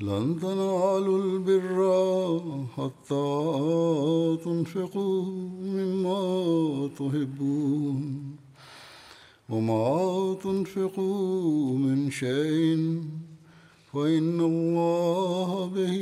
لن 0.00 0.40
تنالوا 0.40 1.18
البر 1.24 2.66
حتى 2.76 3.26
تنفقوا 4.44 5.24
مما 5.62 6.90
تحبون 6.98 8.36
وما 9.48 10.36
تنفقوا 10.42 11.78
من 11.78 12.10
شيء 12.10 13.02
فإن 13.92 14.40
الله 14.40 15.66
به 15.66 15.96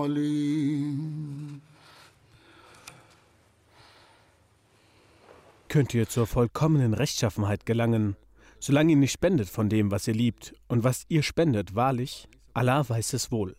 عليم 0.00 1.32
Könnt 5.68 5.94
ihr 5.94 6.06
zur 6.06 6.26
vollkommenen 6.26 6.92
Rechtschaffenheit 6.92 7.64
gelangen, 7.64 8.16
solange 8.60 8.92
ihr 8.92 8.98
nicht 8.98 9.12
spendet 9.12 9.48
von 9.48 9.70
dem, 9.70 9.90
was 9.90 10.06
ihr 10.06 10.12
liebt, 10.12 10.54
und 10.68 10.84
was 10.84 11.06
ihr 11.08 11.22
spendet, 11.22 11.74
wahrlich, 11.74 12.28
Allah 12.57 12.89
weiß 12.89 13.13
es 13.13 13.31
wohl. 13.31 13.55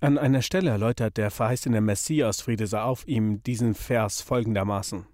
An 0.00 0.18
einer 0.18 0.42
Stelle 0.42 0.70
erläutert 0.70 1.16
der 1.16 1.32
verheißene 1.32 1.80
Messias, 1.80 2.42
Friede 2.42 2.68
sei 2.68 2.80
auf 2.80 3.08
ihm, 3.08 3.42
diesen 3.42 3.74
Vers 3.74 4.20
folgendermaßen. 4.20 5.04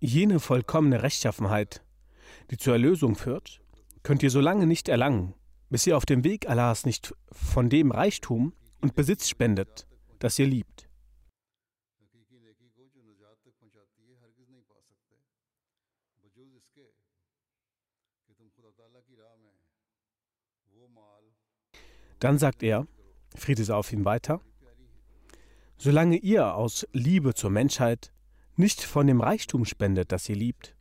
Jene 0.00 0.40
vollkommene 0.40 1.02
Rechtschaffenheit, 1.02 1.82
die 2.50 2.56
zur 2.56 2.72
Erlösung 2.72 3.14
führt, 3.14 3.60
könnt 4.02 4.22
ihr 4.22 4.30
so 4.30 4.40
lange 4.40 4.66
nicht 4.66 4.88
erlangen, 4.88 5.34
bis 5.68 5.86
ihr 5.86 5.98
auf 5.98 6.06
dem 6.06 6.24
Weg 6.24 6.48
Allahs 6.48 6.86
nicht 6.86 7.14
von 7.30 7.68
dem 7.68 7.90
Reichtum 7.90 8.54
und 8.80 8.94
Besitz 8.94 9.28
spendet, 9.28 9.86
das 10.18 10.38
ihr 10.38 10.46
liebt. 10.46 10.88
Dann 22.24 22.38
sagt 22.38 22.62
er, 22.62 22.86
Friede 23.36 23.64
sei 23.64 23.74
auf 23.74 23.92
ihm 23.92 24.06
weiter, 24.06 24.40
solange 25.76 26.16
ihr 26.16 26.54
aus 26.54 26.88
Liebe 26.94 27.34
zur 27.34 27.50
Menschheit 27.50 28.14
nicht 28.56 28.80
von 28.82 29.06
dem 29.06 29.20
Reichtum 29.20 29.66
spendet, 29.66 30.10
das 30.10 30.26
ihr 30.30 30.36
liebt, 30.36 30.74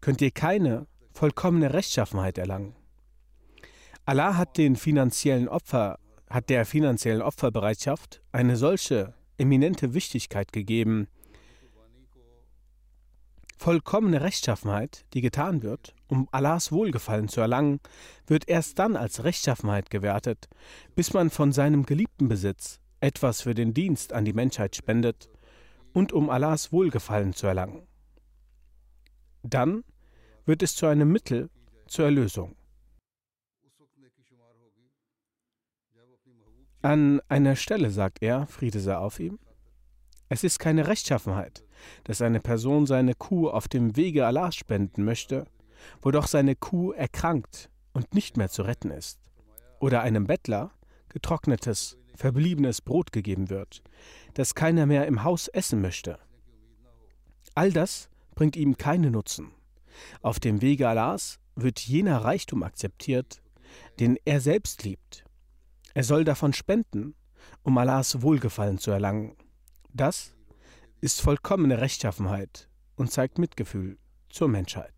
könnt 0.00 0.20
ihr 0.20 0.32
keine 0.32 0.88
vollkommene 1.12 1.72
Rechtschaffenheit 1.74 2.38
erlangen. 2.38 2.74
Allah 4.04 4.36
hat 4.36 4.58
den 4.58 4.74
finanziellen 4.74 5.46
Opfer, 5.46 6.00
hat 6.28 6.50
der 6.50 6.66
finanziellen 6.66 7.22
Opferbereitschaft 7.22 8.20
eine 8.32 8.56
solche 8.56 9.14
eminente 9.38 9.94
Wichtigkeit 9.94 10.52
gegeben. 10.52 11.06
Vollkommene 13.60 14.22
Rechtschaffenheit, 14.22 15.04
die 15.12 15.20
getan 15.20 15.62
wird, 15.62 15.94
um 16.08 16.30
Allahs 16.32 16.72
Wohlgefallen 16.72 17.28
zu 17.28 17.42
erlangen, 17.42 17.78
wird 18.26 18.48
erst 18.48 18.78
dann 18.78 18.96
als 18.96 19.22
Rechtschaffenheit 19.22 19.90
gewertet, 19.90 20.48
bis 20.94 21.12
man 21.12 21.28
von 21.28 21.52
seinem 21.52 21.84
geliebten 21.84 22.26
Besitz 22.26 22.80
etwas 23.00 23.42
für 23.42 23.52
den 23.52 23.74
Dienst 23.74 24.14
an 24.14 24.24
die 24.24 24.32
Menschheit 24.32 24.76
spendet 24.76 25.28
und 25.92 26.14
um 26.14 26.30
Allahs 26.30 26.72
Wohlgefallen 26.72 27.34
zu 27.34 27.48
erlangen. 27.48 27.86
Dann 29.42 29.84
wird 30.46 30.62
es 30.62 30.74
zu 30.74 30.86
einem 30.86 31.12
Mittel 31.12 31.50
zur 31.86 32.06
Erlösung. 32.06 32.56
An 36.80 37.20
einer 37.28 37.56
Stelle 37.56 37.90
sagt 37.90 38.22
er, 38.22 38.46
Friede 38.46 38.80
sei 38.80 38.96
auf 38.96 39.20
ihm, 39.20 39.38
es 40.30 40.44
ist 40.44 40.60
keine 40.60 40.86
Rechtschaffenheit, 40.86 41.64
dass 42.04 42.22
eine 42.22 42.40
Person 42.40 42.86
seine 42.86 43.14
Kuh 43.14 43.50
auf 43.50 43.66
dem 43.66 43.96
Wege 43.96 44.26
Allahs 44.26 44.54
spenden 44.54 45.04
möchte, 45.04 45.44
wo 46.00 46.12
doch 46.12 46.28
seine 46.28 46.54
Kuh 46.54 46.92
erkrankt 46.92 47.68
und 47.92 48.14
nicht 48.14 48.36
mehr 48.36 48.48
zu 48.48 48.62
retten 48.62 48.92
ist, 48.92 49.18
oder 49.80 50.02
einem 50.02 50.28
Bettler 50.28 50.70
getrocknetes, 51.08 51.98
verbliebenes 52.14 52.80
Brot 52.80 53.10
gegeben 53.10 53.50
wird, 53.50 53.82
das 54.34 54.54
keiner 54.54 54.86
mehr 54.86 55.08
im 55.08 55.24
Haus 55.24 55.48
essen 55.48 55.80
möchte. 55.80 56.18
All 57.56 57.72
das 57.72 58.08
bringt 58.36 58.56
ihm 58.56 58.76
keinen 58.76 59.12
Nutzen. 59.12 59.50
Auf 60.22 60.38
dem 60.38 60.62
Wege 60.62 60.88
Allahs 60.88 61.40
wird 61.56 61.80
jener 61.80 62.18
Reichtum 62.18 62.62
akzeptiert, 62.62 63.42
den 63.98 64.16
er 64.24 64.40
selbst 64.40 64.84
liebt. 64.84 65.24
Er 65.92 66.04
soll 66.04 66.22
davon 66.22 66.52
spenden, 66.52 67.16
um 67.64 67.76
Allahs 67.78 68.22
Wohlgefallen 68.22 68.78
zu 68.78 68.92
erlangen. 68.92 69.34
Das 69.92 70.34
ist 71.00 71.20
vollkommene 71.20 71.80
Rechtschaffenheit 71.80 72.68
und 72.96 73.10
zeigt 73.10 73.38
Mitgefühl 73.38 73.98
zur 74.28 74.48
Menschheit. 74.48 74.94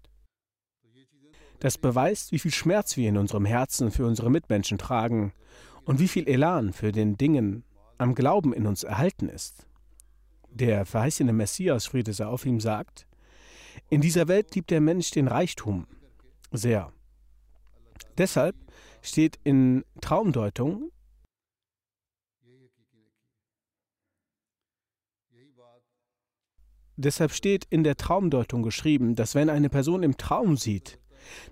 Das 1.61 1.79
beweist, 1.79 2.33
wie 2.33 2.39
viel 2.39 2.51
Schmerz 2.51 2.97
wir 2.97 3.09
in 3.09 3.17
unserem 3.17 3.45
Herzen 3.45 3.93
für 3.93 4.05
unsere 4.05 4.31
Mitmenschen 4.31 4.79
tragen 4.79 5.33
und 5.85 6.01
wie 6.01 6.09
viel 6.09 6.27
Elan 6.29 6.73
für 6.73 6.93
den 6.93 7.17
Dingen 7.17 7.65
am 7.99 8.15
Glauben 8.15 8.53
in 8.53 8.67
uns 8.67 8.83
erhalten 8.83 9.29
ist. 9.29 9.67
Der 10.51 10.85
verheißene 10.85 11.33
Messias, 11.33 11.87
Friede 11.87 12.13
sei 12.13 12.27
auf 12.27 12.45
ihm, 12.45 12.61
sagt, 12.61 13.07
in 13.89 14.01
dieser 14.01 14.29
Welt 14.29 14.55
liebt 14.55 14.71
der 14.71 14.81
Mensch 14.81 15.11
den 15.13 15.29
Reichtum 15.29 15.87
sehr. 16.51 16.93
Deshalb 18.19 18.57
steht 19.01 19.39
in 19.45 19.85
Traumdeutung, 20.01 20.91
Deshalb 26.97 27.33
steht 27.33 27.65
in 27.71 27.85
der 27.85 27.97
Traumdeutung 27.97 28.63
geschrieben, 28.63 29.15
dass 29.15 29.35
wenn 29.35 29.49
eine 29.49 29.71
Person 29.71 30.03
im 30.03 30.17
Traum 30.17 30.57
sieht, 30.57 30.99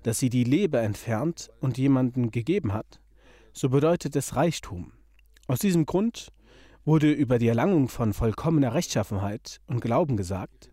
dass 0.02 0.18
sie 0.18 0.30
die 0.30 0.44
Leber 0.44 0.82
entfernt 0.82 1.50
und 1.60 1.78
jemanden 1.78 2.30
gegeben 2.30 2.72
hat, 2.72 3.00
so 3.52 3.70
bedeutet 3.70 4.16
es 4.16 4.36
Reichtum. 4.36 4.92
Aus 5.46 5.58
diesem 5.58 5.86
Grund 5.86 6.32
wurde 6.84 7.10
über 7.10 7.38
die 7.38 7.48
Erlangung 7.48 7.88
von 7.88 8.12
vollkommener 8.12 8.74
Rechtschaffenheit 8.74 9.60
und 9.66 9.80
Glauben 9.80 10.16
gesagt, 10.16 10.70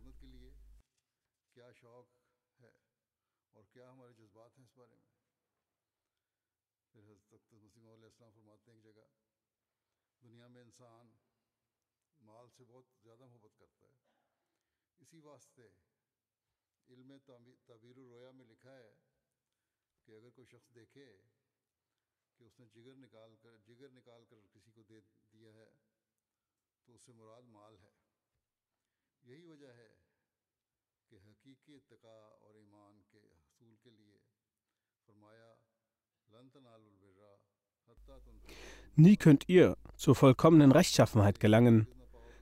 Nie 38.95 39.17
könnt 39.17 39.47
ihr 39.47 39.77
zur 39.95 40.15
vollkommenen 40.15 40.71
Rechtschaffenheit 40.71 41.39
gelangen, 41.39 41.87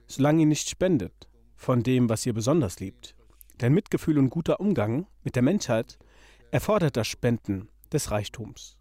solange 0.06 0.40
ihr 0.40 0.46
nicht 0.46 0.68
spendet 0.68 1.28
von 1.54 1.82
dem, 1.82 2.08
was 2.08 2.24
ihr 2.26 2.32
besonders 2.32 2.80
liebt. 2.80 3.16
Denn 3.60 3.72
Mitgefühl 3.72 4.18
und 4.18 4.30
guter 4.30 4.60
Umgang 4.60 5.06
mit 5.22 5.34
der 5.34 5.42
Menschheit 5.42 5.98
erfordert 6.50 6.96
das 6.96 7.06
Spenden 7.06 7.68
des 7.92 8.10
Reichtums. 8.10 8.76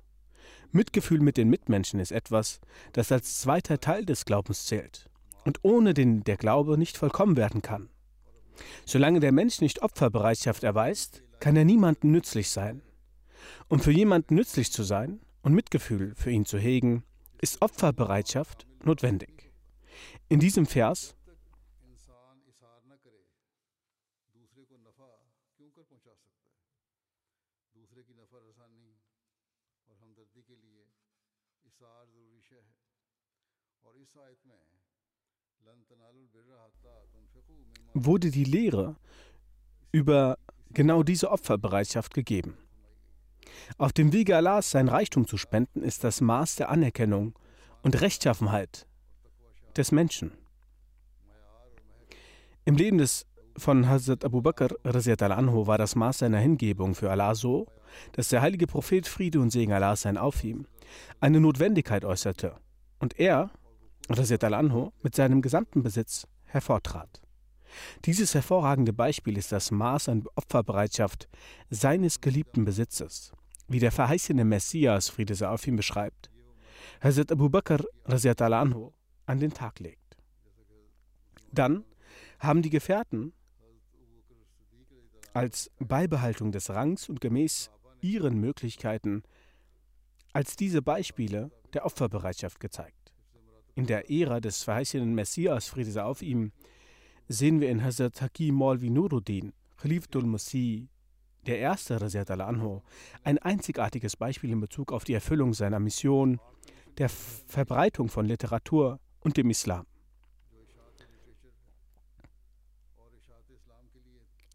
Mitgefühl 0.72 1.22
mit 1.22 1.38
den 1.38 1.50
Mitmenschen 1.50 2.00
ist 2.00 2.12
etwas, 2.12 2.60
das 2.94 3.12
als 3.12 3.39
zweiter 3.39 3.80
Teil 3.80 4.06
des 4.06 4.25
Glaubens 4.25 4.66
zählt 4.66 5.10
und 5.45 5.60
ohne 5.62 5.94
den 5.94 6.24
der 6.24 6.38
Glaube 6.38 6.77
nicht 6.77 6.98
vollkommen 6.98 7.38
werden 7.38 7.62
kann. 7.62 7.89
Solange 8.86 9.19
der 9.19 9.31
Mensch 9.31 9.62
nicht 9.62 9.81
Opferbereitschaft 9.81 10.63
erweist, 10.63 11.24
kann 11.39 11.56
er 11.56 11.66
niemandem 11.66 12.12
nützlich 12.12 12.50
sein. 12.50 12.81
Um 13.68 13.80
für 13.80 13.92
jemanden 13.92 14.36
nützlich 14.36 14.72
zu 14.72 14.83
sein 14.83 15.19
und 15.42 15.54
Mitgefühl 15.54 16.13
für 16.16 16.31
ihn 16.31 16.45
zu 16.45 16.57
hegen, 16.57 17.04
ist 17.42 17.62
Opferbereitschaft 17.62 18.66
notwendig. 18.83 19.51
In 20.30 20.39
diesem 20.39 20.66
Vers 20.66 21.16
wurde 37.95 38.30
die 38.30 38.44
Lehre 38.44 38.97
über 39.92 40.38
genau 40.71 41.01
diese 41.01 41.31
Opferbereitschaft 41.31 42.13
gegeben. 42.13 42.57
Auf 43.77 43.94
dem 43.94 44.12
Wege 44.13 44.36
Allahs 44.36 44.69
sein 44.71 44.89
Reichtum 44.89 45.27
zu 45.27 45.38
spenden, 45.38 45.81
ist 45.81 46.03
das 46.03 46.21
Maß 46.21 46.57
der 46.57 46.69
Anerkennung 46.69 47.33
und 47.81 48.01
Rechtschaffenheit 48.01 48.86
des 49.77 49.92
Menschen. 49.92 50.31
Im 52.65 52.75
Leben 52.75 52.97
des 52.97 53.25
von 53.57 53.88
Hazrat 53.88 54.25
Abu 54.25 54.41
Bakr 54.41 54.75
anhu 54.83 55.65
war 55.65 55.77
das 55.77 55.95
Maß 55.95 56.18
seiner 56.19 56.39
Hingebung 56.39 56.94
für 56.94 57.09
Allah 57.09 57.36
so, 57.36 57.68
dass 58.12 58.27
der 58.27 58.41
heilige 58.41 58.68
Prophet 58.68 59.07
Friede 59.07 59.39
und 59.39 59.51
Segen 59.51 59.71
Allah 59.71 59.95
sein 59.95 60.18
auf 60.18 60.44
ihm 60.44 60.68
eine 61.21 61.39
Notwendigkeit 61.39 62.03
äußerte 62.03 62.57
und 63.00 63.18
er 63.18 63.51
anhu 64.09 64.91
mit 65.01 65.15
seinem 65.15 65.41
gesamten 65.41 65.83
Besitz 65.83 66.27
hervortrat. 66.44 67.25
Dieses 68.06 68.33
hervorragende 68.33 68.94
Beispiel 68.94 69.38
ist 69.38 69.51
das 69.51 69.72
Maß 69.72 70.10
an 70.10 70.24
Opferbereitschaft 70.36 71.27
seines 71.69 72.22
geliebten 72.22 72.66
Besitzes, 72.66 73.31
wie 73.68 73.80
der 73.80 73.92
verheißene 73.92 74.45
Messias, 74.45 75.10
Friede 75.10 75.36
sei 75.36 75.48
auf 75.48 75.66
ihm, 75.68 75.75
beschreibt, 75.75 76.30
Hazrat 77.01 77.31
Abu 77.31 77.50
Bakr 77.50 77.83
anhu 78.06 78.92
an 79.25 79.39
den 79.39 79.54
Tag 79.54 79.80
legt. 79.80 80.18
Dann 81.51 81.83
haben 82.39 82.62
die 82.62 82.69
Gefährten 82.69 83.33
als 85.33 85.72
Beibehaltung 85.80 86.51
des 86.51 86.69
Rangs 86.69 87.10
und 87.10 87.19
gemäß 87.19 87.69
ihren 88.01 88.39
Möglichkeiten 88.39 89.24
als 90.31 90.56
diese 90.56 90.81
Beispiele 90.81 91.51
der 91.74 91.86
Opferbereitschaft 91.86 92.60
gezeigt. 92.60 93.13
In 93.74 93.86
der 93.86 94.10
Ära 94.10 94.39
des 94.39 94.63
verheißenen 94.63 95.13
Messias, 95.13 95.68
Friede 95.68 95.92
sei 95.92 96.04
auf 96.04 96.22
ihm, 96.22 96.51
sehen 97.27 97.62
wir 97.62 97.69
in 97.69 97.83
Hazrat 97.83 98.22
Hakim 98.22 98.56
Maulvi 98.56 98.89
Nuruddin, 98.89 99.54
Khalifatul 99.77 100.25
Masih, 100.25 100.88
der 101.45 101.60
erste 101.60 102.00
Razat 102.01 102.31
al-Anho, 102.31 102.83
ein 103.24 103.38
einzigartiges 103.38 104.16
Beispiel 104.16 104.51
in 104.51 104.60
Bezug 104.60 104.92
auf 104.92 105.04
die 105.04 105.13
Erfüllung 105.13 105.54
seiner 105.54 105.80
Mission, 105.80 106.39
der 106.98 107.10
Verbreitung 107.10 108.10
von 108.10 108.25
Literatur 108.25 109.00
und 109.19 109.38
dem 109.38 109.50
Islam. 109.50 109.86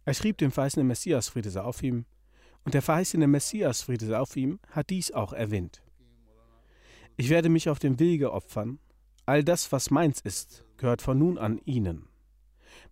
Er 0.05 0.15
schrieb 0.15 0.39
dem 0.39 0.51
verheißenen 0.51 0.87
Messias, 0.87 1.29
Friede 1.29 1.51
sei 1.51 1.61
auf 1.61 1.83
ihm, 1.83 2.07
und 2.65 2.75
der 2.75 2.83
verheißene 2.83 3.27
Messias, 3.27 3.83
Friede 3.83 4.07
sei 4.07 4.19
auf 4.19 4.37
ihm, 4.37 4.59
hat 4.71 4.91
dies 4.91 5.13
auch 5.13 5.33
erwähnt. 5.33 5.83
Ich 7.17 7.29
werde 7.29 7.49
mich 7.49 7.69
auf 7.69 7.79
dem 7.79 7.99
Wege 8.01 8.33
opfern. 8.33 8.79
All 9.27 9.45
das, 9.45 9.71
was 9.73 9.91
meins 9.91 10.21
ist, 10.21 10.65
gehört 10.79 11.03
von 11.03 11.19
nun 11.19 11.39
an 11.39 11.61
Ihnen. 11.65 12.10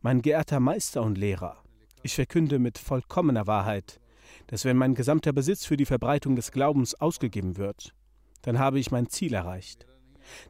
Mein 0.00 0.22
geehrter 0.22 0.60
Meister 0.60 1.02
und 1.02 1.18
Lehrer, 1.18 1.62
ich 2.02 2.14
verkünde 2.14 2.58
mit 2.58 2.78
vollkommener 2.78 3.46
Wahrheit, 3.46 4.00
dass 4.46 4.64
wenn 4.64 4.76
mein 4.76 4.94
gesamter 4.94 5.32
Besitz 5.32 5.64
für 5.64 5.76
die 5.76 5.86
Verbreitung 5.86 6.36
des 6.36 6.52
Glaubens 6.52 6.94
ausgegeben 6.94 7.56
wird, 7.56 7.94
dann 8.42 8.58
habe 8.58 8.78
ich 8.78 8.90
mein 8.90 9.08
Ziel 9.08 9.34
erreicht. 9.34 9.86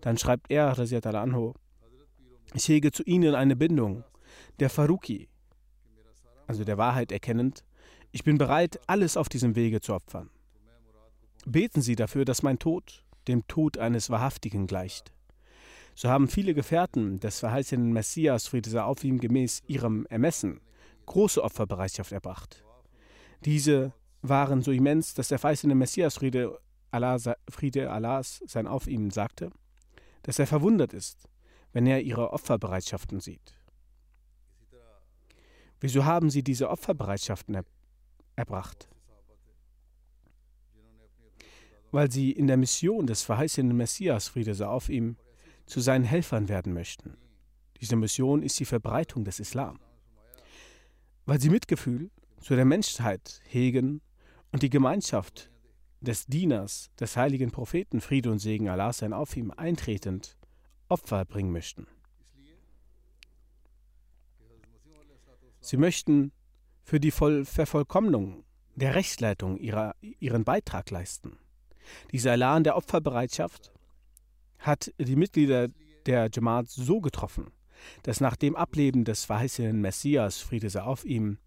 Dann 0.01 0.19
schreibt 0.19 0.51
er, 0.51 0.79
Raziat 0.79 1.07
al-Anho, 1.07 1.55
ich 2.55 2.69
hege 2.69 2.93
zu 2.93 3.03
Ihnen 3.05 3.35
eine 3.35 3.57
Bindung, 3.57 4.05
der 4.61 4.71
Faruqi, 4.71 5.29
also 6.47 6.65
der 6.65 6.79
Wahrheit 6.79 7.13
erkennend, 7.13 7.65
ich 8.11 8.25
bin 8.25 8.39
bereit, 8.39 8.81
alles 8.87 9.17
auf 9.17 9.29
diesem 9.29 9.55
Wege 9.55 9.81
zu 9.81 9.95
opfern. 9.95 10.31
Beten 11.45 11.83
Sie 11.83 11.95
dafür, 11.95 12.25
dass 12.25 12.43
mein 12.43 12.59
Tod 12.59 13.05
dem 13.29 13.47
Tod 13.47 13.79
eines 13.79 14.11
Wahrhaftigen 14.11 14.67
gleicht. 14.67 15.13
So 16.01 16.09
haben 16.09 16.29
viele 16.29 16.55
Gefährten 16.55 17.19
des 17.19 17.41
verheißenen 17.41 17.93
Messias, 17.93 18.47
Friede 18.47 18.71
sei 18.71 18.81
auf 18.83 19.03
ihm, 19.03 19.19
gemäß 19.19 19.63
ihrem 19.67 20.07
Ermessen 20.07 20.61
große 21.07 21.43
Opferbereitschaft 21.43 22.13
erbracht. 22.13 22.65
Diese 23.45 23.93
waren 24.23 24.63
so 24.63 24.71
immens, 24.71 25.15
dass 25.15 25.27
der 25.27 25.41
verheißene 25.41 25.75
Messias, 25.75 26.15
Friede, 26.15 26.57
Allah, 26.93 27.19
Friede 27.51 27.91
Allahs 27.91 28.45
sein 28.47 28.69
auf 28.69 28.87
ihm, 28.87 29.11
sagte, 29.11 29.51
dass 30.23 30.39
er 30.39 30.47
verwundert 30.47 30.93
ist, 30.93 31.29
wenn 31.73 31.85
er 31.85 32.01
ihre 32.01 32.33
Opferbereitschaften 32.33 33.19
sieht. 33.19 33.59
Wieso 35.81 36.05
haben 36.05 36.31
sie 36.31 36.45
diese 36.45 36.71
Opferbereitschaften 36.71 37.57
er 37.57 37.65
erbracht? 38.37 38.89
Weil 41.91 42.09
sie 42.09 42.31
in 42.31 42.47
der 42.47 42.57
Mission 42.57 43.09
des 43.09 43.23
verheißenen 43.23 43.77
Messias, 43.77 44.29
Friede 44.29 44.55
sei 44.55 44.67
auf 44.67 44.91
ihm, 44.91 45.17
zu 45.69 45.81
seinen 45.81 46.05
Helfern 46.05 46.49
werden 46.49 46.73
möchten. 46.73 47.17
Diese 47.81 47.95
Mission 47.95 48.43
ist 48.43 48.59
die 48.59 48.65
Verbreitung 48.65 49.25
des 49.25 49.39
Islam. 49.39 49.79
Weil 51.27 51.41
sie 51.41 51.51
Mitgefühl 51.51 52.11
zu 52.41 52.57
der 52.57 52.65
Menschheit 52.65 53.41
hegen 53.45 54.01
und 54.51 54.63
die 54.63 54.71
Gemeinschaft 54.71 55.51
des 56.01 56.27
Dieners, 56.27 56.91
des 56.99 57.17
heiligen 57.17 57.51
Propheten, 57.51 58.01
Friede 58.01 58.31
und 58.31 58.39
Segen 58.39 58.69
Allah 58.69 58.93
sein 58.93 59.13
auf 59.13 59.37
ihm 59.37 59.53
eintretend, 59.57 60.37
Opfer 60.89 61.25
bringen 61.25 61.53
möchten. 61.53 61.87
Sie 65.61 65.77
möchten 65.77 66.33
für 66.83 66.99
die 66.99 67.11
Voll 67.11 67.45
Vervollkommnung 67.45 68.45
der 68.75 68.95
Rechtsleitung 68.95 69.59
ihrer, 69.59 69.95
ihren 70.01 70.45
Beitrag 70.45 70.91
leisten. 70.91 71.37
Dieser 72.13 72.33
Elan 72.33 72.65
der 72.65 72.77
Opferbereitschaft 72.77 73.73
hat 74.59 74.93
die 74.99 75.17
Mitglieder 75.17 75.69
der 76.07 76.29
Jamaat 76.33 76.69
so 76.69 77.01
getroffen, 77.01 77.51
dass 78.03 78.21
nach 78.21 78.37
dem 78.37 78.57
Ableben 78.57 79.05
des 79.05 79.25
verheißenen 79.25 79.81
Messias, 79.81 80.39
Friede 80.39 80.71
sei 80.71 80.83
auf 80.83 81.05
ihm, 81.05 81.39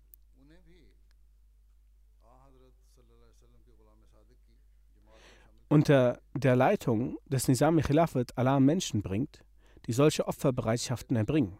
unter 5.72 6.20
der 6.34 6.58
Leitung 6.58 7.18
des 7.28 7.48
Nizam 7.48 7.80
Khilafat 7.80 8.38
Allah 8.38 8.60
Menschen 8.60 9.02
bringt, 9.02 9.40
die 9.86 9.94
solche 9.94 10.28
Opferbereitschaften 10.28 11.16
erbringen. 11.16 11.58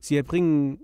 Sie 0.00 0.16
erbringen 0.16 0.80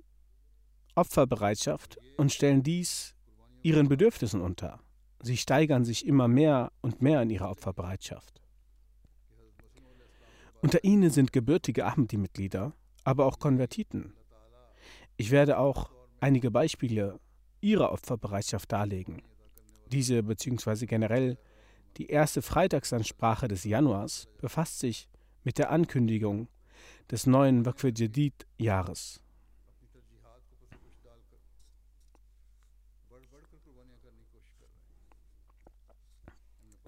Opferbereitschaft 0.94 1.98
und 2.16 2.32
stellen 2.32 2.62
dies 2.62 3.16
ihren 3.62 3.88
Bedürfnissen 3.88 4.40
unter. 4.40 4.78
Sie 5.20 5.36
steigern 5.36 5.84
sich 5.84 6.06
immer 6.06 6.28
mehr 6.28 6.70
und 6.80 7.02
mehr 7.02 7.22
in 7.22 7.30
ihrer 7.30 7.50
Opferbereitschaft. 7.50 8.43
Unter 10.64 10.82
ihnen 10.82 11.10
sind 11.10 11.34
gebürtige 11.34 11.84
Ahmadi-Mitglieder, 11.84 12.72
aber 13.04 13.26
auch 13.26 13.38
Konvertiten. 13.38 14.14
Ich 15.18 15.30
werde 15.30 15.58
auch 15.58 15.90
einige 16.20 16.50
Beispiele 16.50 17.20
ihrer 17.60 17.92
Opferbereitschaft 17.92 18.72
darlegen. 18.72 19.20
Diese 19.92 20.22
bzw. 20.22 20.86
generell 20.86 21.36
die 21.98 22.06
erste 22.06 22.40
Freitagsansprache 22.40 23.46
des 23.46 23.64
Januars 23.64 24.26
befasst 24.40 24.78
sich 24.78 25.10
mit 25.42 25.58
der 25.58 25.70
Ankündigung 25.70 26.48
des 27.10 27.26
neuen 27.26 27.66
Waqf 27.66 27.84
Jadid-Jahres. 27.84 29.20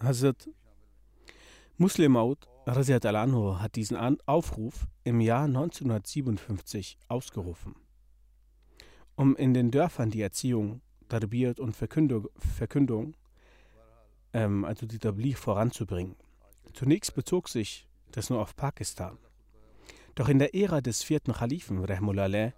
Hazrat 0.00 0.48
Muslim 1.76 2.16
Maud 2.66 3.06
anhu 3.06 3.60
hat 3.60 3.76
diesen 3.76 3.96
Aufruf 4.26 4.88
im 5.04 5.20
Jahr 5.20 5.44
1957 5.44 6.98
ausgerufen. 7.06 7.76
Um 9.14 9.36
in 9.36 9.54
den 9.54 9.70
Dörfern 9.70 10.10
die 10.10 10.20
Erziehung, 10.20 10.80
Tarbiyat 11.08 11.60
und 11.60 11.76
Verkündung, 11.76 12.28
Verkündung 12.36 13.14
ähm, 14.32 14.64
also 14.64 14.84
die 14.84 14.98
Tabligh 14.98 15.36
voranzubringen. 15.36 16.16
Zunächst 16.74 17.14
bezog 17.14 17.48
sich 17.48 17.86
das 18.10 18.30
nur 18.30 18.40
auf 18.40 18.56
Pakistan. 18.56 19.16
Doch 20.16 20.28
in 20.28 20.40
der 20.40 20.52
Ära 20.52 20.80
des 20.80 21.04
vierten 21.04 21.34
Khalifen, 21.34 21.84
Rahmullah, 21.84 22.52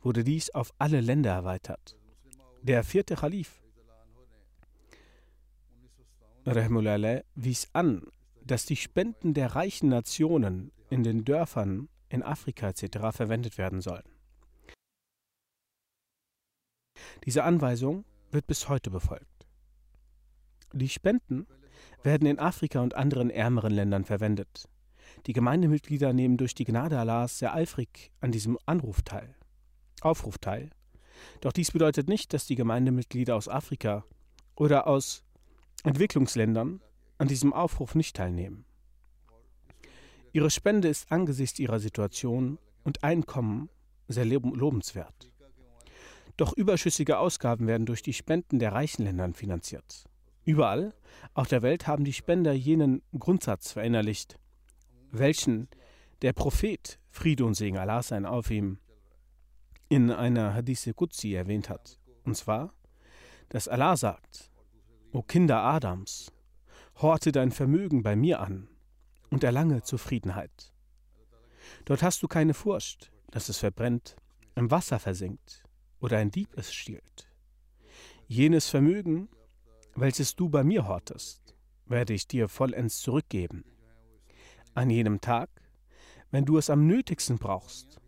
wurde 0.00 0.24
dies 0.24 0.50
auf 0.50 0.74
alle 0.78 1.00
Länder 1.00 1.30
erweitert. 1.30 1.96
Der 2.62 2.82
vierte 2.82 3.14
Khalif, 3.14 3.62
Rahmullah, 6.46 7.22
wies 7.36 7.68
an, 7.72 8.02
dass 8.44 8.66
die 8.66 8.76
Spenden 8.76 9.34
der 9.34 9.54
reichen 9.54 9.88
Nationen 9.88 10.72
in 10.90 11.02
den 11.02 11.24
Dörfern 11.24 11.88
in 12.08 12.22
Afrika 12.22 12.68
etc. 12.68 13.14
verwendet 13.16 13.58
werden 13.58 13.80
sollen. 13.80 14.04
Diese 17.24 17.44
Anweisung 17.44 18.04
wird 18.30 18.46
bis 18.46 18.68
heute 18.68 18.90
befolgt. 18.90 19.46
Die 20.72 20.88
Spenden 20.88 21.46
werden 22.02 22.26
in 22.26 22.38
Afrika 22.38 22.80
und 22.80 22.94
anderen 22.94 23.30
ärmeren 23.30 23.72
Ländern 23.72 24.04
verwendet. 24.04 24.68
Die 25.26 25.32
Gemeindemitglieder 25.32 26.12
nehmen 26.12 26.36
durch 26.36 26.54
die 26.54 26.64
Gnade 26.64 26.98
Allahs 26.98 27.38
sehr 27.38 27.54
eifrig 27.54 28.10
an 28.20 28.32
diesem 28.32 28.58
Anruf 28.66 29.02
teil, 29.02 29.34
Aufruf 30.00 30.38
teil. 30.38 30.70
Doch 31.40 31.52
dies 31.52 31.70
bedeutet 31.70 32.08
nicht, 32.08 32.32
dass 32.32 32.46
die 32.46 32.54
Gemeindemitglieder 32.56 33.36
aus 33.36 33.48
Afrika 33.48 34.04
oder 34.56 34.86
aus 34.86 35.24
Entwicklungsländern 35.84 36.80
an 37.22 37.28
diesem 37.28 37.52
Aufruf 37.52 37.94
nicht 37.94 38.16
teilnehmen. 38.16 38.64
Ihre 40.32 40.50
Spende 40.50 40.88
ist 40.88 41.12
angesichts 41.12 41.60
ihrer 41.60 41.78
Situation 41.78 42.58
und 42.82 43.04
Einkommen 43.04 43.68
sehr 44.08 44.24
lobenswert. 44.24 45.30
Doch 46.36 46.52
überschüssige 46.52 47.18
Ausgaben 47.18 47.68
werden 47.68 47.86
durch 47.86 48.02
die 48.02 48.12
Spenden 48.12 48.58
der 48.58 48.72
reichen 48.72 49.04
Ländern 49.04 49.34
finanziert. 49.34 50.04
Überall 50.44 50.94
auf 51.32 51.46
der 51.46 51.62
Welt 51.62 51.86
haben 51.86 52.02
die 52.02 52.12
Spender 52.12 52.52
jenen 52.54 53.02
Grundsatz 53.16 53.70
verinnerlicht, 53.70 54.40
welchen 55.12 55.68
der 56.22 56.32
Prophet, 56.32 56.98
Friede 57.08 57.44
und 57.44 57.54
Segen 57.54 57.78
Allah 57.78 58.02
sein 58.02 58.26
auf 58.26 58.50
ihm, 58.50 58.80
in 59.88 60.10
einer 60.10 60.54
Hadith 60.54 60.90
Qudsi 60.96 61.34
erwähnt 61.34 61.68
hat. 61.68 62.00
Und 62.24 62.36
zwar, 62.36 62.74
dass 63.48 63.68
Allah 63.68 63.96
sagt, 63.96 64.50
O 65.12 65.22
Kinder 65.22 65.62
Adams, 65.62 66.32
horte 66.96 67.32
dein 67.32 67.52
Vermögen 67.52 68.02
bei 68.02 68.16
mir 68.16 68.40
an 68.40 68.68
und 69.30 69.44
erlange 69.44 69.82
Zufriedenheit. 69.82 70.72
Dort 71.84 72.02
hast 72.02 72.22
du 72.22 72.28
keine 72.28 72.54
Furcht, 72.54 73.12
dass 73.30 73.48
es 73.48 73.58
verbrennt, 73.58 74.16
im 74.54 74.70
Wasser 74.70 74.98
versinkt 74.98 75.64
oder 76.00 76.18
ein 76.18 76.30
Dieb 76.30 76.48
es 76.56 76.72
stiehlt. 76.72 77.28
Jenes 78.28 78.68
Vermögen, 78.68 79.28
welches 79.94 80.36
du 80.36 80.48
bei 80.48 80.64
mir 80.64 80.86
hortest, 80.86 81.54
werde 81.86 82.12
ich 82.12 82.26
dir 82.26 82.48
vollends 82.48 83.00
zurückgeben. 83.00 83.64
An 84.74 84.90
jenem 84.90 85.20
Tag, 85.20 85.50
wenn 86.30 86.44
du 86.44 86.56
es 86.58 86.70
am 86.70 86.86
nötigsten 86.86 87.38
brauchst. 87.38 88.00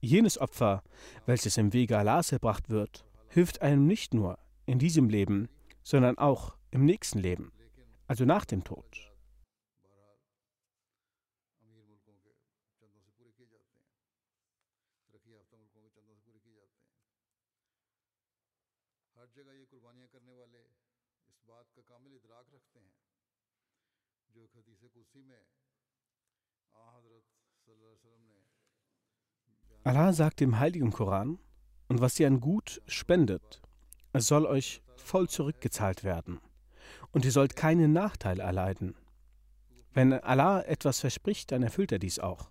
Jenes 0.00 0.38
Opfer, 0.38 0.82
welches 1.26 1.56
im 1.56 1.72
Wege 1.72 1.98
Allahs 1.98 2.32
erbracht 2.32 2.70
wird, 2.70 3.04
hilft 3.28 3.62
einem 3.62 3.86
nicht 3.86 4.14
nur 4.14 4.38
in 4.66 4.78
diesem 4.78 5.08
Leben, 5.08 5.48
sondern 5.82 6.18
auch 6.18 6.56
im 6.70 6.84
nächsten 6.84 7.18
Leben, 7.18 7.52
also 8.06 8.24
nach 8.24 8.44
dem 8.44 8.64
Tod. 8.64 9.10
Allah 29.82 30.12
sagt 30.12 30.40
im 30.40 30.58
Heiligen 30.58 30.90
Koran, 30.90 31.38
und 31.88 32.00
was 32.00 32.18
ihr 32.20 32.26
an 32.26 32.40
Gut 32.40 32.82
spendet, 32.86 33.62
es 34.12 34.26
soll 34.26 34.46
euch 34.46 34.82
voll 34.96 35.28
zurückgezahlt 35.28 36.04
werden, 36.04 36.40
und 37.12 37.24
ihr 37.24 37.32
sollt 37.32 37.56
keinen 37.56 37.92
Nachteil 37.92 38.40
erleiden. 38.40 38.94
Wenn 39.92 40.12
Allah 40.12 40.62
etwas 40.62 41.00
verspricht, 41.00 41.52
dann 41.52 41.62
erfüllt 41.62 41.92
er 41.92 41.98
dies 41.98 42.18
auch. 42.18 42.50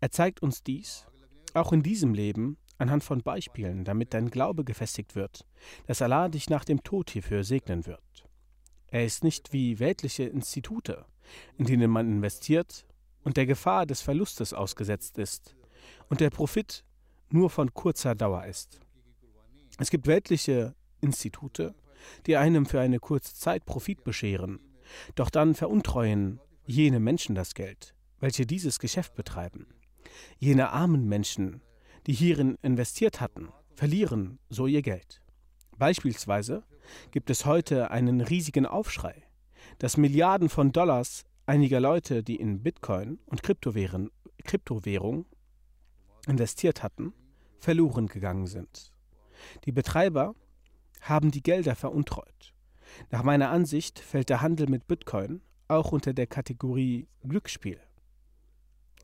Er 0.00 0.10
zeigt 0.10 0.42
uns 0.42 0.62
dies, 0.62 1.06
auch 1.54 1.72
in 1.72 1.82
diesem 1.82 2.14
Leben, 2.14 2.56
anhand 2.78 3.04
von 3.04 3.22
Beispielen, 3.22 3.84
damit 3.84 4.14
dein 4.14 4.30
Glaube 4.30 4.64
gefestigt 4.64 5.14
wird, 5.14 5.46
dass 5.86 6.02
Allah 6.02 6.28
dich 6.28 6.50
nach 6.50 6.64
dem 6.64 6.82
Tod 6.82 7.10
hierfür 7.10 7.44
segnen 7.44 7.86
wird. 7.86 8.28
Er 8.88 9.04
ist 9.04 9.24
nicht 9.24 9.52
wie 9.52 9.78
weltliche 9.78 10.24
Institute, 10.24 11.04
in 11.56 11.66
denen 11.66 11.90
man 11.90 12.08
investiert 12.08 12.86
und 13.24 13.36
der 13.36 13.46
Gefahr 13.46 13.86
des 13.86 14.02
Verlustes 14.02 14.52
ausgesetzt 14.52 15.18
ist 15.18 15.56
und 16.08 16.20
der 16.20 16.30
Profit 16.30 16.84
nur 17.30 17.50
von 17.50 17.72
kurzer 17.72 18.14
Dauer 18.14 18.44
ist. 18.44 18.80
Es 19.78 19.90
gibt 19.90 20.06
weltliche 20.06 20.74
Institute, 21.00 21.74
die 22.26 22.36
einem 22.36 22.66
für 22.66 22.80
eine 22.80 22.98
kurze 22.98 23.34
Zeit 23.34 23.64
Profit 23.64 24.04
bescheren, 24.04 24.60
doch 25.14 25.30
dann 25.30 25.54
veruntreuen 25.54 26.40
jene 26.64 27.00
Menschen 27.00 27.34
das 27.34 27.54
Geld, 27.54 27.94
welche 28.20 28.46
dieses 28.46 28.78
Geschäft 28.78 29.14
betreiben. 29.14 29.66
Jene 30.38 30.70
armen 30.70 31.08
Menschen, 31.08 31.62
die 32.06 32.12
hierin 32.12 32.58
investiert 32.62 33.20
hatten, 33.20 33.48
verlieren 33.74 34.38
so 34.48 34.66
ihr 34.66 34.82
Geld. 34.82 35.22
Beispielsweise 35.78 36.64
gibt 37.10 37.30
es 37.30 37.46
heute 37.46 37.90
einen 37.90 38.20
riesigen 38.20 38.66
Aufschrei, 38.66 39.22
dass 39.78 39.96
Milliarden 39.96 40.48
von 40.48 40.72
Dollars 40.72 41.24
einiger 41.46 41.80
Leute, 41.80 42.22
die 42.22 42.36
in 42.36 42.62
Bitcoin 42.62 43.18
und 43.26 43.42
Kryptowährung, 43.42 44.10
Kryptowährung 44.44 45.26
investiert 46.26 46.82
hatten, 46.82 47.12
verloren 47.58 48.06
gegangen 48.06 48.46
sind. 48.46 48.92
Die 49.64 49.72
Betreiber 49.72 50.34
haben 51.02 51.30
die 51.30 51.42
Gelder 51.42 51.74
veruntreut. 51.74 52.54
Nach 53.10 53.22
meiner 53.22 53.50
Ansicht 53.50 53.98
fällt 53.98 54.28
der 54.28 54.40
Handel 54.40 54.68
mit 54.68 54.86
Bitcoin 54.86 55.42
auch 55.68 55.92
unter 55.92 56.12
der 56.12 56.26
Kategorie 56.26 57.06
Glücksspiel. 57.22 57.80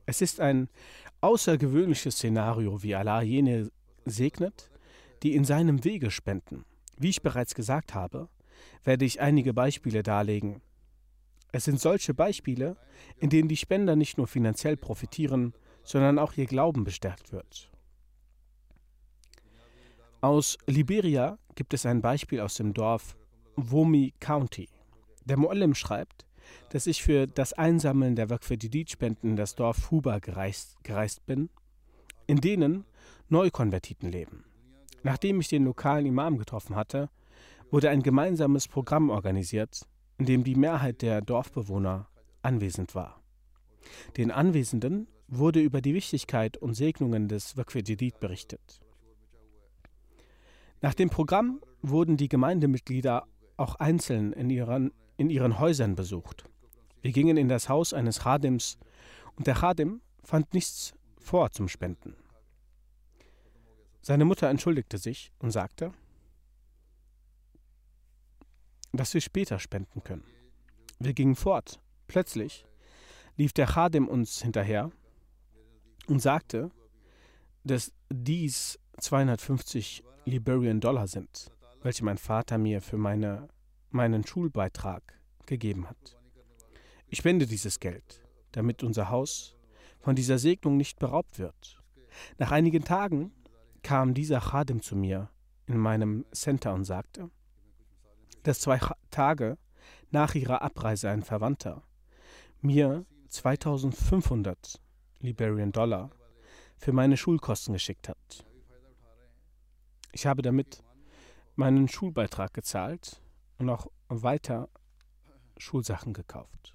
Es 0.07 0.23
ist 0.23 0.41
ein 0.41 0.69
außergewöhnliches 1.21 2.15
Szenario, 2.15 2.83
wie 2.83 2.95
Allah 2.95 3.23
jene 3.23 3.71
segnet, 4.05 4.71
die 5.23 5.35
in 5.35 5.45
seinem 5.45 5.85
Wege 5.85 6.11
spenden. 6.11 6.65
Wie 6.97 7.11
ich 7.11 7.23
bereits 7.23 7.55
gesagt 7.55 7.95
habe, 7.95 8.29
werde 8.85 9.05
ich 9.05 9.21
einige 9.21 9.53
Beispiele 9.53 10.03
darlegen. 10.03 10.61
Es 11.53 11.65
sind 11.65 11.81
solche 11.81 12.15
Beispiele, 12.15 12.77
in 13.19 13.31
denen 13.31 13.49
die 13.49 13.57
Spender 13.57 13.97
nicht 13.97 14.19
nur 14.19 14.27
finanziell 14.27 14.77
profitieren, 14.77 15.55
sondern 15.83 16.19
auch 16.19 16.35
ihr 16.37 16.47
Glauben 16.47 16.85
bestärkt 16.85 17.33
wird. 17.33 17.71
Aus 20.21 20.59
Liberia 20.67 21.39
gibt 21.55 21.75
es 21.75 21.87
ein 21.87 22.03
Beispiel 22.03 22.41
aus 22.41 22.55
dem 22.55 22.75
Dorf 22.75 23.17
Womi 23.55 24.15
County. 24.19 24.69
Der 25.25 25.37
Muallim 25.37 25.77
schreibt, 25.77 26.27
dass 26.71 26.89
ich 26.89 27.05
für 27.05 27.29
das 27.29 27.53
Einsammeln 27.53 28.17
der 28.17 28.29
Waqf-Jadid-Spenden 28.29 29.31
in 29.31 29.37
das 29.37 29.55
Dorf 29.55 29.93
Huba 29.93 30.19
gereist, 30.19 30.77
gereist 30.83 31.25
bin, 31.27 31.51
in 32.27 32.41
denen 32.41 32.85
Neukonvertiten 33.29 34.11
leben. 34.11 34.45
Nachdem 35.05 35.39
ich 35.39 35.47
den 35.47 35.65
lokalen 35.65 36.07
Imam 36.07 36.37
getroffen 36.37 36.75
hatte, 36.75 37.11
wurde 37.71 37.89
ein 37.89 38.03
gemeinsames 38.03 38.67
Programm 38.67 39.11
organisiert, 39.11 39.87
in 40.19 40.27
dem 40.27 40.43
die 40.43 40.57
Mehrheit 40.57 41.01
der 41.03 41.21
Dorfbewohner 41.21 42.09
anwesend 42.43 42.97
war. 42.97 43.23
Den 44.17 44.33
Anwesenden 44.33 45.07
wurde 45.29 45.61
über 45.61 45.81
die 45.81 45.95
Wichtigkeit 45.95 46.57
und 46.57 46.75
Segnungen 46.75 47.29
des 47.29 47.57
Waqf 47.57 47.77
Jadid 47.77 48.19
berichtet. 48.19 48.81
Nach 50.81 50.95
dem 50.95 51.11
Programm 51.11 51.61
wurden 51.83 52.17
die 52.17 52.29
Gemeindemitglieder 52.29 53.27
auch 53.57 53.75
einzeln 53.77 54.33
in 54.33 54.51
ihren, 54.51 54.93
in 55.17 55.31
ihren 55.31 55.59
Häusern 55.59 55.97
besucht. 55.97 56.45
Wir 57.03 57.13
gingen 57.13 57.37
in 57.37 57.49
das 57.49 57.69
Haus 57.69 57.93
eines 57.93 58.21
Chadims 58.21 58.79
und 59.37 59.47
der 59.47 59.57
Chadim 59.57 60.01
fand 60.23 60.55
nichts 60.55 60.95
vor 61.19 61.51
zum 61.51 61.69
Spenden. 61.69 62.17
Seine 64.03 64.25
Mutter 64.25 64.49
entschuldigte 64.49 64.99
sich 64.99 65.33
und 65.39 65.51
sagte, 65.51 65.93
dass 68.93 69.15
wir 69.15 69.21
später 69.21 69.59
spenden 69.59 70.03
können. 70.03 70.25
Wir 70.99 71.13
gingen 71.13 71.37
fort. 71.37 71.81
Plötzlich 72.07 72.65
lief 73.37 73.53
der 73.53 73.67
Chadim 73.67 74.09
uns 74.09 74.43
hinterher 74.43 74.91
und 76.07 76.21
sagte, 76.21 76.71
dass 77.65 77.93
dies 78.11 78.79
250 78.99 80.05
Liberian 80.29 80.81
Dollar 80.81 81.09
sind, 81.09 81.51
welche 81.83 82.05
mein 82.05 82.19
Vater 82.19 82.59
mir 82.59 82.83
für 82.83 82.99
meine 82.99 83.49
meinen 83.91 84.27
Schulbeitrag 84.27 85.03
gegeben 85.47 85.89
hat. 85.89 86.19
Ich 87.09 87.19
spende 87.19 87.47
dieses 87.47 87.81
Geld, 87.81 88.23
damit 88.53 88.83
unser 88.83 89.09
Haus 89.09 89.57
von 90.01 90.15
dieser 90.15 90.39
Segnung 90.39 90.77
nicht 90.77 90.99
beraubt 90.99 91.39
wird. 91.39 91.83
Nach 92.37 92.53
einigen 92.53 92.85
Tagen 92.85 93.33
kam 93.83 94.13
dieser 94.13 94.41
Khadim 94.41 94.83
zu 94.83 94.97
mir 94.97 95.31
in 95.67 95.79
meinem 95.79 96.27
Center 96.33 96.75
und 96.75 96.85
sagte, 96.85 97.31
dass 98.43 98.61
zwei 98.61 98.79
Tage 99.11 99.57
nach 100.11 100.35
ihrer 100.35 100.63
Abreise 100.63 101.09
ein 101.09 101.23
Verwandter 101.23 101.83
mir 102.61 103.07
2500 103.29 104.81
Liberian 105.21 105.73
Dollar 105.73 106.11
für 106.77 106.93
meine 106.93 107.17
Schulkosten 107.17 107.73
geschickt 107.73 108.09
hat. 108.09 108.48
Ich 110.13 110.27
habe 110.27 110.43
damit 110.43 110.83
meinen 111.57 111.89
Schulbeitrag 111.89 112.55
gezahlt 112.55 113.21
und 113.59 113.69
auch 113.69 113.89
weiter 114.09 114.69
Schulsachen 115.59 116.13
gekauft. 116.13 116.75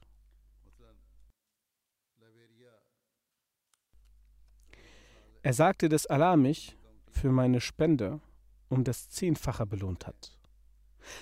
Er 5.42 5.54
sagte, 5.54 5.90
dass 5.90 6.06
Allah 6.06 6.38
mich 6.38 6.78
für 7.10 7.32
meine 7.32 7.60
Spende 7.60 8.22
um 8.70 8.84
das 8.84 9.10
Zehnfache 9.10 9.66
belohnt 9.66 10.08
hat. 10.08 10.38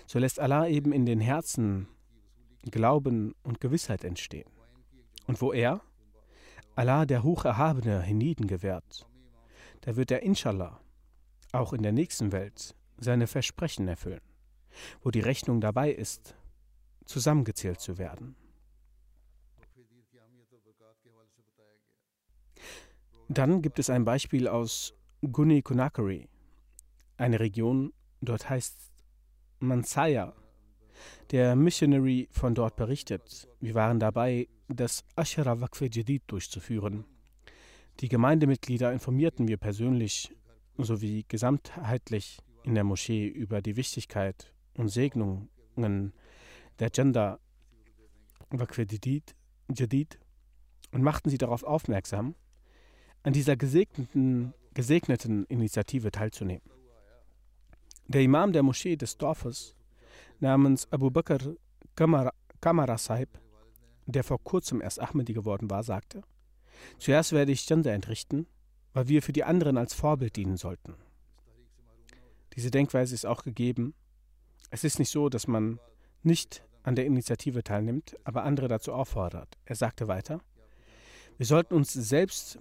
So 0.05 0.19
lässt 0.19 0.39
Allah 0.39 0.67
eben 0.67 0.91
in 0.91 1.05
den 1.05 1.19
Herzen 1.19 1.87
Glauben 2.69 3.33
und 3.41 3.59
Gewissheit 3.59 4.03
entstehen. 4.03 4.49
Und 5.25 5.41
wo 5.41 5.51
er, 5.51 5.81
Allah 6.75 7.05
der 7.05 7.23
Hocherhabene, 7.23 8.03
hienieden 8.03 8.45
gewährt, 8.45 9.07
da 9.81 9.95
wird 9.95 10.11
er 10.11 10.21
inshallah 10.21 10.79
auch 11.51 11.73
in 11.73 11.83
der 11.83 11.91
nächsten 11.91 12.31
Welt 12.31 12.75
seine 12.97 13.27
Versprechen 13.27 13.87
erfüllen, 13.87 14.21
wo 15.01 15.11
die 15.11 15.19
Rechnung 15.19 15.61
dabei 15.61 15.91
ist, 15.91 16.35
zusammengezählt 17.05 17.79
zu 17.79 17.97
werden. 17.97 18.35
Dann 23.27 23.61
gibt 23.61 23.79
es 23.79 23.89
ein 23.89 24.03
Beispiel 24.03 24.47
aus 24.47 24.93
Guni 25.21 25.61
Kunakari, 25.61 26.27
eine 27.17 27.39
Region, 27.39 27.93
dort 28.19 28.49
heißt 28.49 28.77
Mansaya. 29.59 30.33
Der 31.31 31.55
Missionary 31.55 32.27
von 32.31 32.55
dort 32.55 32.75
berichtet, 32.75 33.47
wir 33.61 33.73
waren 33.73 33.99
dabei, 33.99 34.49
das 34.67 35.05
Ashara 35.15 35.61
Waqf 35.61 35.81
Jadid 35.81 36.23
durchzuführen. 36.27 37.05
Die 37.99 38.09
Gemeindemitglieder 38.09 38.91
informierten 38.91 39.47
wir 39.47 39.57
persönlich 39.57 40.35
sowie 40.83 41.25
gesamtheitlich 41.27 42.39
in 42.63 42.75
der 42.75 42.83
Moschee 42.83 43.27
über 43.27 43.61
die 43.61 43.75
Wichtigkeit 43.75 44.53
und 44.75 44.89
Segnungen 44.89 46.13
der 46.79 46.89
Gender 46.89 47.39
Waqf 48.49 48.77
Jadid 48.77 50.19
und 50.91 51.01
machten 51.01 51.29
sie 51.29 51.37
darauf 51.37 51.63
aufmerksam, 51.63 52.35
an 53.23 53.33
dieser 53.33 53.55
gesegneten, 53.55 54.53
gesegneten 54.73 55.45
Initiative 55.45 56.11
teilzunehmen. 56.11 56.69
Der 58.07 58.21
Imam 58.21 58.51
der 58.51 58.63
Moschee 58.63 58.97
des 58.97 59.17
Dorfes 59.17 59.75
namens 60.39 60.91
Abu 60.91 61.09
Bakr 61.09 61.55
Kamara, 61.95 62.33
Kamara 62.59 62.97
Saib, 62.97 63.29
der 64.05 64.23
vor 64.23 64.43
kurzem 64.43 64.81
erst 64.81 64.99
Ahmadi 64.99 65.33
geworden 65.33 65.69
war, 65.69 65.83
sagte, 65.83 66.21
zuerst 66.97 67.31
werde 67.31 67.51
ich 67.51 67.67
Janda 67.69 67.91
entrichten, 67.91 68.47
weil 68.93 69.07
wir 69.07 69.21
für 69.21 69.33
die 69.33 69.43
anderen 69.43 69.77
als 69.77 69.93
Vorbild 69.93 70.35
dienen 70.35 70.57
sollten. 70.57 70.95
Diese 72.55 72.71
Denkweise 72.71 73.15
ist 73.15 73.25
auch 73.25 73.43
gegeben. 73.43 73.93
Es 74.69 74.83
ist 74.83 74.99
nicht 74.99 75.09
so, 75.09 75.29
dass 75.29 75.47
man 75.47 75.79
nicht 76.23 76.63
an 76.83 76.95
der 76.95 77.05
Initiative 77.05 77.63
teilnimmt, 77.63 78.17
aber 78.23 78.43
andere 78.43 78.67
dazu 78.67 78.93
auffordert. 78.93 79.57
Er 79.65 79.75
sagte 79.75 80.07
weiter, 80.07 80.41
wir 81.37 81.45
sollten 81.45 81.73
uns 81.73 81.93
selbst 81.93 82.59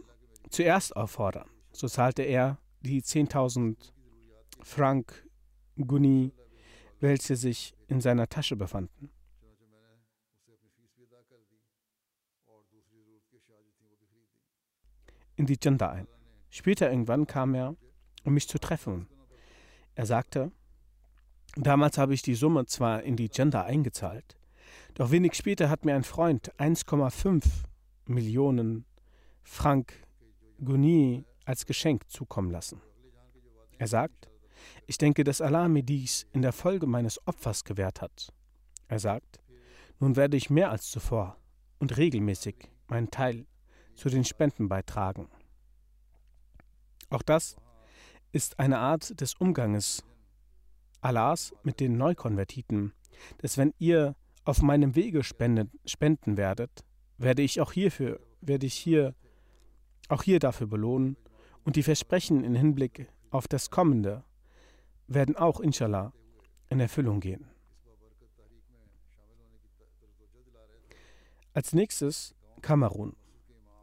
zuerst 0.51 0.97
auffordern. 0.97 1.49
So 1.73 1.89
zahlte 1.89 2.23
er 2.23 2.59
die 2.81 3.03
10.000 3.03 3.93
Frank 4.63 5.29
Guni, 5.77 6.33
welche 7.01 7.37
sich 7.37 7.75
in 7.89 8.01
seiner 8.01 8.29
Tasche 8.29 8.57
befanden. 8.57 9.11
In 15.37 15.47
die 15.47 15.59
Janda 15.63 15.91
ein. 15.91 16.07
Später 16.51 16.91
irgendwann 16.91 17.27
kam 17.27 17.55
er, 17.55 17.77
um 18.25 18.35
mich 18.35 18.49
zu 18.49 18.59
treffen. 18.59 19.07
Er 19.95 20.07
sagte, 20.07 20.51
damals 21.57 21.99
habe 21.99 22.15
ich 22.15 22.23
die 22.23 22.35
Summe 22.35 22.67
zwar 22.67 23.03
in 23.03 23.17
die 23.17 23.31
Janda 23.33 23.63
eingezahlt, 23.63 24.37
doch 24.95 25.11
wenig 25.11 25.35
später 25.35 25.71
hat 25.71 25.85
mir 25.85 25.95
ein 25.95 26.05
Freund 26.05 26.53
1,5 26.59 27.45
Millionen 28.07 28.85
Frank 29.43 29.93
Guni 30.63 31.25
als 31.45 31.67
Geschenk 31.67 32.11
zukommen 32.11 32.51
lassen. 32.51 32.81
Er 33.79 33.87
sagt, 33.87 34.29
ich 34.87 34.99
denke, 34.99 35.25
dass 35.25 35.41
Allah 35.41 35.69
mir 35.69 35.83
dies 35.83 36.27
in 36.33 36.43
der 36.43 36.53
Folge 36.53 36.87
meines 36.87 37.27
Opfers 37.27 37.65
gewährt 37.65 38.01
hat. 38.01 38.33
Er 38.89 38.99
sagt, 38.99 39.41
nun 40.01 40.17
werde 40.17 40.37
ich 40.37 40.51
mehr 40.51 40.71
als 40.71 40.91
zuvor 40.91 41.37
und 41.79 41.97
regelmäßig 41.97 42.57
meinen 42.89 43.11
Teil 43.11 43.47
zu 43.95 44.09
den 44.09 44.25
Spenden 44.25 44.69
beitragen. 44.69 45.29
Auch 47.11 47.23
das 47.23 47.57
ist 48.33 48.59
eine 48.59 48.79
Art 48.79 49.21
des 49.21 49.35
Umganges 49.35 50.05
Allahs 51.01 51.53
mit 51.63 51.81
den 51.81 51.97
Neukonvertiten, 51.97 52.93
dass 53.39 53.59
wenn 53.59 53.75
ihr 53.79 54.15
auf 54.45 54.63
meinem 54.63 54.95
Wege 54.95 55.23
spenden, 55.23 55.71
spenden 55.85 56.37
werdet, 56.37 56.85
werde 57.19 57.43
ich 57.43 57.61
auch 57.61 57.73
hierfür, 57.73 58.21
werde 58.41 58.67
ich 58.67 58.75
hier 58.75 59.15
auch 60.09 60.23
hier 60.23 60.39
dafür 60.39 60.67
belohnen 60.67 61.17
und 61.65 61.77
die 61.77 61.83
Versprechen 61.83 62.45
im 62.45 62.55
Hinblick 62.55 63.09
auf 63.31 63.49
das 63.49 63.71
Kommende 63.71 64.25
werden 65.07 65.37
auch 65.37 65.61
inshallah 65.61 66.13
in 66.69 66.81
Erfüllung 66.81 67.21
gehen. 67.21 67.47
Als 71.53 71.73
nächstes 71.73 72.35
Kamerun. 72.63 73.17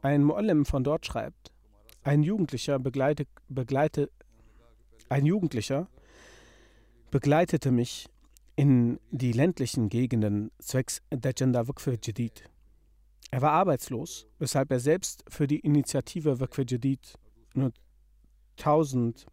Ein 0.02 0.24
Muallim 0.24 0.66
von 0.66 0.84
dort 0.84 1.06
schreibt, 1.06 1.52
ein 2.08 2.24
Jugendlicher 2.24 2.80
begleite, 2.80 3.28
begleite, 3.50 4.10
ein 5.10 5.26
Jugendlicher 5.26 5.90
begleitete 7.12 7.70
mich 7.72 8.08
in 8.56 9.00
die 9.12 9.34
ländlichen 9.34 9.90
Gegenden 9.90 10.52
zwecks 10.58 11.02
der 11.12 11.34
Janda 11.36 11.68
Waqf 11.68 11.86
Jadid. 12.02 12.50
Er 13.30 13.42
war 13.42 13.52
arbeitslos, 13.52 14.26
weshalb 14.40 14.72
er 14.72 14.80
selbst 14.80 15.26
für 15.28 15.48
die 15.48 15.60
Initiative 15.60 16.40
Waqf 16.40 16.60
Jadid 16.66 17.20
nur 17.54 17.74
1000 18.58 19.26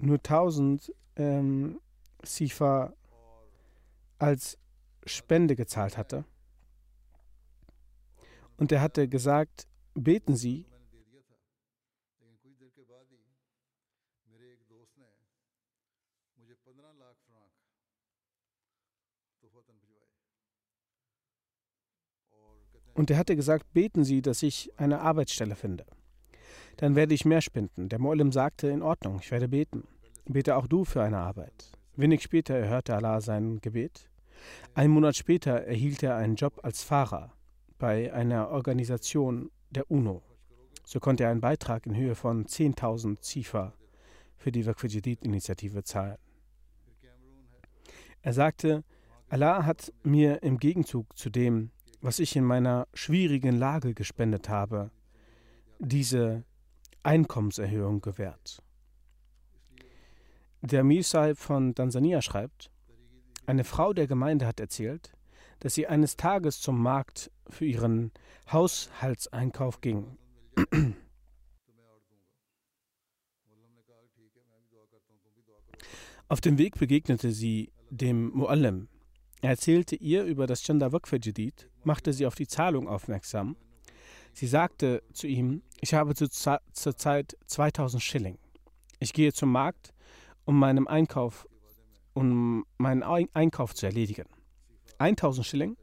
nur 0.00 0.18
1000 0.18 0.94
ähm, 1.16 1.80
Sifa 2.22 2.94
als 4.18 4.58
Spende 5.04 5.56
gezahlt 5.56 5.96
hatte. 5.96 6.24
Und 8.56 8.72
er 8.72 8.80
hatte 8.80 9.08
gesagt, 9.08 9.68
beten 9.94 10.36
Sie, 10.36 10.66
Und 22.98 23.12
er 23.12 23.18
hatte 23.18 23.36
gesagt, 23.36 23.72
beten 23.72 24.02
Sie, 24.02 24.22
dass 24.22 24.42
ich 24.42 24.72
eine 24.76 25.00
Arbeitsstelle 25.00 25.54
finde. 25.54 25.86
Dann 26.78 26.96
werde 26.96 27.14
ich 27.14 27.24
mehr 27.24 27.40
spenden. 27.42 27.88
Der 27.88 28.00
Molim 28.00 28.32
sagte, 28.32 28.66
in 28.66 28.82
Ordnung, 28.82 29.20
ich 29.22 29.30
werde 29.30 29.46
beten. 29.46 29.86
Bete 30.24 30.56
auch 30.56 30.66
du 30.66 30.84
für 30.84 31.00
eine 31.00 31.18
Arbeit. 31.18 31.77
Wenig 31.98 32.22
später 32.22 32.54
erhörte 32.54 32.94
Allah 32.94 33.20
sein 33.20 33.60
Gebet. 33.60 34.08
Einen 34.72 34.92
Monat 34.92 35.16
später 35.16 35.64
erhielt 35.64 36.04
er 36.04 36.14
einen 36.14 36.36
Job 36.36 36.60
als 36.62 36.84
Fahrer 36.84 37.32
bei 37.76 38.12
einer 38.12 38.50
Organisation 38.50 39.50
der 39.70 39.90
UNO. 39.90 40.22
So 40.84 41.00
konnte 41.00 41.24
er 41.24 41.30
einen 41.30 41.40
Beitrag 41.40 41.86
in 41.86 41.96
Höhe 41.96 42.14
von 42.14 42.46
10.000 42.46 43.20
Zifa 43.20 43.74
für 44.36 44.52
die 44.52 44.64
Waqf-Jadid-Initiative 44.64 45.82
zahlen. 45.82 46.18
Er 48.22 48.32
sagte, 48.32 48.84
Allah 49.28 49.66
hat 49.66 49.92
mir 50.04 50.44
im 50.44 50.58
Gegenzug 50.58 51.18
zu 51.18 51.30
dem, 51.30 51.72
was 52.00 52.20
ich 52.20 52.36
in 52.36 52.44
meiner 52.44 52.86
schwierigen 52.94 53.56
Lage 53.56 53.92
gespendet 53.94 54.48
habe, 54.48 54.92
diese 55.80 56.44
Einkommenserhöhung 57.02 58.00
gewährt. 58.02 58.62
Der 60.62 60.82
Misai 60.82 61.34
von 61.34 61.74
Tansania 61.74 62.20
schreibt, 62.20 62.70
eine 63.46 63.64
Frau 63.64 63.92
der 63.92 64.06
Gemeinde 64.06 64.46
hat 64.46 64.60
erzählt, 64.60 65.12
dass 65.60 65.74
sie 65.74 65.86
eines 65.86 66.16
Tages 66.16 66.60
zum 66.60 66.82
Markt 66.82 67.30
für 67.48 67.64
ihren 67.64 68.12
Haushaltseinkauf 68.52 69.80
ging. 69.80 70.18
Auf 76.30 76.42
dem 76.42 76.58
Weg 76.58 76.78
begegnete 76.78 77.32
sie 77.32 77.72
dem 77.88 78.30
Muallim. 78.32 78.88
Er 79.40 79.50
erzählte 79.50 79.96
ihr 79.96 80.24
über 80.24 80.46
das 80.46 80.68
Waqf 80.68 81.12
Jadid, 81.12 81.70
machte 81.84 82.12
sie 82.12 82.26
auf 82.26 82.34
die 82.34 82.46
Zahlung 82.46 82.86
aufmerksam. 82.86 83.56
Sie 84.34 84.46
sagte 84.46 85.02
zu 85.14 85.26
ihm, 85.26 85.62
ich 85.80 85.94
habe 85.94 86.14
zurzeit 86.14 87.36
2000 87.46 88.02
Schilling. 88.02 88.38
Ich 88.98 89.14
gehe 89.14 89.32
zum 89.32 89.50
Markt, 89.52 89.94
um 90.48 90.58
meinen 90.58 90.88
Einkauf, 90.88 91.46
um 92.14 92.64
meinen 92.78 93.02
Einkauf 93.02 93.74
zu 93.74 93.86
erledigen. 93.86 94.24
1000 94.98 95.46
Schilling 95.46 95.76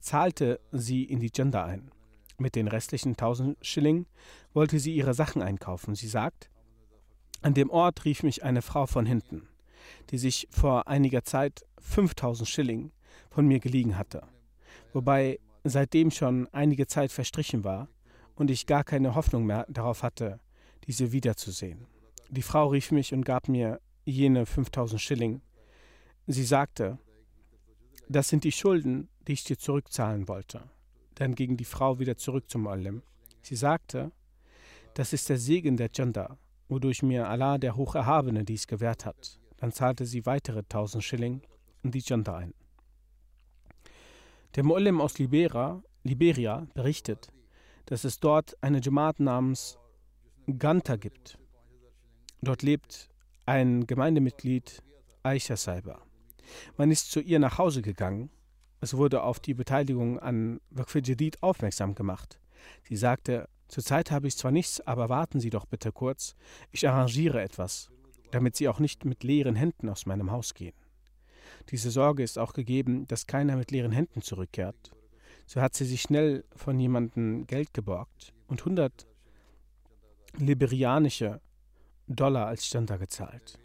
zahlte 0.00 0.60
sie 0.72 1.04
in 1.04 1.20
die 1.20 1.30
Gender 1.30 1.64
ein. 1.64 1.90
Mit 2.38 2.56
den 2.56 2.68
restlichen 2.68 3.10
1000 3.10 3.64
Schilling 3.64 4.06
wollte 4.54 4.78
sie 4.78 4.94
ihre 4.94 5.14
Sachen 5.14 5.42
einkaufen. 5.42 5.94
Sie 5.94 6.08
sagt, 6.08 6.50
an 7.42 7.54
dem 7.54 7.70
Ort 7.70 8.04
rief 8.04 8.22
mich 8.22 8.42
eine 8.42 8.62
Frau 8.62 8.86
von 8.86 9.06
hinten 9.06 9.46
die 10.10 10.18
sich 10.18 10.48
vor 10.50 10.88
einiger 10.88 11.24
Zeit 11.24 11.64
5000 11.78 12.48
Schilling 12.48 12.92
von 13.30 13.46
mir 13.46 13.60
geliehen 13.60 13.96
hatte, 13.96 14.22
wobei 14.92 15.38
seitdem 15.64 16.10
schon 16.10 16.48
einige 16.52 16.86
Zeit 16.86 17.12
verstrichen 17.12 17.64
war 17.64 17.88
und 18.34 18.50
ich 18.50 18.66
gar 18.66 18.84
keine 18.84 19.14
Hoffnung 19.14 19.44
mehr 19.44 19.66
darauf 19.68 20.02
hatte, 20.02 20.40
diese 20.86 21.12
wiederzusehen. 21.12 21.86
Die 22.32 22.40
Frau 22.40 22.68
rief 22.68 22.92
mich 22.92 23.12
und 23.12 23.26
gab 23.26 23.46
mir 23.46 23.78
jene 24.06 24.46
5000 24.46 24.98
Schilling. 24.98 25.42
Sie 26.26 26.44
sagte, 26.44 26.98
das 28.08 28.28
sind 28.28 28.44
die 28.44 28.52
Schulden, 28.52 29.10
die 29.28 29.34
ich 29.34 29.44
dir 29.44 29.58
zurückzahlen 29.58 30.28
wollte. 30.28 30.62
Dann 31.16 31.34
ging 31.34 31.58
die 31.58 31.66
Frau 31.66 31.98
wieder 31.98 32.16
zurück 32.16 32.48
zum 32.48 32.64
Olim. 32.64 33.02
Sie 33.42 33.54
sagte, 33.54 34.12
das 34.94 35.12
ist 35.12 35.28
der 35.28 35.36
Segen 35.36 35.76
der 35.76 35.90
Janda, 35.92 36.38
wodurch 36.70 37.02
mir 37.02 37.28
Allah 37.28 37.58
der 37.58 37.76
Hocherhabene 37.76 38.44
dies 38.44 38.66
gewährt 38.66 39.04
hat. 39.04 39.38
Dann 39.58 39.72
zahlte 39.72 40.06
sie 40.06 40.24
weitere 40.24 40.60
1000 40.60 41.04
Schilling 41.04 41.42
in 41.82 41.90
die 41.90 41.98
Junta 41.98 42.38
ein. 42.38 42.54
Der 44.54 44.64
Mu'allim 44.64 45.02
aus 45.02 45.18
Libera, 45.18 45.82
Liberia 46.02 46.66
berichtet, 46.72 47.30
dass 47.84 48.04
es 48.04 48.20
dort 48.20 48.56
eine 48.62 48.80
Jamaat 48.80 49.20
namens 49.20 49.78
Ganta 50.46 50.96
gibt. 50.96 51.38
Dort 52.42 52.62
lebt 52.62 53.08
ein 53.46 53.86
Gemeindemitglied, 53.86 54.82
Aisha 55.22 55.56
Saiba. 55.56 56.02
Man 56.76 56.90
ist 56.90 57.10
zu 57.10 57.20
ihr 57.20 57.38
nach 57.38 57.58
Hause 57.58 57.82
gegangen. 57.82 58.30
Es 58.80 58.96
wurde 58.96 59.22
auf 59.22 59.40
die 59.40 59.54
Beteiligung 59.54 60.18
an 60.18 60.60
Waqf 60.70 60.96
Jadid 60.96 61.42
aufmerksam 61.42 61.94
gemacht. 61.94 62.40
Sie 62.82 62.96
sagte, 62.96 63.48
zurzeit 63.68 64.10
habe 64.10 64.26
ich 64.26 64.36
zwar 64.36 64.50
nichts, 64.50 64.80
aber 64.80 65.08
warten 65.08 65.40
Sie 65.40 65.50
doch 65.50 65.66
bitte 65.66 65.92
kurz. 65.92 66.34
Ich 66.72 66.88
arrangiere 66.88 67.40
etwas 67.40 67.92
damit 68.32 68.56
sie 68.56 68.68
auch 68.68 68.80
nicht 68.80 69.04
mit 69.04 69.22
leeren 69.22 69.54
Händen 69.54 69.88
aus 69.88 70.06
meinem 70.06 70.32
Haus 70.32 70.54
gehen. 70.54 70.74
Diese 71.68 71.90
Sorge 71.90 72.22
ist 72.22 72.38
auch 72.38 72.54
gegeben, 72.54 73.06
dass 73.06 73.26
keiner 73.26 73.56
mit 73.56 73.70
leeren 73.70 73.92
Händen 73.92 74.22
zurückkehrt. 74.22 74.90
So 75.46 75.60
hat 75.60 75.74
sie 75.74 75.84
sich 75.84 76.02
schnell 76.02 76.44
von 76.56 76.80
jemandem 76.80 77.46
Geld 77.46 77.74
geborgt 77.74 78.32
und 78.48 78.60
100 78.60 79.06
liberianische 80.38 81.40
Dollar 82.12 82.46
als 82.46 82.66
Standa 82.66 82.96
gezahlt. 82.96 83.58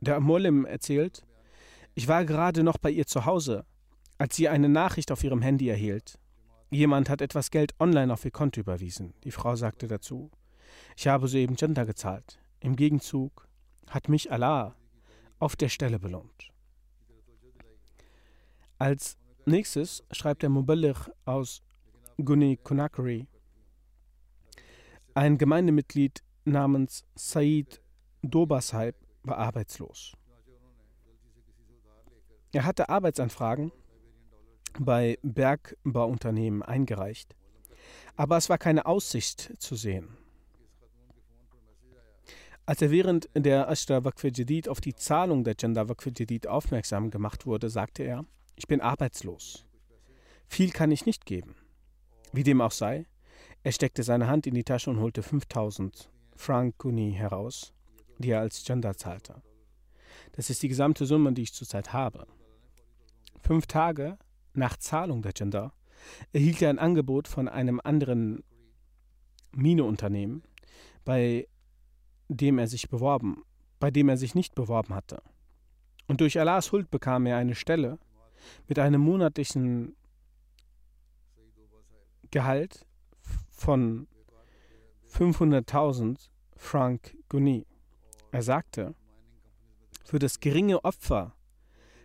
Der 0.00 0.20
Molim 0.20 0.64
erzählt, 0.64 1.24
ich 1.94 2.08
war 2.08 2.24
gerade 2.24 2.62
noch 2.62 2.78
bei 2.78 2.90
ihr 2.90 3.06
zu 3.06 3.24
Hause, 3.24 3.64
als 4.18 4.36
sie 4.36 4.48
eine 4.48 4.68
Nachricht 4.68 5.12
auf 5.12 5.24
ihrem 5.24 5.42
Handy 5.42 5.68
erhielt. 5.68 6.18
Jemand 6.70 7.08
hat 7.08 7.20
etwas 7.20 7.50
Geld 7.50 7.74
online 7.78 8.12
auf 8.12 8.24
ihr 8.24 8.30
Konto 8.30 8.60
überwiesen. 8.60 9.14
Die 9.24 9.30
Frau 9.30 9.54
sagte 9.56 9.86
dazu, 9.86 10.30
ich 10.96 11.06
habe 11.06 11.28
soeben 11.28 11.56
Janda 11.56 11.84
gezahlt. 11.84 12.38
Im 12.60 12.76
Gegenzug 12.76 13.48
hat 13.88 14.08
mich 14.08 14.32
Allah 14.32 14.74
auf 15.38 15.56
der 15.56 15.68
Stelle 15.68 15.98
belohnt. 15.98 16.50
Als 18.78 19.16
nächstes 19.46 20.02
schreibt 20.10 20.42
der 20.42 20.50
Muballigh 20.50 21.10
aus 21.24 21.62
Guni 22.16 22.56
Conakry, 22.56 23.26
ein 25.14 25.38
Gemeindemitglied 25.38 26.24
namens 26.44 27.04
Said 27.14 27.80
Dobashaib 28.30 28.94
war 29.22 29.38
arbeitslos. 29.38 30.14
Er 32.52 32.64
hatte 32.64 32.88
Arbeitsanfragen 32.88 33.72
bei 34.78 35.18
Bergbauunternehmen 35.22 36.62
eingereicht, 36.62 37.36
aber 38.16 38.36
es 38.36 38.48
war 38.48 38.58
keine 38.58 38.86
Aussicht 38.86 39.54
zu 39.58 39.74
sehen. 39.76 40.16
Als 42.66 42.80
er 42.80 42.90
während 42.90 43.28
der 43.34 43.68
Ashra 43.68 44.04
Waqf 44.04 44.24
Jadid 44.24 44.68
auf 44.68 44.80
die 44.80 44.94
Zahlung 44.94 45.44
der 45.44 45.54
Gender 45.54 45.88
Waqf 45.88 46.06
Jadid 46.06 46.46
aufmerksam 46.46 47.10
gemacht 47.10 47.44
wurde, 47.44 47.68
sagte 47.68 48.04
er, 48.04 48.24
ich 48.56 48.66
bin 48.66 48.80
arbeitslos. 48.80 49.66
Viel 50.46 50.70
kann 50.70 50.90
ich 50.90 51.04
nicht 51.04 51.26
geben. 51.26 51.56
Wie 52.32 52.42
dem 52.42 52.62
auch 52.62 52.72
sei, 52.72 53.06
er 53.62 53.72
steckte 53.72 54.02
seine 54.02 54.28
Hand 54.28 54.46
in 54.46 54.54
die 54.54 54.64
Tasche 54.64 54.90
und 54.90 55.00
holte 55.00 55.22
5000 55.22 56.10
Franc 56.36 56.78
Guni 56.78 57.12
heraus, 57.12 57.74
die 58.18 58.30
er 58.30 58.40
als 58.40 58.64
Gender 58.64 58.96
zahlte. 58.96 59.42
Das 60.32 60.50
ist 60.50 60.62
die 60.62 60.68
gesamte 60.68 61.06
Summe, 61.06 61.32
die 61.32 61.42
ich 61.42 61.54
zurzeit 61.54 61.92
habe. 61.92 62.26
Fünf 63.40 63.66
Tage 63.66 64.18
nach 64.52 64.76
Zahlung 64.76 65.22
der 65.22 65.32
Gender 65.32 65.72
erhielt 66.32 66.60
er 66.62 66.70
ein 66.70 66.78
Angebot 66.78 67.28
von 67.28 67.48
einem 67.48 67.80
anderen 67.82 68.42
Mineunternehmen, 69.52 70.42
bei 71.04 71.48
dem 72.28 72.58
er 72.58 72.66
sich 72.66 72.88
beworben, 72.88 73.42
bei 73.78 73.90
dem 73.90 74.08
er 74.08 74.16
sich 74.16 74.34
nicht 74.34 74.54
beworben 74.54 74.94
hatte. 74.94 75.22
Und 76.06 76.20
durch 76.20 76.38
Allahs 76.38 76.72
Huld 76.72 76.90
bekam 76.90 77.26
er 77.26 77.36
eine 77.36 77.54
Stelle 77.54 77.98
mit 78.68 78.78
einem 78.78 79.00
monatlichen 79.00 79.96
Gehalt 82.30 82.86
von 83.50 84.08
500.000 85.12 86.28
Franc 86.56 87.16
Guni. 87.28 87.66
Er 88.34 88.42
sagte, 88.42 88.96
für 90.04 90.18
das 90.18 90.40
geringe 90.40 90.84
Opfer 90.84 91.36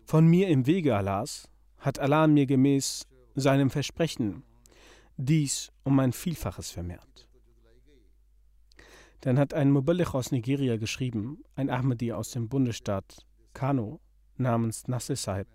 von 0.06 0.28
mir 0.28 0.48
im 0.50 0.68
Wege 0.68 0.96
Allahs 0.96 1.50
hat 1.80 1.98
Allah 1.98 2.28
mir 2.28 2.46
gemäß 2.46 3.08
seinem 3.34 3.72
Versprechen 3.72 4.44
dies 5.18 5.72
um 5.84 6.00
ein 6.00 6.14
Vielfaches 6.14 6.70
vermehrt. 6.70 7.28
Dann 9.22 9.40
hat 9.40 9.56
ein 9.56 9.72
Muballigh 9.72 10.14
aus 10.14 10.32
Nigeria 10.32 10.78
geschrieben, 10.78 11.44
ein 11.56 11.72
Ahmadi 11.72 12.14
aus 12.14 12.30
dem 12.30 12.48
Bundesstaat 12.48 13.26
Kano 13.54 14.00
namens 14.38 14.88
Nasser 14.88 15.16
Saib, 15.16 15.48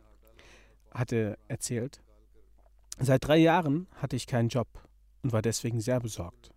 hatte 0.91 1.39
erzählt, 1.47 2.03
seit 2.99 3.25
drei 3.25 3.37
Jahren 3.37 3.87
hatte 3.95 4.17
ich 4.17 4.27
keinen 4.27 4.49
Job 4.49 4.67
und 5.23 5.33
war 5.33 5.41
deswegen 5.41 5.81
sehr 5.81 6.01
besorgt. 6.01 6.51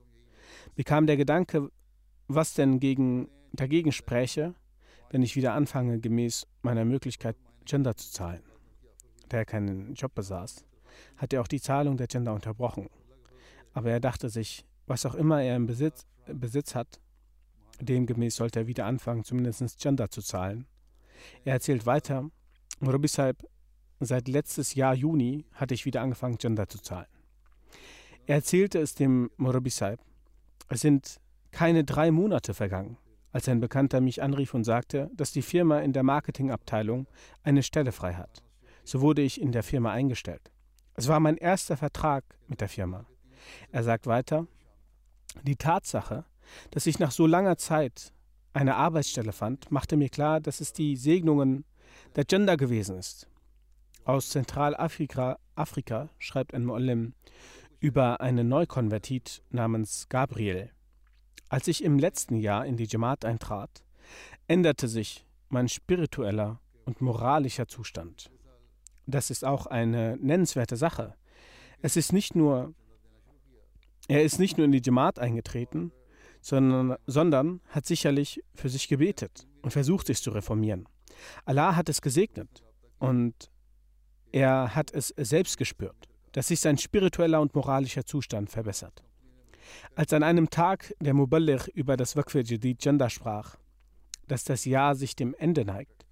Bekam 0.73 1.05
der 1.05 1.17
Gedanke, 1.17 1.69
was 2.27 2.55
denn 2.55 2.79
gegen, 2.79 3.29
dagegen 3.53 3.91
spräche, 3.91 4.53
wenn 5.09 5.23
ich 5.23 5.35
wieder 5.35 5.53
anfange, 5.53 5.99
gemäß 5.99 6.47
meiner 6.61 6.85
Möglichkeit 6.85 7.35
Gender 7.65 7.95
zu 7.95 8.11
zahlen. 8.11 8.43
Da 9.29 9.37
er 9.37 9.45
keinen 9.45 9.93
Job 9.93 10.15
besaß, 10.15 10.65
hat 11.17 11.33
er 11.33 11.41
auch 11.41 11.47
die 11.47 11.61
Zahlung 11.61 11.97
der 11.97 12.07
Gender 12.07 12.33
unterbrochen. 12.33 12.89
Aber 13.73 13.91
er 13.91 13.99
dachte 13.99 14.29
sich, 14.29 14.65
was 14.85 15.05
auch 15.05 15.15
immer 15.15 15.41
er 15.41 15.55
im 15.55 15.67
Besitz, 15.67 16.05
Besitz 16.27 16.75
hat, 16.75 16.99
demgemäß 17.79 18.35
sollte 18.35 18.59
er 18.59 18.67
wieder 18.67 18.85
anfangen, 18.85 19.23
zumindest 19.23 19.79
Gender 19.79 20.09
zu 20.09 20.21
zahlen. 20.21 20.65
Er 21.43 21.53
erzählt 21.53 21.85
weiter, 21.85 22.29
Murabishalb, 22.79 23.47
seit 23.99 24.27
letztes 24.27 24.75
Jahr 24.75 24.93
Juni 24.93 25.45
hatte 25.53 25.73
ich 25.73 25.85
wieder 25.85 26.01
angefangen, 26.01 26.37
Gender 26.37 26.67
zu 26.67 26.79
zahlen. 26.79 27.07
Er 28.25 28.35
erzählte 28.35 28.79
es 28.79 28.93
dem 28.93 29.31
Murabishalb, 29.37 30.01
es 30.69 30.81
sind 30.81 31.19
keine 31.51 31.83
drei 31.83 32.11
Monate 32.11 32.53
vergangen, 32.53 32.97
als 33.37 33.47
ein 33.47 33.59
Bekannter 33.59 34.01
mich 34.01 34.23
anrief 34.23 34.55
und 34.55 34.63
sagte, 34.63 35.11
dass 35.13 35.31
die 35.31 35.43
Firma 35.43 35.77
in 35.81 35.93
der 35.93 36.01
Marketingabteilung 36.01 37.05
eine 37.43 37.61
Stelle 37.61 37.91
frei 37.91 38.15
hat. 38.15 38.41
So 38.83 38.99
wurde 39.01 39.21
ich 39.21 39.39
in 39.39 39.51
der 39.51 39.61
Firma 39.61 39.91
eingestellt. 39.91 40.49
Es 40.95 41.07
war 41.07 41.19
mein 41.19 41.37
erster 41.37 41.77
Vertrag 41.77 42.23
mit 42.47 42.61
der 42.61 42.67
Firma. 42.67 43.05
Er 43.71 43.83
sagt 43.83 44.07
weiter, 44.07 44.47
die 45.43 45.55
Tatsache, 45.55 46.25
dass 46.71 46.87
ich 46.87 46.97
nach 46.97 47.11
so 47.11 47.27
langer 47.27 47.57
Zeit 47.57 48.11
eine 48.53 48.75
Arbeitsstelle 48.75 49.33
fand, 49.33 49.69
machte 49.69 49.97
mir 49.97 50.09
klar, 50.09 50.39
dass 50.39 50.59
es 50.59 50.73
die 50.73 50.95
Segnungen 50.95 51.63
der 52.15 52.25
Gender 52.25 52.57
gewesen 52.57 52.97
ist. 52.97 53.27
Aus 54.03 54.29
Zentralafrika 54.29 55.37
Afrika 55.53 56.09
schreibt 56.17 56.55
ein 56.55 56.65
Muallim 56.65 57.13
über 57.79 58.19
einen 58.19 58.47
Neukonvertit 58.47 59.43
namens 59.51 60.09
Gabriel. 60.09 60.71
Als 61.49 61.67
ich 61.67 61.83
im 61.83 61.97
letzten 61.97 62.35
Jahr 62.35 62.65
in 62.65 62.77
die 62.77 62.87
Jamaat 62.87 63.23
eintrat, 63.23 63.83
änderte 64.47 64.87
sich 64.87 65.25
mein 65.49 65.69
spiritueller 65.69 66.59
und 66.85 67.01
moralischer 67.01 67.67
Zustand. 67.67 68.29
Das 69.05 69.29
ist 69.29 69.45
auch 69.45 69.65
eine 69.65 70.17
nennenswerte 70.17 70.75
Sache. 70.75 71.15
Es 71.81 71.95
ist 71.95 72.11
nicht 72.11 72.35
nur 72.35 72.73
Er 74.09 74.23
ist 74.23 74.39
nicht 74.39 74.57
nur 74.57 74.65
in 74.65 74.71
die 74.71 74.81
Jamaat 74.81 75.19
eingetreten, 75.19 75.91
sondern, 76.39 76.97
sondern 77.07 77.61
hat 77.67 77.85
sicherlich 77.85 78.41
für 78.53 78.69
sich 78.69 78.87
gebetet 78.87 79.47
und 79.61 79.71
versucht, 79.71 80.07
sich 80.07 80.21
zu 80.21 80.31
reformieren. 80.31 80.87
Allah 81.45 81.75
hat 81.75 81.89
es 81.89 82.01
gesegnet 82.01 82.63
und 82.99 83.51
er 84.31 84.75
hat 84.75 84.93
es 84.93 85.13
selbst 85.17 85.57
gespürt, 85.57 86.07
dass 86.31 86.47
sich 86.47 86.59
sein 86.61 86.77
spiritueller 86.77 87.41
und 87.41 87.53
moralischer 87.53 88.05
Zustand 88.05 88.49
verbessert. 88.49 89.03
Als 89.95 90.13
an 90.13 90.23
einem 90.23 90.49
Tag 90.49 90.93
der 90.99 91.13
Muballigh 91.13 91.69
über 91.73 91.97
das 91.97 92.15
Waqf 92.15 92.35
Jadid 92.35 92.83
Janda 92.83 93.09
sprach, 93.09 93.55
dass 94.27 94.43
das 94.43 94.65
Jahr 94.65 94.95
sich 94.95 95.15
dem 95.15 95.33
Ende 95.35 95.65
neigt 95.65 96.05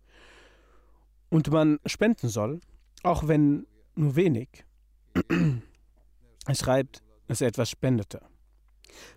und 1.30 1.52
man 1.52 1.80
spenden 1.86 2.30
soll, 2.30 2.62
auch 3.04 3.28
wenn 3.28 3.68
nur 3.96 4.16
wenig, 4.16 4.66
er 6.48 6.56
schreibt, 6.56 7.04
dass 7.28 7.42
er 7.42 7.48
etwas 7.48 7.70
spendete. 7.70 8.22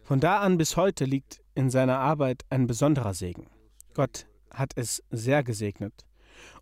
Von 0.02 0.20
da 0.20 0.40
an 0.40 0.58
bis 0.58 0.76
heute 0.76 1.04
liegt 1.04 1.42
in 1.54 1.70
seiner 1.70 1.98
Arbeit 1.98 2.44
ein 2.50 2.66
besonderer 2.66 3.14
Segen. 3.14 3.46
Gott 3.94 4.26
hat 4.50 4.72
es 4.76 5.02
sehr 5.10 5.42
gesegnet. 5.42 6.06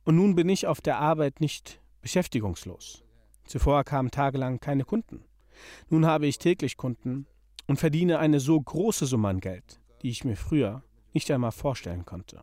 Und 0.05 0.17
nun 0.17 0.35
bin 0.35 0.49
ich 0.49 0.67
auf 0.67 0.81
der 0.81 0.99
Arbeit 0.99 1.41
nicht 1.41 1.81
beschäftigungslos. 2.03 3.05
Zuvor 3.47 3.85
kamen 3.85 4.11
tagelang 4.11 4.61
keine 4.61 4.85
Kunden. 4.85 5.25
Nun 5.89 6.07
habe 6.07 6.27
ich 6.27 6.39
täglich 6.39 6.77
Kunden 6.77 7.27
und 7.67 7.79
verdiene 7.79 8.19
eine 8.19 8.41
so 8.41 8.61
große 8.61 9.07
Summe 9.07 9.29
an 9.29 9.41
Geld, 9.41 9.81
die 10.03 10.11
ich 10.11 10.25
mir 10.25 10.37
früher 10.37 10.83
nicht 11.13 11.31
einmal 11.31 11.53
vorstellen 11.53 12.05
konnte. 12.05 12.43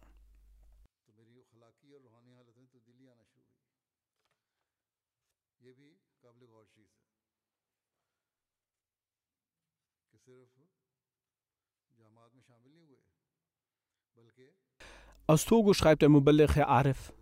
Aus 15.25 15.45
Togo 15.45 15.73
schreibt 15.73 16.01
der 16.01 16.09
Muballigh 16.09 16.53
Herr 16.53 16.67
Arif, 16.67 17.13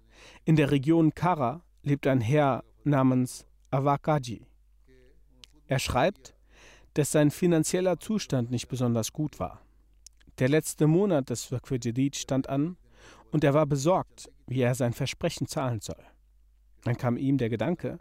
in 0.43 0.55
der 0.55 0.71
Region 0.71 1.13
Kara 1.13 1.63
lebt 1.83 2.07
ein 2.07 2.19
Herr 2.19 2.63
namens 2.83 3.45
Awakaji. 3.69 4.47
Er 5.67 5.79
schreibt, 5.79 6.35
dass 6.93 7.12
sein 7.12 7.32
finanzieller 7.32 7.99
Zustand 7.99 8.51
nicht 8.51 8.67
besonders 8.67 9.13
gut 9.13 9.39
war. 9.39 9.62
Der 10.39 10.49
letzte 10.49 10.88
Monat 10.88 11.30
des 11.30 11.49
Jadid 11.49 12.15
stand 12.15 12.49
an 12.49 12.77
und 13.32 13.43
er 13.43 13.54
war 13.54 13.65
besorgt, 13.65 14.30
wie 14.47 14.62
er 14.62 14.75
sein 14.75 14.93
Versprechen 14.93 15.47
zahlen 15.47 15.82
soll. 15.82 16.04
Dann 16.84 16.97
kam 16.97 17.17
ihm 17.17 17.38
der 17.38 17.49
Gedanke, 17.49 17.99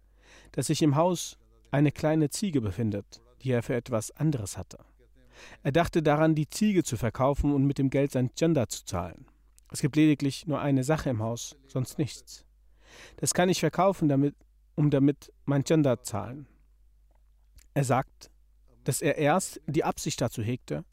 dass 0.52 0.68
sich 0.68 0.82
im 0.82 0.96
Haus 0.96 1.38
eine 1.70 1.92
kleine 1.92 2.30
Ziege 2.30 2.60
befindet, 2.60 3.20
die 3.42 3.50
er 3.50 3.62
für 3.62 3.74
etwas 3.74 4.10
anderes 4.12 4.56
hatte. 4.56 4.78
Er 5.62 5.72
dachte 5.72 6.02
daran, 6.02 6.34
die 6.34 6.48
Ziege 6.48 6.82
zu 6.82 6.96
verkaufen 6.96 7.52
und 7.54 7.64
mit 7.64 7.78
dem 7.78 7.90
Geld 7.90 8.12
sein 8.12 8.30
Gender 8.36 8.68
zu 8.68 8.84
zahlen. 8.84 9.26
Es 9.70 9.80
gibt 9.80 9.96
lediglich 9.96 10.46
nur 10.46 10.60
eine 10.60 10.84
Sache 10.84 11.10
im 11.10 11.22
Haus, 11.22 11.56
sonst 11.66 11.98
nichts. 11.98 12.44
Das 13.18 13.34
kann 13.34 13.48
ich 13.48 13.60
verkaufen, 13.60 14.08
damit, 14.08 14.34
um 14.74 14.90
damit 14.90 15.32
mein 15.44 15.62
Gender 15.62 16.02
zahlen. 16.02 16.46
Er 17.72 17.84
sagt, 17.84 18.30
dass 18.84 19.02
er 19.02 19.16
erst 19.16 19.60
die 19.66 19.84
Absicht 19.84 20.20
dazu 20.20 20.42
hegte, 20.42 20.84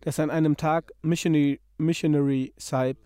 dass 0.00 0.20
an 0.20 0.30
einem 0.30 0.56
Tag 0.56 0.92
Missionary, 1.02 1.60
Missionary 1.78 2.52
Saib 2.56 2.96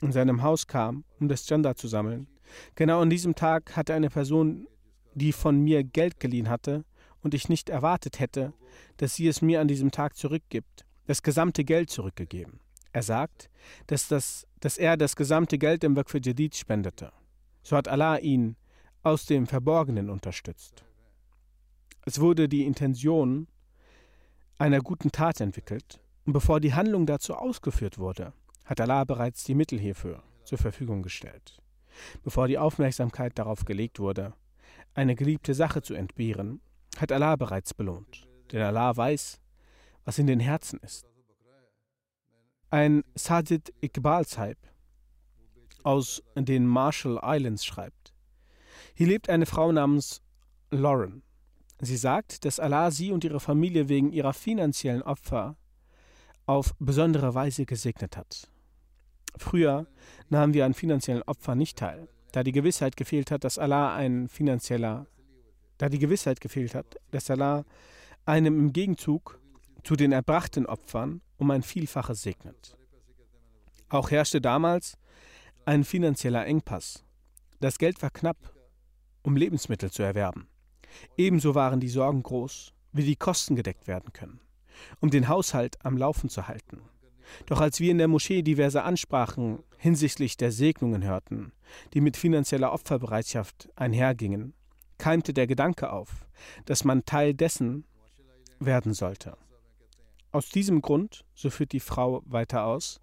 in 0.00 0.12
seinem 0.12 0.42
Haus 0.42 0.66
kam, 0.66 1.04
um 1.20 1.28
das 1.28 1.46
Gender 1.46 1.74
zu 1.74 1.88
sammeln. 1.88 2.26
Genau 2.74 3.00
an 3.00 3.10
diesem 3.10 3.34
Tag 3.34 3.76
hatte 3.76 3.94
eine 3.94 4.10
Person, 4.10 4.66
die 5.14 5.32
von 5.32 5.60
mir 5.60 5.84
Geld 5.84 6.20
geliehen 6.20 6.48
hatte 6.48 6.84
und 7.22 7.34
ich 7.34 7.48
nicht 7.48 7.70
erwartet 7.70 8.18
hätte, 8.18 8.52
dass 8.96 9.14
sie 9.14 9.28
es 9.28 9.42
mir 9.42 9.60
an 9.60 9.68
diesem 9.68 9.90
Tag 9.90 10.16
zurückgibt, 10.16 10.84
das 11.06 11.22
gesamte 11.22 11.64
Geld 11.64 11.90
zurückgegeben. 11.90 12.60
Er 12.92 13.02
sagt, 13.02 13.48
dass, 13.86 14.08
das, 14.08 14.46
dass 14.60 14.76
er 14.76 14.96
das 14.96 15.16
gesamte 15.16 15.58
Geld 15.58 15.84
im 15.84 15.96
Waqf 15.96 16.14
Jadid 16.14 16.56
spendete. 16.56 17.12
So 17.62 17.76
hat 17.76 17.88
Allah 17.88 18.18
ihn 18.18 18.56
aus 19.02 19.26
dem 19.26 19.46
Verborgenen 19.46 20.10
unterstützt. 20.10 20.84
Es 22.04 22.20
wurde 22.20 22.48
die 22.48 22.66
Intention 22.66 23.46
einer 24.58 24.80
guten 24.80 25.12
Tat 25.12 25.40
entwickelt, 25.40 26.00
und 26.24 26.32
bevor 26.32 26.60
die 26.60 26.74
Handlung 26.74 27.06
dazu 27.06 27.34
ausgeführt 27.34 27.98
wurde, 27.98 28.32
hat 28.64 28.80
Allah 28.80 29.04
bereits 29.04 29.44
die 29.44 29.54
Mittel 29.54 29.78
hierfür 29.78 30.22
zur 30.44 30.58
Verfügung 30.58 31.02
gestellt. 31.02 31.58
Bevor 32.22 32.48
die 32.48 32.58
Aufmerksamkeit 32.58 33.38
darauf 33.38 33.64
gelegt 33.64 34.00
wurde, 34.00 34.34
eine 34.94 35.14
geliebte 35.14 35.54
Sache 35.54 35.82
zu 35.82 35.94
entbehren, 35.94 36.60
hat 36.96 37.12
Allah 37.12 37.36
bereits 37.36 37.74
belohnt. 37.74 38.28
Denn 38.50 38.62
Allah 38.62 38.96
weiß, 38.96 39.40
was 40.04 40.18
in 40.18 40.26
den 40.26 40.40
Herzen 40.40 40.80
ist. 40.80 41.06
Ein 42.70 43.04
Sajid 43.14 43.72
Iqbal 43.80 44.26
Saib 44.26 44.58
aus 45.84 46.22
den 46.34 46.66
Marshall 46.66 47.20
Islands 47.22 47.64
schreibt: 47.64 48.14
Hier 48.94 49.06
lebt 49.06 49.28
eine 49.28 49.46
Frau 49.46 49.72
namens 49.72 50.22
Lauren. 50.70 51.22
Sie 51.84 51.96
sagt, 51.96 52.44
dass 52.44 52.60
Allah 52.60 52.92
sie 52.92 53.10
und 53.10 53.24
ihre 53.24 53.40
Familie 53.40 53.88
wegen 53.88 54.12
ihrer 54.12 54.34
finanziellen 54.34 55.02
Opfer 55.02 55.56
auf 56.46 56.76
besondere 56.78 57.34
Weise 57.34 57.66
gesegnet 57.66 58.16
hat. 58.16 58.48
Früher 59.36 59.88
nahmen 60.28 60.54
wir 60.54 60.64
an 60.64 60.74
finanziellen 60.74 61.24
Opfern 61.24 61.58
nicht 61.58 61.76
teil, 61.76 62.08
da 62.30 62.44
die 62.44 62.52
Gewissheit 62.52 62.96
gefehlt 62.96 63.32
hat, 63.32 63.42
dass 63.42 63.58
Allah 63.58 63.96
ein 63.96 64.28
finanzieller, 64.28 65.08
da 65.78 65.88
die 65.88 65.98
Gewissheit 65.98 66.40
gefehlt 66.40 66.76
hat, 66.76 67.00
dass 67.10 67.28
Allah 67.30 67.64
einem 68.26 68.60
im 68.60 68.72
Gegenzug 68.72 69.40
zu 69.82 69.96
den 69.96 70.12
erbrachten 70.12 70.66
Opfern 70.66 71.20
um 71.36 71.50
ein 71.50 71.64
Vielfaches 71.64 72.22
segnet. 72.22 72.76
Auch 73.88 74.12
herrschte 74.12 74.40
damals 74.40 74.96
ein 75.64 75.82
finanzieller 75.82 76.46
Engpass. 76.46 77.02
Das 77.58 77.78
Geld 77.78 78.00
war 78.02 78.10
knapp, 78.10 78.54
um 79.22 79.36
Lebensmittel 79.36 79.90
zu 79.90 80.04
erwerben. 80.04 80.46
Ebenso 81.16 81.54
waren 81.54 81.80
die 81.80 81.88
Sorgen 81.88 82.22
groß, 82.22 82.72
wie 82.92 83.04
die 83.04 83.16
Kosten 83.16 83.56
gedeckt 83.56 83.86
werden 83.86 84.12
können, 84.12 84.40
um 85.00 85.10
den 85.10 85.28
Haushalt 85.28 85.84
am 85.84 85.96
Laufen 85.96 86.28
zu 86.28 86.48
halten. 86.48 86.82
Doch 87.46 87.60
als 87.60 87.80
wir 87.80 87.90
in 87.90 87.98
der 87.98 88.08
Moschee 88.08 88.42
diverse 88.42 88.82
Ansprachen 88.82 89.62
hinsichtlich 89.78 90.36
der 90.36 90.52
Segnungen 90.52 91.04
hörten, 91.04 91.52
die 91.94 92.00
mit 92.00 92.16
finanzieller 92.16 92.72
Opferbereitschaft 92.72 93.70
einhergingen, 93.76 94.54
keimte 94.98 95.32
der 95.32 95.46
Gedanke 95.46 95.90
auf, 95.90 96.26
dass 96.66 96.84
man 96.84 97.04
Teil 97.04 97.34
dessen 97.34 97.84
werden 98.60 98.94
sollte. 98.94 99.36
Aus 100.30 100.48
diesem 100.48 100.80
Grund, 100.80 101.24
so 101.34 101.50
führt 101.50 101.72
die 101.72 101.80
Frau 101.80 102.22
weiter 102.24 102.64
aus, 102.64 103.00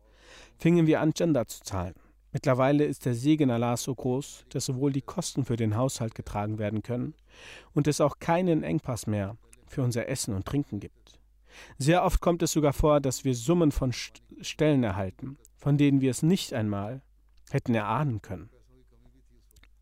fingen 0.57 0.87
wir 0.87 1.01
an, 1.01 1.11
Gender 1.11 1.47
zu 1.47 1.61
zahlen. 1.61 1.95
Mittlerweile 2.31 2.85
ist 2.85 3.05
der 3.05 3.15
Segen 3.15 3.49
Allah 3.49 3.75
so 3.77 3.93
groß, 3.93 4.45
dass 4.49 4.65
sowohl 4.65 4.91
die 4.91 5.01
Kosten 5.01 5.45
für 5.45 5.55
den 5.55 5.75
Haushalt 5.75 6.13
getragen 6.13 6.59
werden 6.59 6.83
können 6.83 7.15
und 7.73 7.87
es 7.87 8.01
auch 8.01 8.19
keinen 8.19 8.63
Engpass 8.63 9.07
mehr 9.07 9.37
für 9.67 9.81
unser 9.81 10.07
Essen 10.07 10.35
und 10.35 10.45
Trinken 10.45 10.79
gibt. 10.79 11.19
Sehr 11.77 12.03
oft 12.03 12.21
kommt 12.21 12.43
es 12.43 12.51
sogar 12.51 12.73
vor, 12.73 13.01
dass 13.01 13.25
wir 13.25 13.35
Summen 13.35 13.71
von 13.71 13.91
Stellen 13.93 14.83
erhalten, 14.83 15.37
von 15.57 15.77
denen 15.77 16.01
wir 16.01 16.11
es 16.11 16.23
nicht 16.23 16.53
einmal 16.53 17.01
hätten 17.49 17.73
erahnen 17.73 18.21
können. 18.21 18.49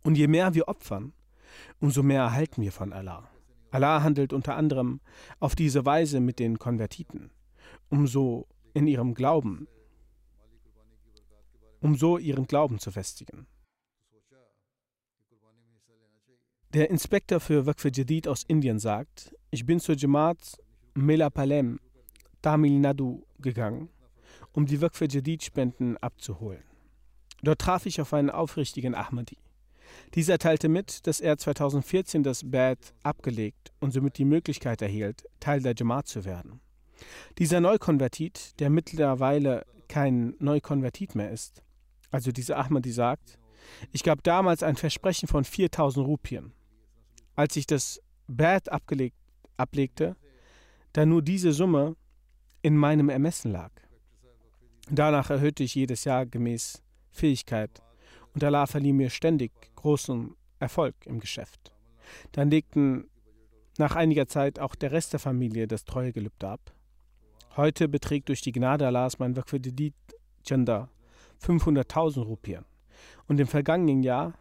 Und 0.03 0.17
je 0.17 0.27
mehr 0.27 0.53
wir 0.53 0.69
opfern, 0.69 1.13
umso 1.79 2.01
mehr 2.01 2.21
erhalten 2.21 2.61
wir 2.61 2.71
von 2.71 2.93
Allah. 2.93 3.29
Allah 3.71 4.01
handelt 4.01 4.31
unter 4.31 4.55
anderem 4.55 5.01
auf 5.39 5.53
diese 5.53 5.85
Weise 5.85 6.21
mit 6.21 6.39
den 6.39 6.57
Konvertiten 6.57 7.29
um 7.89 8.07
so 8.07 8.47
in 8.73 8.87
ihrem 8.87 9.13
Glauben, 9.13 9.67
um 11.81 11.95
so 11.95 12.17
ihren 12.17 12.47
Glauben 12.47 12.79
zu 12.79 12.91
festigen. 12.91 13.47
Der 16.73 16.89
Inspektor 16.89 17.39
für 17.39 17.65
Waqf 17.65 17.85
Jadid 17.85 18.27
aus 18.27 18.43
Indien 18.43 18.79
sagt, 18.79 19.33
ich 19.51 19.65
bin 19.65 19.79
zur 19.79 19.95
Jamaat 19.95 20.57
Melapalem, 20.95 21.79
Tamil 22.41 22.79
Nadu, 22.79 23.23
gegangen, 23.39 23.89
um 24.51 24.65
die 24.65 24.81
Waqf 24.81 25.01
Jadid 25.01 25.43
Spenden 25.43 25.97
abzuholen. 25.97 26.63
Dort 27.41 27.59
traf 27.59 27.85
ich 27.85 28.01
auf 28.01 28.13
einen 28.13 28.29
aufrichtigen 28.29 28.95
Ahmadi. 28.95 29.37
Dieser 30.13 30.37
teilte 30.37 30.67
mit, 30.67 31.07
dass 31.07 31.21
er 31.21 31.37
2014 31.37 32.23
das 32.23 32.49
Bad 32.49 32.93
abgelegt 33.03 33.71
und 33.79 33.91
somit 33.91 34.17
die 34.17 34.25
Möglichkeit 34.25 34.81
erhielt, 34.81 35.23
Teil 35.39 35.61
der 35.61 35.75
Jamaat 35.75 36.07
zu 36.07 36.25
werden. 36.25 36.59
Dieser 37.37 37.61
Neukonvertit, 37.61 38.59
der 38.59 38.69
mittlerweile 38.69 39.65
kein 39.87 40.35
Neukonvertit 40.39 41.15
mehr 41.15 41.31
ist, 41.31 41.63
also 42.11 42.31
dieser 42.31 42.57
Ahmadi 42.57 42.91
sagt, 42.91 43.37
ich 43.91 44.03
gab 44.03 44.23
damals 44.23 44.63
ein 44.63 44.75
Versprechen 44.75 45.27
von 45.27 45.43
4000 45.43 46.05
Rupien. 46.05 46.53
Als 47.35 47.55
ich 47.55 47.67
das 47.67 48.01
Bad 48.27 48.69
abgelegt, 48.69 49.17
ablegte, 49.57 50.15
da 50.93 51.05
nur 51.05 51.21
diese 51.21 51.53
Summe 51.53 51.95
in 52.61 52.75
meinem 52.75 53.09
Ermessen 53.09 53.51
lag. 53.51 53.71
Danach 54.89 55.29
erhöhte 55.29 55.63
ich 55.63 55.75
jedes 55.75 56.05
Jahr 56.05 56.25
gemäß 56.25 56.81
Fähigkeit 57.11 57.81
und 58.33 58.43
Allah 58.43 58.65
verlieh 58.67 58.93
mir 58.93 59.09
ständig 59.09 59.51
großen 59.75 60.35
Erfolg 60.59 60.95
im 61.05 61.19
Geschäft. 61.19 61.73
Dann 62.31 62.49
legten 62.49 63.09
nach 63.77 63.95
einiger 63.95 64.27
Zeit 64.27 64.59
auch 64.59 64.75
der 64.75 64.91
Rest 64.91 65.13
der 65.13 65.19
Familie 65.19 65.67
das 65.67 65.85
Treuegelübde 65.85 66.47
ab. 66.47 66.73
Heute 67.57 67.87
beträgt 67.87 68.29
durch 68.29 68.41
die 68.41 68.51
Gnade 68.51 68.87
Allahs 68.87 69.19
mein 69.19 69.35
Wakfedidit 69.35 69.95
Chanda 70.47 70.89
500.000 71.41 72.21
Rupien. 72.21 72.65
Und 73.27 73.39
im 73.39 73.47
vergangenen 73.47 74.03
Jahr 74.03 74.33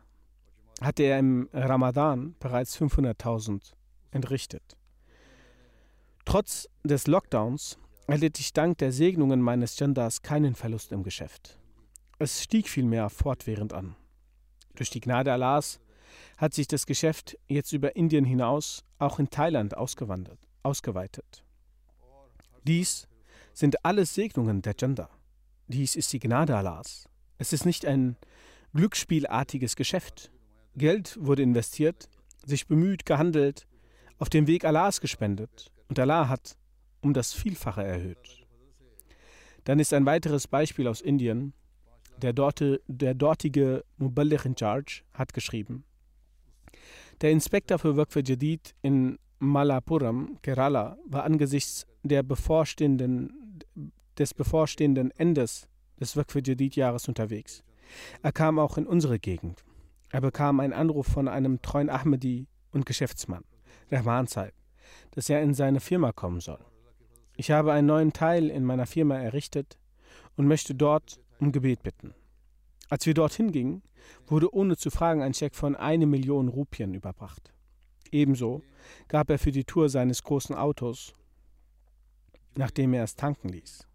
hatte 0.81 1.05
er 1.05 1.19
im 1.19 1.49
Ramadan 1.53 2.35
bereits 2.39 2.79
500.000 2.79 3.73
entrichtet. 4.11 4.77
Trotz 6.25 6.69
des 6.85 7.07
Lockdowns 7.07 7.79
erlitt 8.07 8.39
ich 8.39 8.53
dank 8.53 8.79
der 8.79 8.93
Segnungen 8.93 9.41
meines 9.41 9.77
Chandas 9.77 10.23
keinen 10.23 10.55
Verlust 10.55 10.93
im 10.93 11.03
Geschäft. 11.03 11.59
Es 12.19 12.43
stieg 12.43 12.69
vielmehr 12.69 13.11
fortwährend 13.11 13.73
an. 13.73 13.95
Durch 14.75 14.91
die 14.91 15.01
Gnade 15.01 15.33
Allahs 15.33 15.81
hat 16.37 16.55
sich 16.55 16.67
das 16.67 16.87
Geschäft 16.87 17.39
jetzt 17.47 17.73
über 17.73 17.97
Indien 17.97 18.25
hinaus 18.25 18.85
auch 18.99 19.19
in 19.19 19.31
Thailand 19.31 19.77
ausgeweitet. 19.77 21.45
Dies 22.65 23.09
sind 23.53 23.85
alles 23.85 24.15
Segnungen 24.15 24.63
der 24.63 24.75
Janda. 24.79 25.09
Dies 25.69 25.97
ist 25.97 26.13
die 26.13 26.21
Gnade 26.21 26.57
Allahs. 26.57 27.09
Es 27.39 27.53
ist 27.53 27.67
nicht 27.67 27.85
ein 27.87 28.17
glücksspielartiges 28.75 29.77
Geschäft. 29.77 30.31
Geld 30.77 31.19
wurde 31.21 31.43
investiert, 31.43 32.09
sich 32.45 32.67
bemüht, 32.67 33.07
gehandelt, 33.07 33.67
auf 34.19 34.29
dem 34.29 34.47
Weg 34.47 34.65
Allahs 34.65 35.01
gespendet 35.01 35.73
und 35.89 35.99
Allah 35.99 36.29
hat 36.29 36.57
um 37.01 37.13
das 37.13 37.33
Vielfache 37.33 37.83
erhöht. 37.83 38.47
Dann 39.65 39.79
ist 39.79 39.93
ein 39.93 40.07
weiteres 40.07 40.47
Beispiel 40.47 40.87
aus 40.89 41.01
Indien. 41.01 41.53
Der, 42.23 42.33
dorte, 42.33 42.81
der 42.87 43.15
dortige 43.15 43.85
Muballigh 43.99 44.47
in 44.47 44.57
Charge 44.57 45.03
hat 45.13 45.35
geschrieben, 45.35 45.85
der 47.21 47.31
Inspektor 47.31 47.79
für 47.79 47.97
Waqf 47.97 48.17
Jadid 48.17 48.75
in 48.83 49.19
Malappuram, 49.39 50.39
Kerala, 50.43 50.97
war 51.07 51.25
angesichts 51.25 51.87
der 52.03 52.23
bevorstehenden, 52.23 53.46
des 54.19 54.35
bevorstehenden 54.35 55.11
Endes 55.13 55.69
des 56.01 56.17
Waqf 56.17 56.35
Jadid-Jahres 56.37 57.09
unterwegs. 57.09 57.63
Er 58.23 58.33
kam 58.33 58.59
auch 58.59 58.77
in 58.79 58.87
unsere 58.87 59.19
Gegend. 59.19 59.65
Er 60.11 60.21
bekam 60.21 60.61
einen 60.61 60.73
Anruf 60.73 61.07
von 61.07 61.29
einem 61.29 61.63
treuen 61.63 61.91
Ahmedi 61.91 62.47
und 62.71 62.87
Geschäftsmann, 62.87 63.45
Rahman 63.91 64.27
Saib, 64.27 64.53
dass 65.13 65.29
er 65.29 65.43
in 65.43 65.55
seine 65.55 65.81
Firma 65.81 66.13
kommen 66.13 66.41
soll. 66.41 66.65
Ich 67.37 67.51
habe 67.51 67.73
einen 67.73 67.87
neuen 67.87 68.13
Teil 68.13 68.49
in 68.51 68.65
meiner 68.65 68.87
Firma 68.87 69.17
errichtet 69.17 69.79
und 70.37 70.47
möchte 70.47 70.75
dort 70.75 71.21
um 71.39 71.53
Gebet 71.53 71.83
bitten. 71.83 72.15
Als 72.89 73.05
wir 73.05 73.15
dorthin 73.15 73.53
gingen, 73.53 73.83
wurde 74.27 74.55
ohne 74.55 74.77
zu 74.77 74.91
fragen 74.91 75.23
ein 75.23 75.35
Scheck 75.35 75.55
von 75.55 75.75
eine 75.75 76.07
Million 76.07 76.49
Rupien 76.49 76.95
überbracht. 76.95 77.53
Ebenso 78.13 78.63
gab 79.09 79.31
er 79.31 79.39
für 79.39 79.51
die 79.51 79.65
Tour 79.65 79.89
seines 79.89 80.23
großen 80.23 80.55
Autos, 80.55 81.15
nachdem 82.55 82.95
er 82.95 83.05
es 83.05 83.17
tanken 83.17 83.49
ließ. 83.49 83.87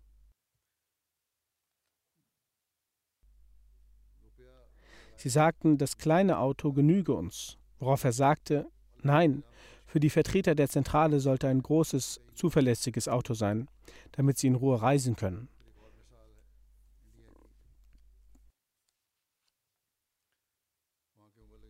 Sie 5.22 5.30
sagten, 5.30 5.78
das 5.78 6.00
kleine 6.00 6.40
Auto 6.40 6.74
genüge 6.74 7.14
uns, 7.14 7.60
worauf 7.78 8.04
er 8.06 8.12
sagte, 8.12 8.66
nein, 9.04 9.44
für 9.86 10.00
die 10.00 10.10
Vertreter 10.10 10.56
der 10.56 10.68
Zentrale 10.68 11.20
sollte 11.20 11.48
ein 11.48 11.62
großes, 11.62 12.20
zuverlässiges 12.34 13.08
Auto 13.08 13.36
sein, 13.36 13.68
damit 14.14 14.40
sie 14.40 14.48
in 14.48 14.56
Ruhe 14.56 14.82
reisen 14.82 15.16
können. 15.16 15.48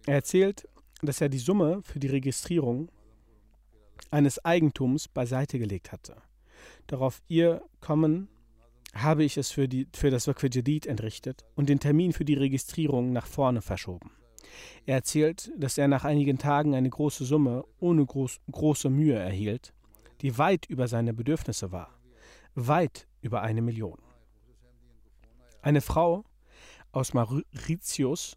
Er 0.05 0.15
erzählt, 0.15 0.69
dass 1.01 1.19
er 1.19 1.27
die 1.27 1.37
Summe 1.37 1.81
für 1.83 1.99
die 1.99 2.07
Registrierung 2.07 2.87
eines 4.11 4.45
Eigentums 4.45 5.09
beiseite 5.09 5.59
gelegt 5.59 5.91
hatte. 5.91 6.15
Darauf 6.87 7.21
ihr 7.27 7.61
Kommen 7.81 8.29
habe 8.93 9.23
ich 9.23 9.37
es 9.37 9.51
für, 9.51 9.67
die, 9.67 9.87
für 9.93 10.09
das 10.09 10.27
Waqf 10.27 10.43
entrichtet 10.43 11.45
und 11.55 11.69
den 11.69 11.79
Termin 11.79 12.13
für 12.13 12.25
die 12.25 12.33
Registrierung 12.33 13.13
nach 13.13 13.25
vorne 13.25 13.61
verschoben. 13.61 14.11
Er 14.85 14.95
erzählt, 14.95 15.51
dass 15.57 15.77
er 15.77 15.87
nach 15.87 16.03
einigen 16.03 16.37
Tagen 16.37 16.75
eine 16.75 16.89
große 16.89 17.25
Summe 17.25 17.63
ohne 17.79 18.05
groß, 18.05 18.39
große 18.51 18.89
Mühe 18.89 19.15
erhielt, 19.17 19.73
die 20.21 20.37
weit 20.37 20.65
über 20.65 20.87
seine 20.87 21.13
Bedürfnisse 21.13 21.71
war. 21.71 21.97
Weit 22.55 23.07
über 23.21 23.41
eine 23.41 23.61
Million. 23.61 23.99
Eine 25.61 25.81
Frau 25.81 26.25
aus 26.91 27.13
Mauritius, 27.13 28.35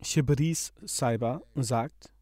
Shibris 0.00 0.72
Saiba, 0.82 1.42
sagt, 1.56 2.12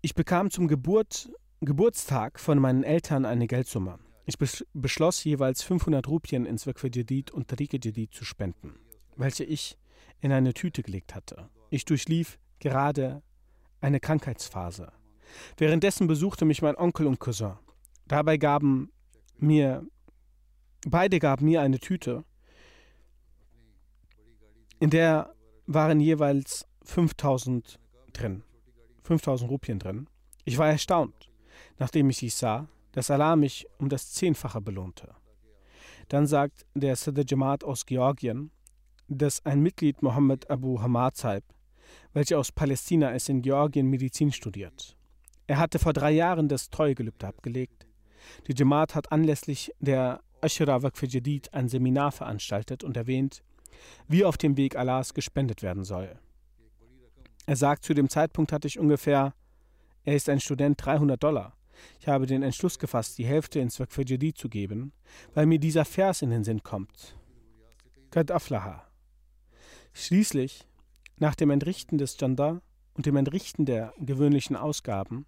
ich 0.00 0.14
bekam 0.14 0.50
zum 0.50 0.68
Geburt, 0.68 1.30
Geburtstag 1.60 2.38
von 2.38 2.58
meinen 2.58 2.84
Eltern 2.84 3.24
eine 3.24 3.46
Geldsumme. 3.46 3.98
Ich 4.28 4.38
beschloss 4.38 5.22
jeweils 5.22 5.62
500 5.62 6.08
Rupien 6.08 6.46
ins 6.46 6.66
Waqf 6.66 6.82
Jadid 6.92 7.30
und 7.30 7.46
Tariqe 7.46 7.78
Jadid 7.80 8.12
zu 8.12 8.24
spenden, 8.24 8.74
welche 9.14 9.44
ich 9.44 9.78
in 10.20 10.32
eine 10.32 10.52
Tüte 10.52 10.82
gelegt 10.82 11.14
hatte. 11.14 11.48
Ich 11.70 11.84
durchlief 11.84 12.38
gerade 12.58 13.22
eine 13.80 14.00
Krankheitsphase. 14.00 14.92
Währenddessen 15.56 16.08
besuchte 16.08 16.44
mich 16.44 16.60
mein 16.60 16.76
Onkel 16.76 17.06
und 17.06 17.20
Cousin. 17.20 17.52
Dabei 18.08 18.36
gaben 18.36 18.90
mir, 19.38 19.86
beide 20.84 21.20
gaben 21.20 21.44
mir 21.44 21.62
eine 21.62 21.78
Tüte, 21.78 22.24
in 24.80 24.90
der 24.90 25.34
waren 25.66 26.00
jeweils 26.00 26.66
5000 26.82 27.78
drin, 28.12 28.42
5000 29.04 29.50
Rupien 29.50 29.78
drin. 29.78 30.08
Ich 30.44 30.58
war 30.58 30.68
erstaunt, 30.68 31.30
nachdem 31.78 32.10
ich 32.10 32.18
sie 32.18 32.28
sah, 32.28 32.68
dass 32.96 33.10
Allah 33.10 33.36
mich 33.36 33.66
um 33.76 33.90
das 33.90 34.10
Zehnfache 34.12 34.62
belohnte. 34.62 35.14
Dann 36.08 36.26
sagt 36.26 36.64
der 36.74 36.96
Sadr 36.96 37.24
Jamaat 37.28 37.62
aus 37.62 37.84
Georgien, 37.84 38.50
dass 39.06 39.44
ein 39.44 39.60
Mitglied 39.60 40.02
Mohammed 40.02 40.48
Abu 40.48 40.80
Hamad 40.80 41.14
Saib, 41.14 41.44
welcher 42.14 42.38
aus 42.38 42.52
Palästina 42.52 43.10
ist, 43.10 43.28
in 43.28 43.42
Georgien 43.42 43.90
Medizin 43.90 44.32
studiert. 44.32 44.96
Er 45.46 45.58
hatte 45.58 45.78
vor 45.78 45.92
drei 45.92 46.12
Jahren 46.12 46.48
das 46.48 46.70
Treuegelübde 46.70 47.26
abgelegt. 47.26 47.86
Die 48.48 48.54
Jamaat 48.56 48.94
hat 48.94 49.12
anlässlich 49.12 49.72
der 49.78 50.22
Ashra 50.40 50.82
Waqf 50.82 51.02
Jadid 51.02 51.52
ein 51.52 51.68
Seminar 51.68 52.12
veranstaltet 52.12 52.82
und 52.82 52.96
erwähnt, 52.96 53.42
wie 54.08 54.24
auf 54.24 54.38
dem 54.38 54.56
Weg 54.56 54.74
Allahs 54.74 55.12
gespendet 55.12 55.62
werden 55.62 55.84
soll. 55.84 56.18
Er 57.44 57.56
sagt, 57.56 57.84
zu 57.84 57.92
dem 57.92 58.08
Zeitpunkt 58.08 58.52
hatte 58.52 58.68
ich 58.68 58.78
ungefähr, 58.78 59.34
er 60.02 60.16
ist 60.16 60.30
ein 60.30 60.40
Student, 60.40 60.82
300 60.82 61.22
Dollar. 61.22 61.55
Ich 62.00 62.08
habe 62.08 62.26
den 62.26 62.42
Entschluss 62.42 62.78
gefasst, 62.78 63.18
die 63.18 63.26
Hälfte 63.26 63.60
ins 63.60 63.78
Jadid 63.78 64.38
zu 64.38 64.48
geben, 64.48 64.92
weil 65.34 65.46
mir 65.46 65.58
dieser 65.58 65.84
Vers 65.84 66.22
in 66.22 66.30
den 66.30 66.44
Sinn 66.44 66.62
kommt. 66.62 67.16
Kad 68.10 68.30
aflaha. 68.30 68.86
Schließlich, 69.92 70.66
nach 71.18 71.34
dem 71.34 71.50
Entrichten 71.50 71.98
des 71.98 72.16
Janda 72.20 72.60
und 72.94 73.06
dem 73.06 73.16
Entrichten 73.16 73.64
der 73.64 73.94
gewöhnlichen 73.98 74.56
Ausgaben, 74.56 75.26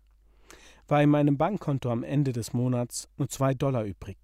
war 0.87 1.03
in 1.03 1.11
meinem 1.11 1.37
Bankkonto 1.37 1.91
am 1.91 2.03
Ende 2.03 2.33
des 2.33 2.53
Monats 2.53 3.09
nur 3.17 3.29
zwei 3.29 3.55
Dollar 3.55 3.85
übrig. 3.85 4.17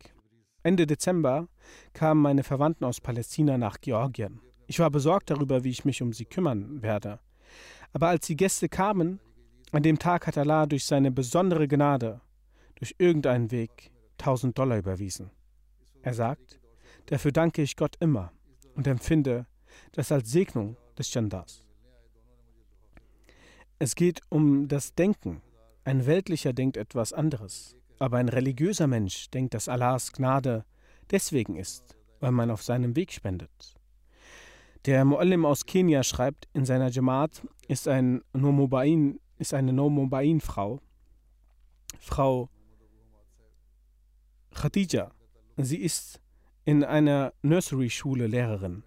Ende 0.62 0.86
Dezember 0.86 1.48
kamen 1.92 2.22
meine 2.22 2.42
Verwandten 2.42 2.84
aus 2.84 3.00
Palästina 3.00 3.58
nach 3.58 3.80
Georgien. 3.80 4.40
Ich 4.66 4.78
war 4.78 4.90
besorgt 4.90 5.30
darüber, 5.30 5.62
wie 5.62 5.70
ich 5.70 5.84
mich 5.84 6.00
um 6.00 6.14
sie 6.14 6.24
kümmern 6.24 6.80
werde. 6.82 7.20
Aber 7.92 8.08
als 8.08 8.26
die 8.26 8.36
Gäste 8.36 8.70
kamen, 8.70 9.20
an 9.74 9.82
dem 9.82 9.98
Tag 9.98 10.26
hat 10.26 10.38
Allah 10.38 10.66
durch 10.66 10.84
seine 10.84 11.10
besondere 11.10 11.66
Gnade, 11.66 12.20
durch 12.76 12.94
irgendeinen 12.98 13.50
Weg, 13.50 13.90
tausend 14.18 14.58
Dollar 14.58 14.78
überwiesen. 14.78 15.30
Er 16.02 16.14
sagt, 16.14 16.60
dafür 17.06 17.32
danke 17.32 17.62
ich 17.62 17.76
Gott 17.76 17.96
immer 18.00 18.32
und 18.74 18.86
empfinde 18.86 19.46
das 19.92 20.12
als 20.12 20.30
Segnung 20.30 20.76
des 20.98 21.10
Chandas. 21.10 21.64
Es 23.78 23.94
geht 23.94 24.20
um 24.28 24.68
das 24.68 24.94
Denken. 24.94 25.42
Ein 25.84 26.06
weltlicher 26.06 26.52
denkt 26.52 26.76
etwas 26.76 27.12
anderes, 27.12 27.76
aber 27.98 28.18
ein 28.18 28.28
religiöser 28.28 28.86
Mensch 28.86 29.28
denkt, 29.30 29.54
dass 29.54 29.68
Allahs 29.68 30.12
Gnade 30.12 30.64
deswegen 31.10 31.56
ist, 31.56 31.96
weil 32.20 32.32
man 32.32 32.50
auf 32.50 32.62
seinem 32.62 32.96
Weg 32.96 33.12
spendet. 33.12 33.74
Der 34.86 35.04
Muallim 35.04 35.44
aus 35.44 35.66
Kenia 35.66 36.02
schreibt, 36.02 36.48
in 36.52 36.64
seiner 36.64 36.90
Jamaat 36.90 37.46
ist, 37.68 37.88
ein 37.88 38.22
Nomobain, 38.32 39.18
ist 39.44 39.52
eine 39.52 39.74
Nomobain-Frau, 39.74 40.80
Frau 42.00 42.48
Khadija. 44.54 45.10
Sie 45.58 45.76
ist 45.76 46.18
in 46.64 46.82
einer 46.82 47.34
Nursery-Schule 47.42 48.26
Lehrerin. 48.26 48.84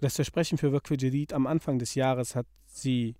Das 0.00 0.14
Versprechen 0.14 0.58
für 0.58 0.72
Waqf 0.72 0.92
Jadid 0.92 1.32
am 1.32 1.48
Anfang 1.48 1.80
des 1.80 1.96
Jahres 1.96 2.36
hat 2.36 2.46
sie 2.66 3.16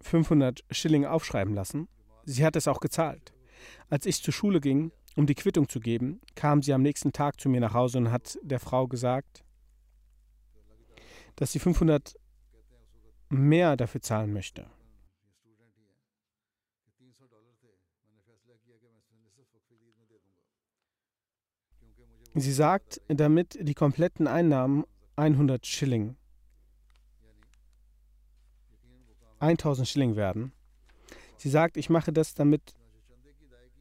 500 0.00 0.64
Schilling 0.72 1.06
aufschreiben 1.06 1.54
lassen. 1.54 1.86
Sie 2.24 2.44
hat 2.44 2.56
es 2.56 2.66
auch 2.66 2.80
gezahlt. 2.80 3.32
Als 3.88 4.04
ich 4.04 4.20
zur 4.20 4.34
Schule 4.34 4.60
ging, 4.60 4.90
um 5.14 5.26
die 5.26 5.36
Quittung 5.36 5.68
zu 5.68 5.78
geben, 5.78 6.20
kam 6.34 6.60
sie 6.60 6.72
am 6.72 6.82
nächsten 6.82 7.12
Tag 7.12 7.40
zu 7.40 7.48
mir 7.48 7.60
nach 7.60 7.72
Hause 7.72 7.98
und 7.98 8.10
hat 8.10 8.36
der 8.42 8.58
Frau 8.58 8.88
gesagt, 8.88 9.44
dass 11.36 11.52
sie 11.52 11.60
500 11.60 12.16
mehr 13.28 13.76
dafür 13.76 14.00
zahlen 14.00 14.32
möchte. 14.32 14.66
Sie 22.36 22.52
sagt, 22.52 23.00
damit 23.06 23.56
die 23.60 23.74
kompletten 23.74 24.26
Einnahmen 24.26 24.84
100 25.14 25.64
Schilling, 25.64 26.16
1000 29.38 29.86
Schilling 29.86 30.16
werden. 30.16 30.52
Sie 31.36 31.48
sagt, 31.48 31.76
ich 31.76 31.90
mache 31.90 32.12
das 32.12 32.34
damit 32.34 32.74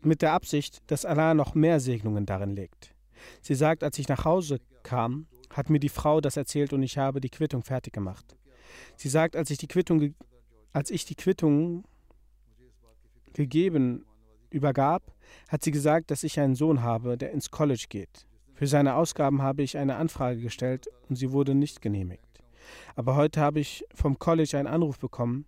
mit 0.01 0.21
der 0.21 0.33
Absicht, 0.33 0.83
dass 0.91 1.05
Allah 1.05 1.33
noch 1.33 1.55
mehr 1.55 1.79
Segnungen 1.79 2.25
darin 2.25 2.51
legt. 2.51 2.93
Sie 3.41 3.55
sagt, 3.55 3.83
als 3.83 3.97
ich 3.97 4.07
nach 4.07 4.25
Hause 4.25 4.59
kam, 4.83 5.27
hat 5.49 5.69
mir 5.69 5.79
die 5.79 5.89
Frau 5.89 6.21
das 6.21 6.37
erzählt 6.37 6.73
und 6.73 6.83
ich 6.83 6.97
habe 6.97 7.21
die 7.21 7.29
Quittung 7.29 7.63
fertig 7.63 7.93
gemacht. 7.93 8.35
Sie 8.95 9.09
sagt, 9.09 9.35
als 9.35 9.49
ich 9.49 9.57
die 9.57 9.67
Quittung, 9.67 10.15
als 10.71 10.89
ich 10.89 11.05
die 11.05 11.15
Quittung 11.15 11.85
gegeben 13.33 14.05
übergab, 14.49 15.03
hat 15.47 15.63
sie 15.63 15.71
gesagt, 15.71 16.11
dass 16.11 16.23
ich 16.23 16.39
einen 16.39 16.55
Sohn 16.55 16.81
habe, 16.83 17.17
der 17.17 17.31
ins 17.31 17.51
College 17.51 17.85
geht. 17.89 18.27
Für 18.53 18.67
seine 18.67 18.95
Ausgaben 18.95 19.41
habe 19.41 19.63
ich 19.63 19.77
eine 19.77 19.95
Anfrage 19.95 20.39
gestellt 20.39 20.87
und 21.09 21.15
sie 21.15 21.31
wurde 21.31 21.55
nicht 21.55 21.81
genehmigt. 21.81 22.23
Aber 22.95 23.15
heute 23.15 23.41
habe 23.41 23.59
ich 23.59 23.83
vom 23.93 24.19
College 24.19 24.57
einen 24.57 24.67
Anruf 24.67 24.99
bekommen, 24.99 25.45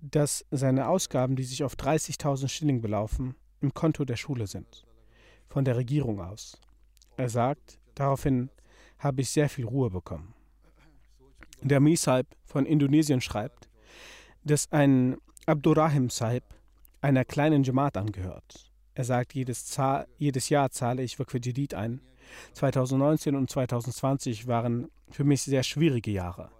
dass 0.00 0.46
seine 0.50 0.88
Ausgaben, 0.88 1.36
die 1.36 1.42
sich 1.42 1.62
auf 1.62 1.74
30.000 1.74 2.48
Schilling 2.48 2.80
belaufen, 2.80 3.34
im 3.60 3.74
Konto 3.74 4.04
der 4.04 4.16
Schule 4.16 4.46
sind, 4.46 4.86
von 5.48 5.64
der 5.64 5.76
Regierung 5.76 6.20
aus. 6.20 6.58
Er 7.16 7.28
sagt, 7.28 7.78
daraufhin 7.94 8.50
habe 8.98 9.20
ich 9.20 9.30
sehr 9.30 9.48
viel 9.50 9.66
Ruhe 9.66 9.90
bekommen. 9.90 10.34
Der 11.62 11.80
Misaib 11.80 12.26
von 12.44 12.64
Indonesien 12.64 13.20
schreibt, 13.20 13.68
dass 14.44 14.70
ein 14.72 15.16
Abdurrahim 15.46 16.08
Saib 16.08 16.44
einer 17.00 17.24
kleinen 17.24 17.62
Jamaat 17.62 17.96
angehört. 17.96 18.70
Er 18.94 19.04
sagt, 19.04 19.34
jedes, 19.34 19.78
jedes 20.16 20.48
Jahr 20.48 20.70
zahle 20.70 21.02
ich 21.02 21.18
Waqf 21.18 21.34
Jadid 21.34 21.74
ein. 21.74 22.00
2019 22.52 23.34
und 23.34 23.50
2020 23.50 24.46
waren 24.46 24.88
für 25.10 25.24
mich 25.24 25.42
sehr 25.42 25.62
schwierige 25.62 26.10
Jahre, 26.10 26.50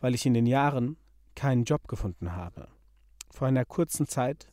weil 0.00 0.14
ich 0.14 0.26
in 0.26 0.34
den 0.34 0.46
Jahren 0.46 0.96
keinen 1.34 1.64
Job 1.64 1.88
gefunden 1.88 2.34
habe. 2.34 2.68
Vor 3.30 3.48
einer 3.48 3.64
kurzen 3.64 4.06
Zeit, 4.06 4.48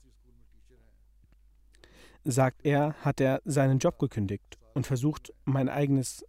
sagt 2.23 2.65
er, 2.65 2.93
hat 3.01 3.19
er 3.21 3.41
seinen 3.45 3.79
Job 3.79 3.99
gekündigt 3.99 4.57
und 4.73 4.85
versucht, 4.85 5.33
mein 5.45 5.69
eigenes 5.69 6.25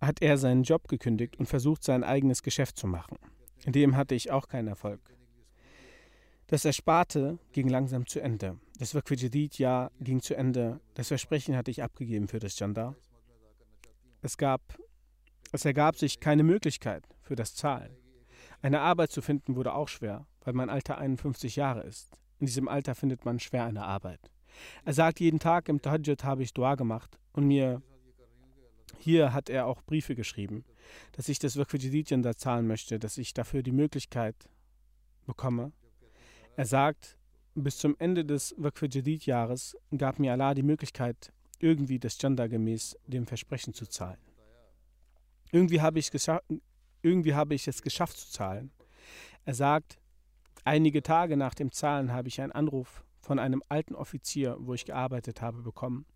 hat 0.00 0.22
er 0.22 0.38
seinen 0.38 0.62
Job 0.62 0.88
gekündigt 0.88 1.38
und 1.38 1.46
versucht, 1.46 1.82
sein 1.82 2.04
eigenes 2.04 2.42
Geschäft 2.42 2.78
zu 2.78 2.86
machen. 2.86 3.18
In 3.64 3.72
dem 3.72 3.96
hatte 3.96 4.14
ich 4.14 4.30
auch 4.30 4.48
keinen 4.48 4.68
Erfolg. 4.68 5.00
Das 6.46 6.64
Ersparte 6.64 7.38
ging 7.52 7.68
langsam 7.68 8.06
zu 8.06 8.20
Ende. 8.20 8.58
Das 8.78 8.94
Waqf-Jadid-Jahr 8.94 9.90
ging 10.00 10.22
zu 10.22 10.34
Ende. 10.34 10.80
Das 10.94 11.08
Versprechen 11.08 11.56
hatte 11.56 11.70
ich 11.70 11.82
abgegeben 11.82 12.28
für 12.28 12.38
das 12.38 12.58
Janda. 12.58 12.94
Es, 14.22 14.38
gab, 14.38 14.62
es 15.52 15.64
ergab 15.64 15.96
sich 15.96 16.20
keine 16.20 16.44
Möglichkeit 16.44 17.04
für 17.20 17.36
das 17.36 17.54
Zahlen. 17.54 17.94
Eine 18.62 18.80
Arbeit 18.80 19.12
zu 19.12 19.20
finden 19.20 19.56
wurde 19.56 19.74
auch 19.74 19.88
schwer, 19.88 20.26
weil 20.40 20.54
mein 20.54 20.70
Alter 20.70 20.96
51 20.98 21.56
Jahre 21.56 21.82
ist. 21.82 22.18
In 22.38 22.46
diesem 22.46 22.68
Alter 22.68 22.94
findet 22.94 23.24
man 23.24 23.40
schwer 23.40 23.64
eine 23.64 23.84
Arbeit. 23.84 24.30
Er 24.84 24.94
sagt, 24.94 25.20
jeden 25.20 25.40
Tag 25.40 25.68
im 25.68 25.82
Tahajjud 25.82 26.24
habe 26.24 26.42
ich 26.42 26.54
Dua 26.54 26.76
gemacht 26.76 27.18
und 27.32 27.46
mir 27.46 27.82
hier 28.98 29.32
hat 29.32 29.48
er 29.48 29.66
auch 29.66 29.82
Briefe 29.82 30.14
geschrieben, 30.14 30.64
dass 31.12 31.28
ich 31.28 31.38
das 31.38 31.56
Waqf 31.56 31.74
da 32.22 32.36
zahlen 32.36 32.66
möchte, 32.66 32.98
dass 32.98 33.18
ich 33.18 33.34
dafür 33.34 33.62
die 33.62 33.72
Möglichkeit 33.72 34.48
bekomme. 35.26 35.72
Er 36.56 36.66
sagt, 36.66 37.16
bis 37.54 37.78
zum 37.78 37.96
Ende 37.98 38.24
des 38.24 38.54
Waqf 38.58 38.82
Jahres 39.26 39.76
gab 39.96 40.18
mir 40.18 40.32
Allah 40.32 40.54
die 40.54 40.62
Möglichkeit, 40.62 41.32
irgendwie 41.58 41.98
das 41.98 42.20
Janda 42.20 42.46
gemäß 42.46 42.96
dem 43.06 43.26
Versprechen 43.26 43.74
zu 43.74 43.86
zahlen. 43.86 44.18
Irgendwie 45.50 45.80
habe 45.80 45.98
ich 45.98 46.10
irgendwie 47.02 47.34
habe 47.34 47.54
ich 47.54 47.68
es 47.68 47.82
geschafft 47.82 48.18
zu 48.18 48.30
zahlen. 48.30 48.70
Er 49.44 49.54
sagt, 49.54 49.98
einige 50.64 51.02
Tage 51.02 51.36
nach 51.36 51.54
dem 51.54 51.72
Zahlen 51.72 52.12
habe 52.12 52.28
ich 52.28 52.40
einen 52.40 52.52
Anruf 52.52 53.04
von 53.20 53.38
einem 53.38 53.62
alten 53.68 53.94
Offizier, 53.94 54.56
wo 54.58 54.74
ich 54.74 54.84
gearbeitet 54.84 55.40
habe, 55.40 55.62
bekommen. 55.62 56.06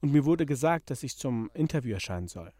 Und 0.00 0.12
mir 0.12 0.24
wurde 0.24 0.46
gesagt, 0.46 0.90
dass 0.90 1.02
ich 1.02 1.16
zum 1.16 1.50
Interview 1.54 1.94
erscheinen 1.94 2.28
soll. 2.28 2.52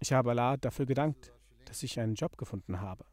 Ich 0.00 0.12
habe 0.12 0.30
Allah 0.30 0.56
dafür 0.56 0.86
gedankt, 0.86 1.32
dass 1.66 1.82
ich 1.82 2.00
einen 2.00 2.14
Job 2.14 2.36
gefunden 2.36 2.80
habe. 2.80 3.04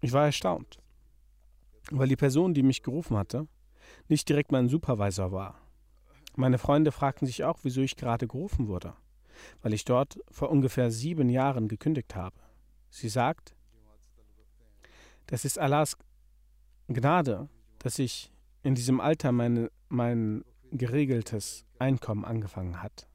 Ich 0.00 0.12
war 0.12 0.26
erstaunt, 0.26 0.78
weil 1.90 2.08
die 2.08 2.16
Person, 2.16 2.54
die 2.54 2.62
mich 2.62 2.82
gerufen 2.82 3.16
hatte, 3.16 3.48
nicht 4.08 4.28
direkt 4.28 4.52
mein 4.52 4.68
Supervisor 4.68 5.32
war. 5.32 5.60
Meine 6.36 6.58
Freunde 6.58 6.92
fragten 6.92 7.26
sich 7.26 7.42
auch, 7.42 7.58
wieso 7.62 7.80
ich 7.80 7.96
gerade 7.96 8.28
gerufen 8.28 8.68
wurde 8.68 8.94
weil 9.62 9.72
ich 9.72 9.84
dort 9.84 10.18
vor 10.30 10.50
ungefähr 10.50 10.90
sieben 10.90 11.28
Jahren 11.28 11.68
gekündigt 11.68 12.14
habe. 12.14 12.36
Sie 12.90 13.08
sagt, 13.08 13.54
das 15.26 15.44
ist 15.44 15.58
Allahs 15.58 15.96
Gnade, 16.88 17.48
dass 17.78 17.98
ich 17.98 18.32
in 18.62 18.74
diesem 18.74 19.00
Alter 19.00 19.32
meine, 19.32 19.70
mein 19.88 20.44
geregeltes 20.70 21.64
Einkommen 21.78 22.24
angefangen 22.24 22.82
hat. 22.82 23.08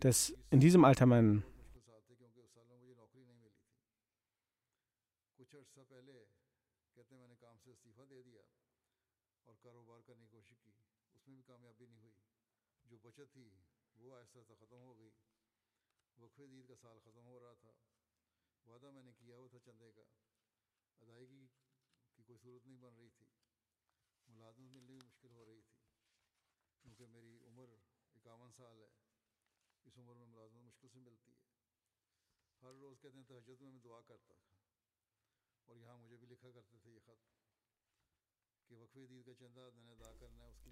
Dass 0.00 0.34
in 0.50 0.60
diesem 0.60 0.84
Alter 0.84 1.06
mein 1.06 1.44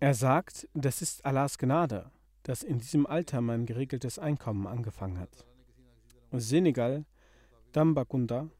Er 0.00 0.14
sagt, 0.14 0.68
das 0.74 1.02
ist 1.02 1.24
Allahs 1.24 1.58
Gnade, 1.58 2.10
dass 2.42 2.62
in 2.62 2.78
diesem 2.78 3.06
Alter 3.06 3.40
mein 3.40 3.66
geregeltes 3.66 4.18
Einkommen 4.18 4.66
angefangen 4.66 5.18
hat. 5.18 5.46
Senegal, 6.32 7.04
Dambakunda, 7.72 8.50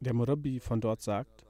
der 0.00 0.14
Murabi 0.14 0.58
von 0.58 0.80
dort 0.80 1.02
sagt, 1.02 1.44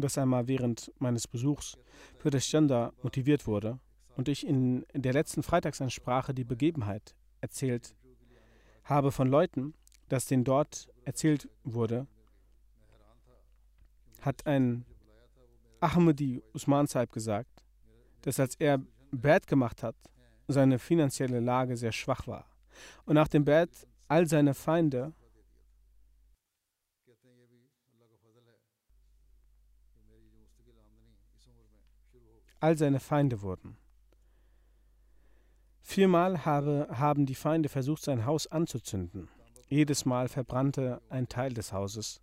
dass 0.00 0.18
einmal 0.18 0.48
während 0.48 0.92
meines 0.98 1.26
Besuchs 1.26 1.76
für 2.18 2.30
das 2.30 2.48
Gender 2.48 2.92
motiviert 3.02 3.46
wurde 3.46 3.78
und 4.16 4.28
ich 4.28 4.46
in 4.46 4.84
der 4.94 5.12
letzten 5.12 5.42
Freitagsansprache 5.42 6.34
die 6.34 6.44
Begebenheit 6.44 7.14
erzählt 7.40 7.94
habe 8.84 9.12
von 9.12 9.28
Leuten, 9.28 9.74
dass 10.08 10.26
denen 10.26 10.44
dort 10.44 10.88
erzählt 11.04 11.48
wurde, 11.64 12.06
hat 14.20 14.46
ein 14.46 14.84
Ahmadi 15.80 16.42
Usman 16.52 16.86
Saib 16.86 17.12
gesagt, 17.12 17.64
dass 18.22 18.38
als 18.38 18.56
er 18.56 18.80
Bad 19.12 19.46
gemacht 19.46 19.82
hat, 19.82 19.96
seine 20.48 20.78
finanzielle 20.78 21.40
Lage 21.40 21.76
sehr 21.76 21.92
schwach 21.92 22.26
war. 22.26 22.46
Und 23.04 23.14
nach 23.14 23.28
dem 23.28 23.44
Bad 23.44 23.70
all 24.08 24.26
seine 24.26 24.54
Feinde 24.54 25.12
all 32.60 32.76
seine 32.76 33.00
Feinde 33.00 33.42
wurden. 33.42 33.76
Viermal 35.80 36.44
habe, 36.44 36.86
haben 36.90 37.26
die 37.26 37.34
Feinde 37.34 37.68
versucht, 37.68 38.02
sein 38.02 38.24
Haus 38.26 38.46
anzuzünden. 38.46 39.28
Jedes 39.66 40.04
Mal 40.04 40.28
verbrannte 40.28 41.00
ein 41.08 41.28
Teil 41.28 41.52
des 41.52 41.72
Hauses. 41.72 42.20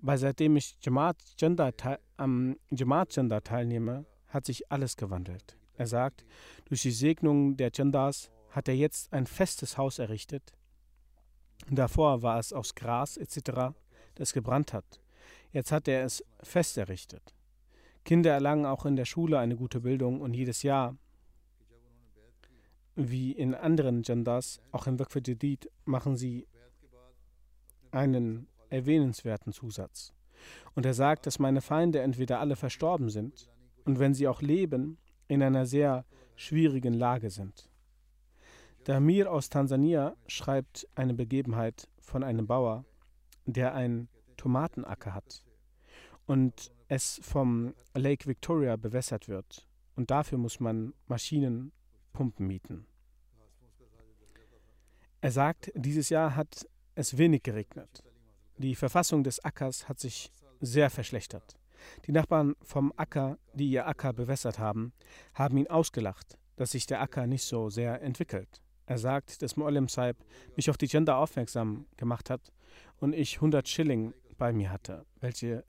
Aber 0.00 0.18
seitdem 0.18 0.56
ich 0.56 0.76
Jamaat 0.80 1.16
Janda 1.38 1.70
am 2.16 2.56
Jamaat 2.70 3.14
Janda 3.16 3.40
teilnehme, 3.40 4.06
hat 4.28 4.46
sich 4.46 4.70
alles 4.70 4.96
gewandelt. 4.96 5.56
Er 5.76 5.86
sagt, 5.86 6.24
durch 6.66 6.82
die 6.82 6.90
Segnung 6.90 7.56
der 7.56 7.70
Jandas 7.72 8.30
hat 8.50 8.68
er 8.68 8.74
jetzt 8.74 9.12
ein 9.12 9.26
festes 9.26 9.78
Haus 9.78 9.98
errichtet. 9.98 10.52
Davor 11.70 12.22
war 12.22 12.38
es 12.38 12.52
aus 12.52 12.74
Gras 12.74 13.16
etc., 13.16 13.74
das 14.16 14.32
gebrannt 14.32 14.72
hat. 14.72 15.00
Jetzt 15.52 15.72
hat 15.72 15.86
er 15.88 16.04
es 16.04 16.24
fest 16.42 16.76
errichtet. 16.78 17.34
Kinder 18.08 18.30
erlangen 18.30 18.64
auch 18.64 18.86
in 18.86 18.96
der 18.96 19.04
Schule 19.04 19.38
eine 19.38 19.54
gute 19.54 19.80
Bildung 19.80 20.22
und 20.22 20.32
jedes 20.32 20.62
Jahr 20.62 20.96
wie 22.94 23.32
in 23.32 23.54
anderen 23.54 24.02
Jandas, 24.02 24.62
auch 24.72 24.86
im 24.86 24.98
Waqf 24.98 25.16
Jadid, 25.16 25.70
machen 25.84 26.16
sie 26.16 26.48
einen 27.90 28.48
erwähnenswerten 28.70 29.52
Zusatz. 29.52 30.14
Und 30.74 30.86
er 30.86 30.94
sagt, 30.94 31.26
dass 31.26 31.38
meine 31.38 31.60
Feinde 31.60 32.00
entweder 32.00 32.40
alle 32.40 32.56
verstorben 32.56 33.10
sind 33.10 33.50
und 33.84 33.98
wenn 33.98 34.14
sie 34.14 34.26
auch 34.26 34.40
leben, 34.40 34.96
in 35.26 35.42
einer 35.42 35.66
sehr 35.66 36.06
schwierigen 36.34 36.94
Lage 36.94 37.28
sind. 37.28 37.68
Der 38.86 38.96
Amir 38.96 39.30
aus 39.30 39.50
Tansania 39.50 40.16
schreibt 40.28 40.88
eine 40.94 41.12
Begebenheit 41.12 41.90
von 42.00 42.24
einem 42.24 42.46
Bauer, 42.46 42.86
der 43.44 43.74
einen 43.74 44.08
Tomatenacker 44.38 45.12
hat 45.12 45.44
und 46.24 46.72
es 46.88 47.20
vom 47.22 47.74
Lake 47.94 48.26
Victoria 48.26 48.76
bewässert 48.76 49.28
wird. 49.28 49.66
Und 49.94 50.10
dafür 50.10 50.38
muss 50.38 50.60
man 50.60 50.94
Maschinenpumpen 51.06 52.46
mieten. 52.46 52.86
Er 55.20 55.32
sagt, 55.32 55.72
dieses 55.74 56.08
Jahr 56.08 56.36
hat 56.36 56.66
es 56.94 57.18
wenig 57.18 57.42
geregnet. 57.42 58.02
Die 58.56 58.74
Verfassung 58.74 59.24
des 59.24 59.44
Ackers 59.44 59.88
hat 59.88 59.98
sich 60.00 60.32
sehr 60.60 60.90
verschlechtert. 60.90 61.56
Die 62.06 62.12
Nachbarn 62.12 62.54
vom 62.62 62.92
Acker, 62.96 63.38
die 63.54 63.70
ihr 63.70 63.86
Acker 63.86 64.12
bewässert 64.12 64.58
haben, 64.58 64.92
haben 65.34 65.56
ihn 65.56 65.68
ausgelacht, 65.68 66.38
dass 66.56 66.72
sich 66.72 66.86
der 66.86 67.00
Acker 67.00 67.26
nicht 67.26 67.44
so 67.44 67.70
sehr 67.70 68.02
entwickelt. 68.02 68.60
Er 68.86 68.98
sagt, 68.98 69.42
dass 69.42 69.56
Muallim 69.56 69.88
Saib 69.88 70.16
mich 70.56 70.70
auf 70.70 70.78
die 70.78 70.88
Gender 70.88 71.18
aufmerksam 71.18 71.86
gemacht 71.96 72.30
hat 72.30 72.52
und 72.98 73.12
ich 73.12 73.36
100 73.36 73.68
Schilling 73.68 74.14
bei 74.38 74.52
mir 74.52 74.70
hatte, 74.70 75.04
welche, 75.20 75.64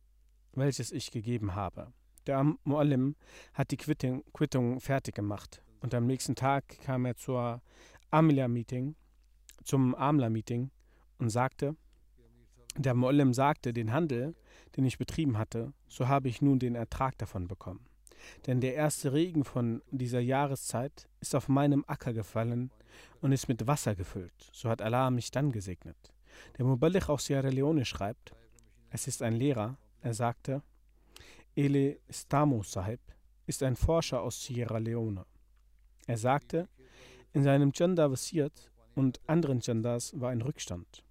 welches 0.54 0.92
ich 0.92 1.12
gegeben 1.12 1.56
habe. 1.56 1.92
Der 2.28 2.44
Muallim 2.64 3.16
hat 3.54 3.72
die 3.72 3.78
Quittung, 3.78 4.24
Quittung 4.34 4.80
fertig 4.80 5.16
gemacht 5.16 5.62
und 5.82 5.94
am 5.94 6.06
nächsten 6.06 6.36
Tag 6.36 6.68
kam 6.82 7.06
er 7.06 7.16
zur 7.16 7.62
Amla-Meeting, 8.12 8.96
zum 9.64 9.96
Amla-Meeting 9.96 10.72
und 11.18 11.30
sagte, 11.30 11.76
der 12.78 12.94
Muallim 12.94 13.34
sagte, 13.34 13.74
den 13.74 13.92
Handel, 13.92 14.36
den 14.78 14.86
ich 14.86 14.98
betrieben 14.98 15.38
hatte, 15.38 15.74
so 15.88 16.08
habe 16.08 16.30
ich 16.30 16.42
nun 16.42 16.60
den 16.60 16.76
Ertrag 16.76 17.18
davon 17.18 17.48
bekommen. 17.48 17.86
Denn 18.46 18.62
der 18.62 18.76
erste 18.76 19.14
Regen 19.14 19.44
von 19.44 19.82
dieser 19.92 20.20
Jahreszeit 20.20 21.08
ist 21.20 21.36
auf 21.36 21.48
meinem 21.48 21.84
Acker 21.88 22.14
gefallen 22.14 22.72
und 23.22 23.32
ist 23.32 23.48
mit 23.48 23.66
Wasser 23.68 23.96
gefüllt. 23.96 24.50
So 24.52 24.70
hat 24.70 24.82
Allah 24.82 25.10
mich 25.10 25.32
dann 25.32 25.52
gesegnet. 25.52 26.14
Der 26.58 26.66
Muballich 26.66 27.10
aus 27.10 27.26
Sierra 27.26 27.50
Leone 27.50 27.86
schreibt, 27.86 28.34
es 28.92 29.08
ist 29.08 29.22
ein 29.22 29.34
Lehrer, 29.34 29.78
er 30.02 30.14
sagte, 30.14 30.62
Ele 31.56 32.00
Stamo 32.10 32.64
Sahib 32.64 33.02
ist 33.46 33.64
ein 33.64 33.76
Forscher 33.76 34.22
aus 34.22 34.44
Sierra 34.44 34.78
Leone. 34.78 35.26
Er 36.08 36.18
sagte, 36.18 36.70
in 37.34 37.44
seinem 37.44 37.72
Gender 37.72 38.12
Wasiert 38.12 38.72
und 38.96 39.20
anderen 39.28 39.60
Genders 39.60 40.20
war 40.20 40.30
ein 40.30 40.42
Rückstand. 40.42 41.04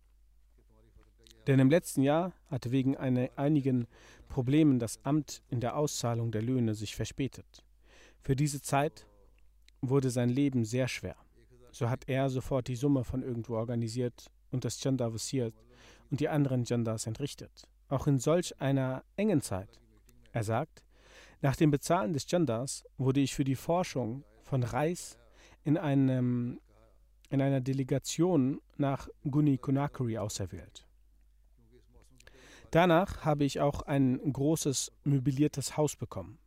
Denn 1.47 1.61
im 1.61 1.71
letzten 1.71 2.03
Jahr 2.03 2.33
hatte 2.51 2.71
wegen 2.73 2.97
einigen 2.97 3.87
Problemen 4.29 4.79
das 4.79 5.03
Amt 5.05 5.43
in 5.49 5.61
der 5.61 5.77
Auszahlung 5.77 6.31
der 6.31 6.43
Löhne 6.43 6.75
sich 6.75 6.95
verspätet. 6.95 7.65
Für 8.21 8.37
diese 8.37 8.61
Zeit 8.61 9.07
wurde 9.81 10.11
sein 10.11 10.29
Leben 10.29 10.65
sehr 10.65 10.89
schwer. 10.89 11.17
So 11.71 11.89
hat 11.89 12.09
er 12.09 12.29
sofort 12.29 12.69
die 12.69 12.77
Summe 12.77 13.05
von 13.05 13.23
irgendwo 13.23 13.55
organisiert 13.55 14.31
und 14.51 14.65
das 14.65 14.81
Gender 14.81 15.13
visiert 15.15 15.55
und 16.11 16.21
die 16.21 16.29
anderen 16.29 16.65
Genders 16.65 17.07
entrichtet. 17.07 17.69
Auch 17.89 18.07
in 18.07 18.19
solch 18.19 18.61
einer 18.61 19.05
engen 19.17 19.41
Zeit. 19.41 19.81
Er 20.33 20.45
sagt, 20.45 20.85
nach 21.41 21.57
dem 21.57 21.71
Bezahlen 21.71 22.13
des 22.13 22.27
Genders 22.27 22.85
wurde 22.97 23.21
ich 23.21 23.35
für 23.35 23.45
die 23.45 23.57
Forschung 23.57 24.25
von 24.43 24.63
Reis 24.63 25.19
in, 25.65 25.77
einem, 25.77 26.61
in 27.31 27.41
einer 27.41 27.61
Delegation 27.61 28.61
nach 28.77 29.09
Guni 29.29 29.59
Conakry 29.59 30.19
auserwählt. 30.19 30.87
Danach 32.71 33.25
habe 33.25 33.45
ich 33.45 33.61
auch 33.61 33.83
ein 33.83 34.21
großes 34.33 34.93
möbliertes 35.05 35.77
Haus 35.77 35.97
bekommen. 35.97 36.39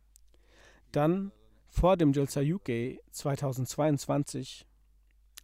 Dann, 0.92 1.32
vor 1.68 1.96
dem 1.96 2.12
Jalsa 2.12 2.42
UK 2.42 3.00
2022, 3.10 4.66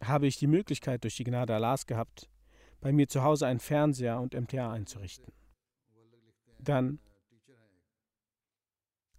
habe 0.03 0.27
ich 0.27 0.37
die 0.37 0.47
Möglichkeit 0.47 1.03
durch 1.03 1.17
die 1.17 1.23
Gnade 1.23 1.55
Allahs 1.55 1.85
gehabt, 1.85 2.29
bei 2.79 2.93
mir 2.93 3.09
zu 3.09 3.23
Hause 3.23 3.47
einen 3.47 3.59
Fernseher 3.59 4.19
und 4.21 4.33
MTA 4.33 4.71
einzurichten. 4.71 5.33
Dann 6.59 6.99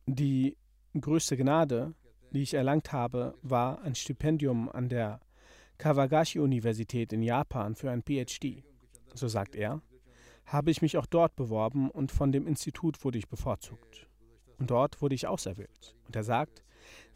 die 0.06 0.56
größte 0.98 1.36
Gnade, 1.36 1.94
die 2.32 2.42
ich 2.42 2.54
erlangt 2.54 2.92
habe, 2.92 3.34
war 3.42 3.82
ein 3.82 3.94
Stipendium 3.94 4.68
an 4.68 4.88
der 4.88 5.20
Kawagashi-Universität 5.78 7.12
in 7.12 7.22
Japan 7.22 7.74
für 7.74 7.90
ein 7.90 8.02
PhD. 8.02 8.62
So 9.14 9.28
sagt 9.28 9.56
er 9.56 9.82
habe 10.52 10.70
ich 10.70 10.82
mich 10.82 10.96
auch 10.96 11.06
dort 11.06 11.36
beworben 11.36 11.90
und 11.90 12.10
von 12.10 12.32
dem 12.32 12.46
Institut 12.46 13.04
wurde 13.04 13.18
ich 13.18 13.28
bevorzugt. 13.28 14.08
Und 14.58 14.70
dort 14.70 15.00
wurde 15.00 15.14
ich 15.14 15.26
auserwählt. 15.26 15.94
Und 16.06 16.16
er 16.16 16.24
sagt, 16.24 16.64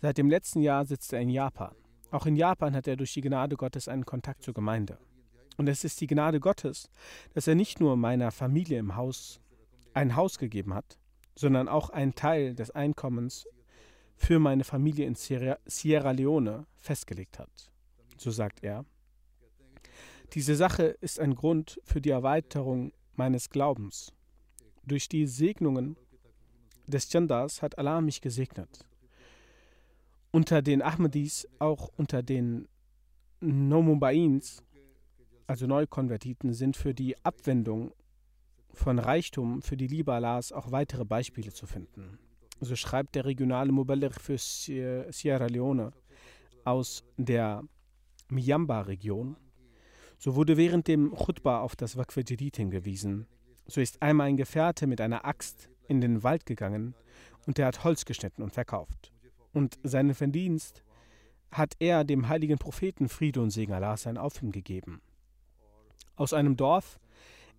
seit 0.01 0.19
dem 0.19 0.31
letzten 0.31 0.61
Jahr 0.61 0.85
sitzt 0.85 1.13
er 1.13 1.21
in 1.21 1.29
Japan. 1.29 1.75
Auch 2.11 2.27
in 2.27 2.37
Japan 2.37 2.77
hat 2.77 2.87
er 2.87 2.97
durch 2.97 3.13
die 3.13 3.23
Gnade 3.23 3.57
Gottes 3.57 3.89
einen 3.89 4.07
Kontakt 4.07 4.45
zur 4.45 4.55
Gemeinde. 4.55 4.99
Und 5.57 5.69
es 5.69 5.85
ist 5.85 6.01
die 6.01 6.07
Gnade 6.07 6.39
Gottes, 6.39 6.91
dass 7.33 7.49
er 7.49 7.57
nicht 7.57 7.81
nur 7.81 7.97
meiner 7.97 8.31
Familie 8.31 8.79
im 8.79 8.95
Haus 8.95 9.41
ein 9.95 10.17
Haus 10.17 10.39
gegeben 10.39 10.75
hat, 10.75 10.99
sondern 11.35 11.69
auch 11.69 11.91
einen 11.91 12.15
Teil 12.15 12.55
des 12.55 12.71
Einkommens 12.71 13.47
für 14.17 14.39
meine 14.39 14.65
Familie 14.65 15.07
in 15.07 15.15
Sierra 15.15 16.11
Leone 16.11 16.67
festgelegt 16.77 17.39
hat. 17.39 17.73
So 18.17 18.31
sagt 18.31 18.63
er. 18.63 18.85
Diese 20.33 20.57
Sache 20.57 20.85
ist 21.01 21.21
ein 21.21 21.35
Grund 21.35 21.81
für 21.85 22.01
die 22.01 22.11
Erweiterung 22.11 22.93
meines 23.15 23.51
Glaubens. 23.51 24.13
Durch 24.85 25.09
die 25.09 25.27
Segnungen 25.27 25.97
des 26.87 27.09
Chandas 27.09 27.63
hat 27.63 27.79
Allah 27.79 28.01
mich 28.01 28.21
gesegnet. 28.21 28.85
Unter 30.31 30.63
den 30.63 30.83
Ahmadis, 30.83 31.49
auch 31.59 31.91
unter 31.97 32.23
den 32.23 32.69
Nomubains, 33.41 34.63
also 35.47 35.67
Neukonvertiten, 35.67 36.53
sind 36.53 36.77
für 36.77 36.95
die 36.95 37.17
Abwendung 37.25 37.93
von 38.75 38.99
Reichtum 38.99 39.63
für 39.63 39.77
die 39.77 39.87
Liebe 39.87 40.13
Allahs 40.13 40.53
auch 40.53 40.71
weitere 40.71 41.05
Beispiele 41.05 41.53
zu 41.53 41.67
finden. 41.67 42.19
So 42.61 42.77
schreibt 42.77 43.15
der 43.15 43.25
regionale 43.25 43.73
Muballigh 43.73 44.19
für 44.19 44.39
Sierra 44.39 45.47
Leone 45.47 45.93
aus 46.65 47.05
der 47.17 47.63
Miamba-Region, 48.29 49.37
so 50.19 50.35
wurde 50.35 50.57
während 50.57 50.89
dem 50.89 51.15
Chutba 51.15 51.61
auf 51.61 51.77
das 51.77 51.97
Waqf 51.97 52.17
Jadid 52.17 52.57
hingewiesen. 52.57 53.27
So 53.67 53.81
ist 53.81 54.01
einmal 54.03 54.29
ein 54.29 54.37
Gefährte 54.37 54.87
mit 54.87 55.01
einer 55.01 55.25
Axt 55.25 55.69
in 55.89 56.01
den 56.01 56.23
Wald 56.23 56.47
gegangen 56.47 56.95
und 57.47 57.59
er 57.59 57.67
hat 57.67 57.85
Holz 57.85 58.05
geschnitten 58.05 58.43
und 58.43 58.53
verkauft. 58.53 59.13
Und 59.53 59.79
seinen 59.83 60.15
Verdienst 60.15 60.83
hat 61.51 61.75
er 61.79 62.05
dem 62.05 62.29
heiligen 62.29 62.59
Propheten 62.59 63.09
Friede 63.09 63.41
und 63.41 63.51
Segen 63.51 63.73
Allah 63.73 63.97
sein 63.97 64.17
auf 64.17 64.43
ihm 64.43 64.51
gegeben. 64.51 65.03
Aus 66.17 66.33
einem 66.33 66.57
Dorf 66.57 66.99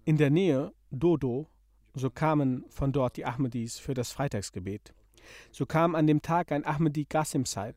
in 0.06 0.18
der 0.18 0.30
Nähe, 0.30 0.72
Dodo, 0.91 1.47
so 1.95 2.10
kamen 2.10 2.64
von 2.70 2.91
dort 2.91 3.18
die 3.18 3.26
Ahmadis 3.26 3.80
für 3.80 3.93
das 3.93 4.12
Freitagsgebet. 4.12 4.93
So 5.51 5.66
kam 5.66 5.95
an 5.95 6.06
dem 6.06 6.22
Tag 6.22 6.51
ein 6.51 6.66
Ahmadi 6.66 7.06
Qasim 7.06 7.45
Saib 7.45 7.76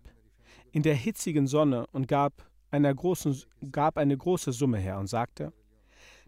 in 0.70 0.82
der 0.82 0.94
hitzigen 0.94 1.46
Sonne 1.46 1.86
und 1.92 2.06
gab 2.06 2.50
einer 2.70 2.94
großen, 2.94 3.42
gab 3.72 3.96
eine 3.96 4.16
große 4.16 4.52
Summe 4.52 4.78
her 4.78 4.98
und 4.98 5.06
sagte, 5.06 5.52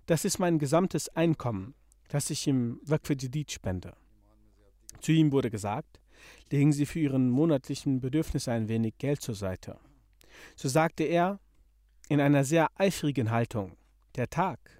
das 0.07 0.25
ist 0.25 0.39
mein 0.39 0.59
gesamtes 0.59 1.11
Einkommen, 1.11 1.75
das 2.09 2.31
ich 2.31 2.49
im 2.49 2.81
Waqf 2.83 3.13
spende. 3.49 3.93
Zu 5.01 5.13
ihm 5.13 5.33
wurde 5.33 5.51
gesagt, 5.51 6.01
legen 6.51 6.73
Sie 6.73 6.87
für 6.87 7.01
Ihren 7.01 7.29
monatlichen 7.29 8.01
Bedürfnisse 8.01 8.53
ein 8.53 8.69
wenig 8.69 8.97
Geld 8.97 9.21
zur 9.21 9.35
Seite. 9.35 9.79
So 10.57 10.69
sagte 10.69 11.05
er 11.05 11.39
in 12.09 12.21
einer 12.21 12.45
sehr 12.45 12.69
eifrigen 12.77 13.31
Haltung, 13.31 13.77
der 14.17 14.31
Tag, 14.31 14.80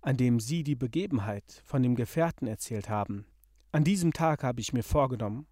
an 0.00 0.16
dem 0.16 0.40
Sie 0.40 0.62
die 0.64 0.76
Begebenheit 0.76 1.62
von 1.64 1.82
dem 1.82 1.94
Gefährten 1.94 2.46
erzählt 2.46 2.88
haben, 2.88 3.26
an 3.72 3.84
diesem 3.84 4.12
Tag 4.12 4.42
habe 4.42 4.60
ich 4.60 4.72
mir 4.72 4.82
vorgenommen, 4.82 5.46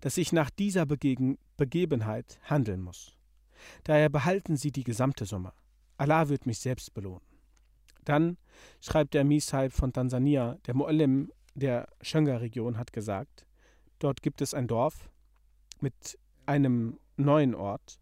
dass 0.00 0.18
ich 0.18 0.32
nach 0.32 0.50
dieser 0.50 0.86
Begegen 0.86 1.38
Begebenheit 1.56 2.38
handeln 2.42 2.82
muss. 2.82 3.16
Daher 3.84 4.08
behalten 4.08 4.56
Sie 4.56 4.72
die 4.72 4.84
gesamte 4.84 5.24
Summe. 5.24 5.52
Allah 5.96 6.28
wird 6.28 6.46
mich 6.46 6.58
selbst 6.58 6.92
belohnen. 6.92 7.24
Dann 8.04 8.36
schreibt 8.80 9.14
der 9.14 9.24
Misaib 9.24 9.72
von 9.72 9.92
Tansania, 9.92 10.58
der 10.66 10.74
Muallim 10.74 11.32
der 11.54 11.88
Shanga-Region 12.02 12.76
hat 12.76 12.92
gesagt, 12.92 13.46
dort 13.98 14.22
gibt 14.22 14.42
es 14.42 14.52
ein 14.52 14.66
Dorf 14.66 15.08
mit 15.80 16.18
einem 16.46 16.98
neuen 17.16 17.54
Ort, 17.54 18.00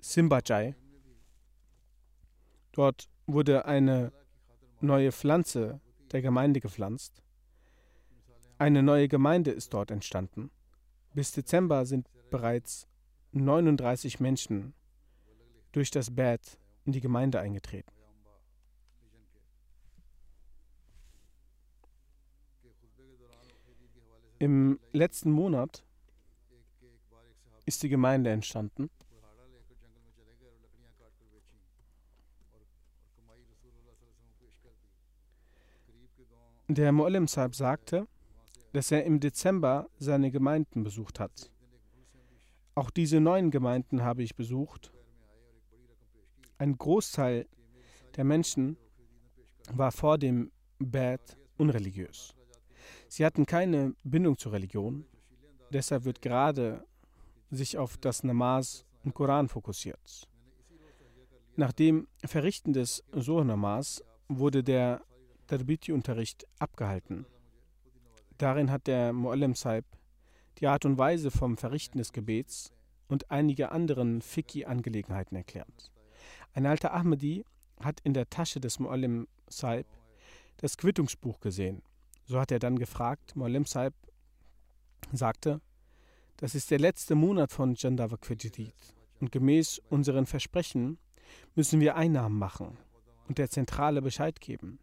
Simbajai. 0.00 0.74
Dort 2.72 3.08
wurde 3.26 3.64
eine 3.64 4.12
neue 4.82 5.12
Pflanze 5.12 5.80
der 6.10 6.22
Gemeinde 6.22 6.60
gepflanzt. 6.60 7.22
Eine 8.58 8.82
neue 8.82 9.08
Gemeinde 9.08 9.50
ist 9.50 9.72
dort 9.74 9.90
entstanden. 9.90 10.50
Bis 11.14 11.32
Dezember 11.32 11.84
sind 11.86 12.08
bereits 12.30 12.86
39 13.32 14.20
Menschen 14.20 14.74
durch 15.72 15.90
das 15.90 16.14
Bad 16.14 16.58
in 16.84 16.92
die 16.92 17.00
Gemeinde 17.00 17.40
eingetreten. 17.40 17.92
Im 24.38 24.80
letzten 24.92 25.30
Monat 25.30 25.84
ist 27.64 27.82
die 27.82 27.88
Gemeinde 27.88 28.30
entstanden. 28.30 28.90
Der 36.74 36.90
Mu'allim 36.90 37.28
Saib 37.28 37.54
sagte, 37.54 38.08
dass 38.72 38.90
er 38.90 39.04
im 39.04 39.20
Dezember 39.20 39.90
seine 39.98 40.30
Gemeinden 40.30 40.82
besucht 40.82 41.20
hat. 41.20 41.50
Auch 42.74 42.88
diese 42.88 43.20
neuen 43.20 43.50
Gemeinden 43.50 44.02
habe 44.02 44.22
ich 44.22 44.36
besucht. 44.36 44.90
Ein 46.56 46.78
Großteil 46.78 47.46
der 48.16 48.24
Menschen 48.24 48.78
war 49.70 49.92
vor 49.92 50.16
dem 50.16 50.50
Bad 50.78 51.36
unreligiös. 51.58 52.34
Sie 53.06 53.26
hatten 53.26 53.44
keine 53.44 53.94
Bindung 54.02 54.38
zur 54.38 54.52
Religion. 54.52 55.04
Deshalb 55.70 56.06
wird 56.06 56.22
gerade 56.22 56.86
sich 57.50 57.76
auf 57.76 57.98
das 57.98 58.24
Namaz 58.24 58.86
und 59.04 59.12
Koran 59.12 59.48
fokussiert. 59.48 60.26
Nach 61.54 61.72
dem 61.72 62.08
Verrichten 62.24 62.72
des 62.72 63.04
Sohr-Namaz 63.12 64.02
wurde 64.28 64.64
der 64.64 65.02
Tarbiti-Unterricht 65.52 66.46
abgehalten. 66.58 67.26
Darin 68.38 68.70
hat 68.70 68.86
der 68.86 69.12
Mu'allim 69.12 69.54
Saib 69.54 69.84
die 70.58 70.66
Art 70.66 70.86
und 70.86 70.96
Weise 70.96 71.30
vom 71.30 71.58
Verrichten 71.58 71.98
des 71.98 72.14
Gebets 72.14 72.72
und 73.08 73.30
einige 73.30 73.70
anderen 73.70 74.22
Fiqh-Angelegenheiten 74.22 75.36
erklärt. 75.36 75.92
Ein 76.54 76.64
alter 76.64 76.94
Ahmadi 76.94 77.44
hat 77.80 78.00
in 78.00 78.14
der 78.14 78.30
Tasche 78.30 78.60
des 78.60 78.80
Mu'allim 78.80 79.26
Saib 79.46 79.86
das 80.56 80.78
Quittungsbuch 80.78 81.38
gesehen. 81.40 81.82
So 82.24 82.40
hat 82.40 82.50
er 82.50 82.58
dann 82.58 82.78
gefragt, 82.78 83.34
Mu'allim 83.36 83.68
Saib 83.68 83.92
sagte, 85.12 85.60
das 86.38 86.54
ist 86.54 86.70
der 86.70 86.78
letzte 86.78 87.14
Monat 87.14 87.52
von 87.52 87.74
Jandavak 87.74 88.26
Jadid 88.30 88.74
und 89.20 89.30
gemäß 89.30 89.82
unseren 89.90 90.24
Versprechen 90.24 90.96
müssen 91.54 91.80
wir 91.80 91.94
Einnahmen 91.94 92.38
machen 92.38 92.78
und 93.28 93.36
der 93.36 93.50
Zentrale 93.50 94.00
Bescheid 94.00 94.40
geben, 94.40 94.78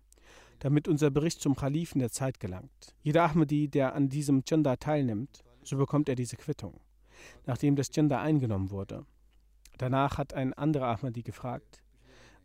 damit 0.59 0.87
unser 0.87 1.09
Bericht 1.09 1.41
zum 1.41 1.55
Kalifen 1.55 1.99
der 1.99 2.11
Zeit 2.11 2.39
gelangt. 2.39 2.95
Jeder 3.01 3.23
Ahmadi, 3.23 3.67
der 3.67 3.95
an 3.95 4.09
diesem 4.09 4.43
Janda 4.45 4.75
teilnimmt, 4.75 5.43
so 5.63 5.77
bekommt 5.77 6.09
er 6.09 6.15
diese 6.15 6.37
Quittung, 6.37 6.79
nachdem 7.45 7.75
das 7.75 7.89
Janda 7.93 8.21
eingenommen 8.21 8.71
wurde. 8.71 9.05
Danach 9.77 10.17
hat 10.17 10.33
ein 10.33 10.53
anderer 10.53 10.87
Ahmadi 10.87 11.21
gefragt, 11.23 11.81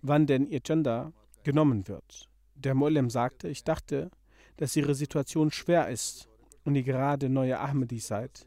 wann 0.02 0.26
denn 0.26 0.46
ihr 0.46 0.60
Janda 0.64 1.12
genommen 1.42 1.88
wird. 1.88 2.28
Der 2.54 2.74
Mullem 2.74 3.10
sagte, 3.10 3.48
ich 3.48 3.64
dachte, 3.64 4.10
dass 4.56 4.76
ihre 4.76 4.94
Situation 4.94 5.50
schwer 5.50 5.88
ist 5.88 6.28
und 6.64 6.76
ihr 6.76 6.82
gerade 6.82 7.28
neue 7.28 7.58
Ahmadis 7.58 8.06
seid 8.06 8.46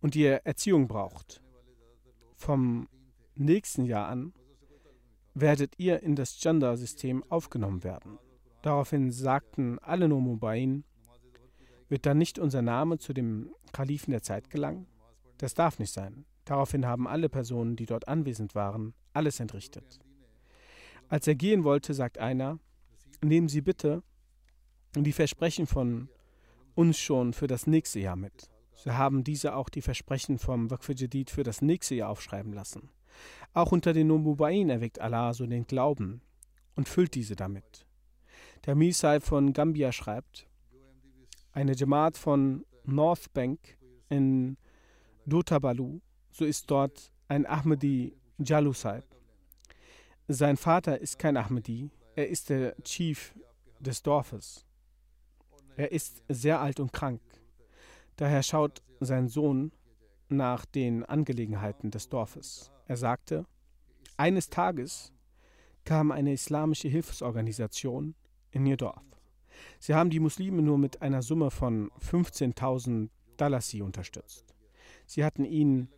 und 0.00 0.16
ihr 0.16 0.40
Erziehung 0.44 0.88
braucht. 0.88 1.42
Vom 2.34 2.88
nächsten 3.34 3.84
Jahr 3.84 4.08
an 4.08 4.32
werdet 5.34 5.74
ihr 5.78 6.02
in 6.02 6.16
das 6.16 6.40
Gender-System 6.40 7.22
aufgenommen 7.28 7.84
werden. 7.84 8.18
Daraufhin 8.66 9.12
sagten 9.12 9.78
alle 9.78 10.08
Nomubain, 10.08 10.82
wird 11.88 12.04
dann 12.04 12.18
nicht 12.18 12.40
unser 12.40 12.62
Name 12.62 12.98
zu 12.98 13.12
dem 13.12 13.54
Kalifen 13.70 14.10
der 14.10 14.24
Zeit 14.24 14.50
gelangen? 14.50 14.88
Das 15.38 15.54
darf 15.54 15.78
nicht 15.78 15.92
sein. 15.92 16.24
Daraufhin 16.44 16.84
haben 16.84 17.06
alle 17.06 17.28
Personen, 17.28 17.76
die 17.76 17.86
dort 17.86 18.08
anwesend 18.08 18.56
waren, 18.56 18.92
alles 19.12 19.38
entrichtet. 19.38 20.00
Als 21.08 21.28
er 21.28 21.36
gehen 21.36 21.62
wollte, 21.62 21.94
sagt 21.94 22.18
einer, 22.18 22.58
nehmen 23.22 23.48
Sie 23.48 23.60
bitte 23.60 24.02
die 24.96 25.12
Versprechen 25.12 25.68
von 25.68 26.08
uns 26.74 26.98
schon 26.98 27.34
für 27.34 27.46
das 27.46 27.68
nächste 27.68 28.00
Jahr 28.00 28.16
mit. 28.16 28.50
So 28.74 28.94
haben 28.94 29.22
diese 29.22 29.54
auch 29.54 29.68
die 29.68 29.80
Versprechen 29.82 30.40
vom 30.40 30.72
Waqf 30.72 30.90
Jadid 30.92 31.30
für 31.30 31.44
das 31.44 31.62
nächste 31.62 31.94
Jahr 31.94 32.10
aufschreiben 32.10 32.52
lassen. 32.52 32.90
Auch 33.54 33.70
unter 33.70 33.92
den 33.92 34.08
Nomubain 34.08 34.70
erweckt 34.70 35.00
Allah 35.00 35.34
so 35.34 35.46
den 35.46 35.68
Glauben 35.68 36.20
und 36.74 36.88
füllt 36.88 37.14
diese 37.14 37.36
damit. 37.36 37.85
Der 38.66 38.74
Misai 38.74 39.20
von 39.20 39.52
Gambia 39.52 39.92
schreibt, 39.92 40.48
eine 41.52 41.76
Jamaat 41.76 42.18
von 42.18 42.66
North 42.82 43.32
Bank 43.32 43.60
in 44.08 44.56
Dotabalu, 45.24 46.00
so 46.32 46.44
ist 46.44 46.68
dort 46.68 47.12
ein 47.28 47.46
Ahmadi 47.46 48.16
Jalusaib. 48.38 49.04
Sein 50.26 50.56
Vater 50.56 51.00
ist 51.00 51.16
kein 51.16 51.36
Ahmadi, 51.36 51.90
er 52.16 52.28
ist 52.28 52.50
der 52.50 52.74
Chief 52.82 53.38
des 53.78 54.02
Dorfes. 54.02 54.66
Er 55.76 55.92
ist 55.92 56.24
sehr 56.28 56.60
alt 56.60 56.80
und 56.80 56.92
krank. 56.92 57.20
Daher 58.16 58.42
schaut 58.42 58.82
sein 58.98 59.28
Sohn 59.28 59.70
nach 60.28 60.64
den 60.64 61.04
Angelegenheiten 61.04 61.92
des 61.92 62.08
Dorfes. 62.08 62.72
Er 62.88 62.96
sagte, 62.96 63.46
eines 64.16 64.50
Tages 64.50 65.12
kam 65.84 66.10
eine 66.10 66.32
islamische 66.32 66.88
Hilfsorganisation 66.88 68.16
in 68.56 68.66
ihr 68.66 68.76
Dorf. 68.76 69.04
Sie 69.78 69.94
haben 69.94 70.10
die 70.10 70.20
Muslime 70.20 70.62
nur 70.62 70.78
mit 70.78 71.02
einer 71.02 71.22
Summe 71.22 71.50
von 71.50 71.90
15.000 72.00 73.10
Dalasi 73.36 73.82
unterstützt. 73.82 74.54
Sie 75.04 75.24
hatten 75.24 75.44
ihn 75.44 75.88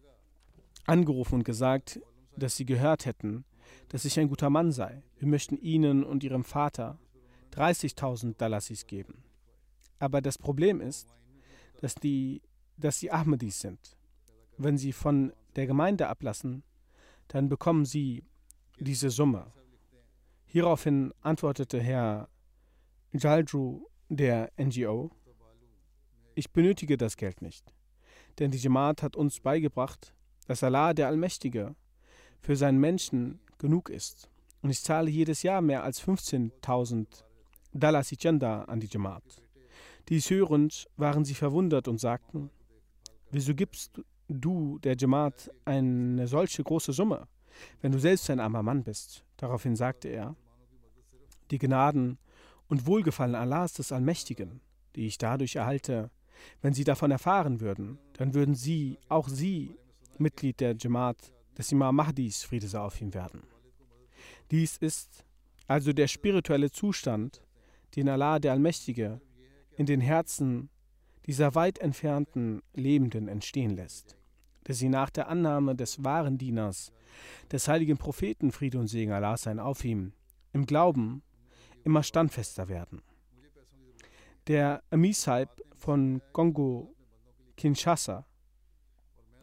angerufen 0.87 1.37
und 1.37 1.45
gesagt, 1.45 2.01
dass 2.37 2.57
sie 2.57 2.67
gehört 2.67 3.07
hätten, 3.07 3.45
dass 3.89 4.05
ich 4.05 4.19
ein 4.19 4.29
guter 4.29 4.51
Mann 4.51 4.73
sei. 4.73 5.03
Wir 5.19 5.29
möchten 5.29 5.57
ihnen 5.57 6.05
und 6.05 6.25
ihrem 6.25 6.45
Vater 6.45 6.99
30.000 7.55 8.37
Dalasis 8.37 8.87
geben. 8.87 9.23
Aber 9.99 10.21
das 10.21 10.37
Problem 10.37 10.81
ist, 10.81 11.15
dass, 11.81 11.95
die, 11.95 12.43
dass 12.77 12.99
sie 12.99 13.11
Ahmadis 13.11 13.61
sind. 13.61 13.97
Wenn 14.57 14.77
sie 14.79 14.93
von 14.93 15.33
der 15.55 15.67
Gemeinde 15.67 16.09
ablassen, 16.09 16.65
dann 17.29 17.49
bekommen 17.49 17.85
sie 17.85 18.25
diese 18.79 19.11
Summe. 19.11 19.53
Hieraufhin 20.47 21.13
antwortete 21.21 21.81
Herr 21.81 22.29
Jaldru 23.13 23.87
der 24.11 24.53
NGO, 24.59 25.11
ich 26.35 26.51
benötige 26.53 26.97
das 26.97 27.17
Geld 27.17 27.41
nicht, 27.41 27.75
denn 28.39 28.51
die 28.51 28.59
Jamaat 28.59 29.03
hat 29.03 29.17
uns 29.17 29.41
beigebracht, 29.41 30.15
dass 30.47 30.63
Allah 30.63 30.93
der 30.93 31.09
Allmächtige 31.09 31.75
für 32.41 32.55
seinen 32.55 32.79
Menschen 32.79 33.41
genug 33.59 33.89
ist. 33.89 34.29
Und 34.61 34.71
ich 34.71 34.83
zahle 34.83 35.11
jedes 35.11 35.43
Jahr 35.43 35.63
mehr 35.63 35.85
als 35.85 36.03
15.000 36.03 37.07
Dollar 37.73 38.05
Sichanda 38.05 38.65
an 38.65 38.81
die 38.81 38.89
Jamaat. 38.89 39.43
Dies 40.09 40.29
hörend 40.31 40.87
waren 40.97 41.25
sie 41.25 41.35
verwundert 41.35 41.89
und 41.89 41.99
sagten, 41.99 42.51
wieso 43.31 43.55
gibst 43.55 44.01
du 44.29 44.79
der 44.81 44.97
Jamaat 44.97 45.51
eine 45.65 46.27
solche 46.27 46.63
große 46.63 46.93
Summe, 46.93 47.27
wenn 47.81 47.93
du 47.93 47.99
selbst 47.99 48.29
ein 48.31 48.41
armer 48.41 48.63
Mann 48.63 48.85
bist? 48.85 49.25
Daraufhin 49.39 49.77
sagte 49.77 50.09
er, 50.09 50.37
die 51.51 51.59
Gnaden 51.59 52.19
und 52.69 52.87
Wohlgefallen 52.87 53.35
Allahs 53.35 53.73
des 53.75 53.93
Allmächtigen, 53.93 54.61
die 54.97 55.07
ich 55.07 55.19
dadurch 55.19 55.57
erhalte, 55.57 56.11
wenn 56.63 56.75
sie 56.75 56.85
davon 56.85 57.11
erfahren 57.11 57.61
würden, 57.61 57.99
dann 58.15 58.35
würden 58.35 58.55
sie, 58.55 58.99
auch 59.09 59.29
sie, 59.29 59.77
Mitglied 60.19 60.61
der 60.61 60.77
Jamaat 60.77 61.33
des 61.57 61.73
Imam 61.73 61.97
Mahdis, 61.97 62.43
Friede 62.45 62.69
sei 62.69 62.81
auf 62.81 63.01
ihm 63.01 63.15
werden. 63.15 63.43
Dies 64.51 64.77
ist 64.77 65.25
also 65.67 65.93
der 65.93 66.09
spirituelle 66.09 66.71
Zustand, 66.71 67.43
den 67.97 68.09
Allah 68.09 68.39
der 68.39 68.53
Allmächtige 68.53 69.21
in 69.77 69.87
den 69.87 70.01
Herzen 70.01 70.71
dieser 71.27 71.55
weit 71.55 71.79
entfernten 71.79 72.63
Lebenden 72.75 73.29
entstehen 73.29 73.77
lässt, 73.77 74.17
der 74.67 74.75
sie 74.75 74.89
nach 74.89 75.11
der 75.11 75.29
Annahme 75.29 75.75
des 75.77 76.03
wahren 76.03 76.39
Dieners, 76.39 76.93
des 77.53 77.69
heiligen 77.69 77.99
Propheten 77.99 78.51
Friede 78.51 78.79
und 78.79 78.89
Segen 78.89 79.13
Allah 79.13 79.37
sein 79.37 79.59
auf 79.59 79.85
ihm, 79.85 80.13
im 80.53 80.67
Glauben 80.67 81.23
immer 81.89 82.03
standfester 82.03 82.69
werden. 82.69 83.01
Der 84.47 84.83
Amisaib 84.91 85.49
von 85.75 86.21
Kongo 86.33 86.95
Kinshasa, 87.57 88.27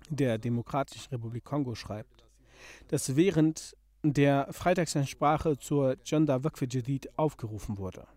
der 0.09 0.37
Demokratischen 0.37 1.09
Republik 1.09 1.43
Kongo, 1.43 1.73
schreibt, 1.73 2.23
dass 2.89 3.15
während 3.15 3.75
der 4.03 4.47
Freitagsansprache 4.51 5.57
zur 5.57 5.97
Janda 6.05 6.43
Waqf 6.43 6.61
Jadid 6.69 7.17
aufgerufen 7.17 7.79
wurde. 7.79 8.07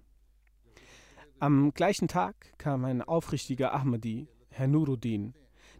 Am 1.39 1.73
gleichen 1.73 2.09
Tag 2.09 2.35
kam 2.59 2.85
ein 2.85 3.01
aufrichtiger 3.01 3.73
Ahmadi, 3.73 4.29
Herr 4.51 4.69
Nuruddin, 4.69 5.33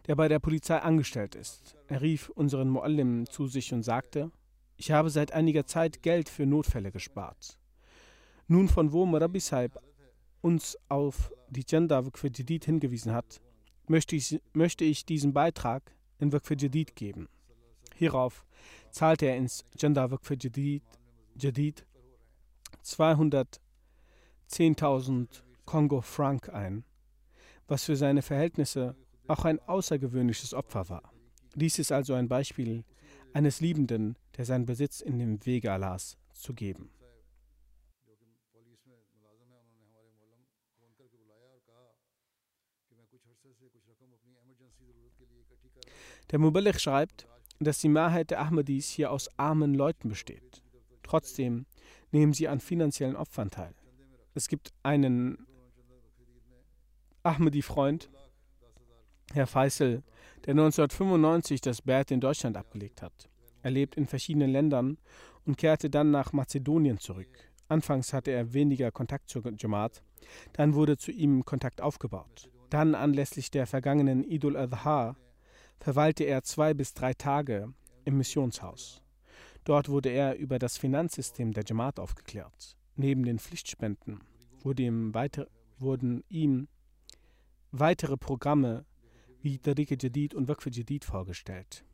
der 0.07 0.15
bei 0.15 0.27
der 0.27 0.39
Polizei 0.39 0.79
angestellt 0.79 1.35
ist. 1.35 1.75
Er 1.87 2.01
rief 2.01 2.29
unseren 2.29 2.69
Muallim 2.69 3.27
zu 3.27 3.45
sich 3.45 3.71
und 3.73 3.83
sagte, 3.83 4.31
ich 4.75 4.89
habe 4.89 5.11
seit 5.11 5.33
einiger 5.33 5.67
Zeit 5.67 6.01
Geld 6.01 6.29
für 6.29 6.47
Notfälle 6.47 6.91
gespart. 6.91 7.58
Nun, 8.51 8.67
von 8.67 8.91
wo 8.91 9.05
Marabi 9.05 9.39
Saib 9.39 9.79
uns 10.41 10.75
auf 10.89 11.31
die 11.49 11.63
Gender 11.63 12.03
für 12.15 12.31
Jadid 12.33 12.65
hingewiesen 12.65 13.13
hat, 13.13 13.39
möchte 13.87 14.15
ich, 14.15 14.41
möchte 14.53 14.85
ich 14.85 15.05
diesen 15.05 15.33
Beitrag 15.33 15.83
in 16.17 16.33
Waqf 16.33 16.49
Jadid 16.57 16.95
geben. 16.95 17.29
Hierauf 17.93 18.47
zahlte 18.89 19.27
er 19.27 19.37
ins 19.37 19.65
Janda 19.77 20.09
Waqf 20.09 20.31
Jadid, 20.31 20.81
Jadid 21.35 21.85
210.000 22.83 25.27
Kongo 25.65 26.01
Franc 26.01 26.49
ein, 26.49 26.83
was 27.67 27.83
für 27.83 27.95
seine 27.95 28.23
Verhältnisse 28.23 28.95
auch 29.27 29.45
ein 29.45 29.59
außergewöhnliches 29.59 30.55
Opfer 30.55 30.89
war. 30.89 31.13
Dies 31.53 31.77
ist 31.77 31.91
also 31.91 32.15
ein 32.15 32.27
Beispiel 32.27 32.83
eines 33.31 33.61
Liebenden, 33.61 34.17
der 34.37 34.45
seinen 34.45 34.65
Besitz 34.65 35.01
in 35.01 35.19
dem 35.19 35.45
Wege 35.45 35.71
Allahs 35.71 36.17
zu 36.33 36.55
geben. 36.55 36.89
Der 46.31 46.39
Muballigh 46.39 46.79
schreibt, 46.79 47.27
dass 47.59 47.79
die 47.79 47.89
Mehrheit 47.89 48.31
der 48.31 48.41
Ahmadis 48.41 48.89
hier 48.89 49.11
aus 49.11 49.29
armen 49.37 49.73
Leuten 49.73 50.09
besteht. 50.09 50.61
Trotzdem 51.03 51.65
nehmen 52.11 52.33
sie 52.33 52.47
an 52.47 52.59
finanziellen 52.59 53.15
Opfern 53.15 53.49
teil. 53.49 53.73
Es 54.35 54.47
gibt 54.47 54.71
einen 54.83 55.47
Ahmadi-Freund, 57.23 58.09
Herr 59.33 59.47
Faisal, 59.47 60.03
der 60.45 60.51
1995 60.51 61.61
das 61.61 61.81
Bert 61.81 62.11
in 62.11 62.21
Deutschland 62.21 62.57
abgelegt 62.57 63.01
hat. 63.01 63.29
Er 63.61 63.71
lebt 63.71 63.95
in 63.95 64.05
verschiedenen 64.05 64.51
Ländern 64.51 64.97
und 65.45 65.57
kehrte 65.57 65.89
dann 65.89 66.11
nach 66.11 66.31
Mazedonien 66.31 66.99
zurück. 66.99 67.49
Anfangs 67.67 68.13
hatte 68.13 68.31
er 68.31 68.53
weniger 68.53 68.91
Kontakt 68.91 69.29
zur 69.29 69.43
Jamaat, 69.57 70.01
dann 70.53 70.73
wurde 70.75 70.97
zu 70.97 71.11
ihm 71.11 71.43
Kontakt 71.43 71.81
aufgebaut. 71.81 72.49
Dann 72.69 72.95
anlässlich 72.95 73.51
der 73.51 73.67
vergangenen 73.67 74.23
Idul 74.23 74.55
Adha 74.55 75.15
verweilte 75.79 76.23
er 76.23 76.43
zwei 76.43 76.73
bis 76.73 76.93
drei 76.93 77.13
Tage 77.13 77.73
im 78.05 78.17
Missionshaus. 78.17 79.01
Dort 79.63 79.89
wurde 79.89 80.09
er 80.09 80.35
über 80.35 80.59
das 80.59 80.77
Finanzsystem 80.77 81.53
der 81.53 81.63
Jamaat 81.65 81.99
aufgeklärt. 81.99 82.77
Neben 82.95 83.23
den 83.23 83.39
Pflichtspenden 83.39 84.19
wurde 84.61 84.83
ihm 84.83 85.13
weiter, 85.13 85.47
wurden 85.77 86.23
ihm 86.29 86.67
weitere 87.71 88.17
Programme 88.17 88.85
wie 89.41 89.57
Tariq 89.57 90.01
Jadid 90.01 90.33
und 90.33 90.47
Waqf 90.47 90.67
Jadid 90.71 91.05
vorgestellt. 91.05 91.85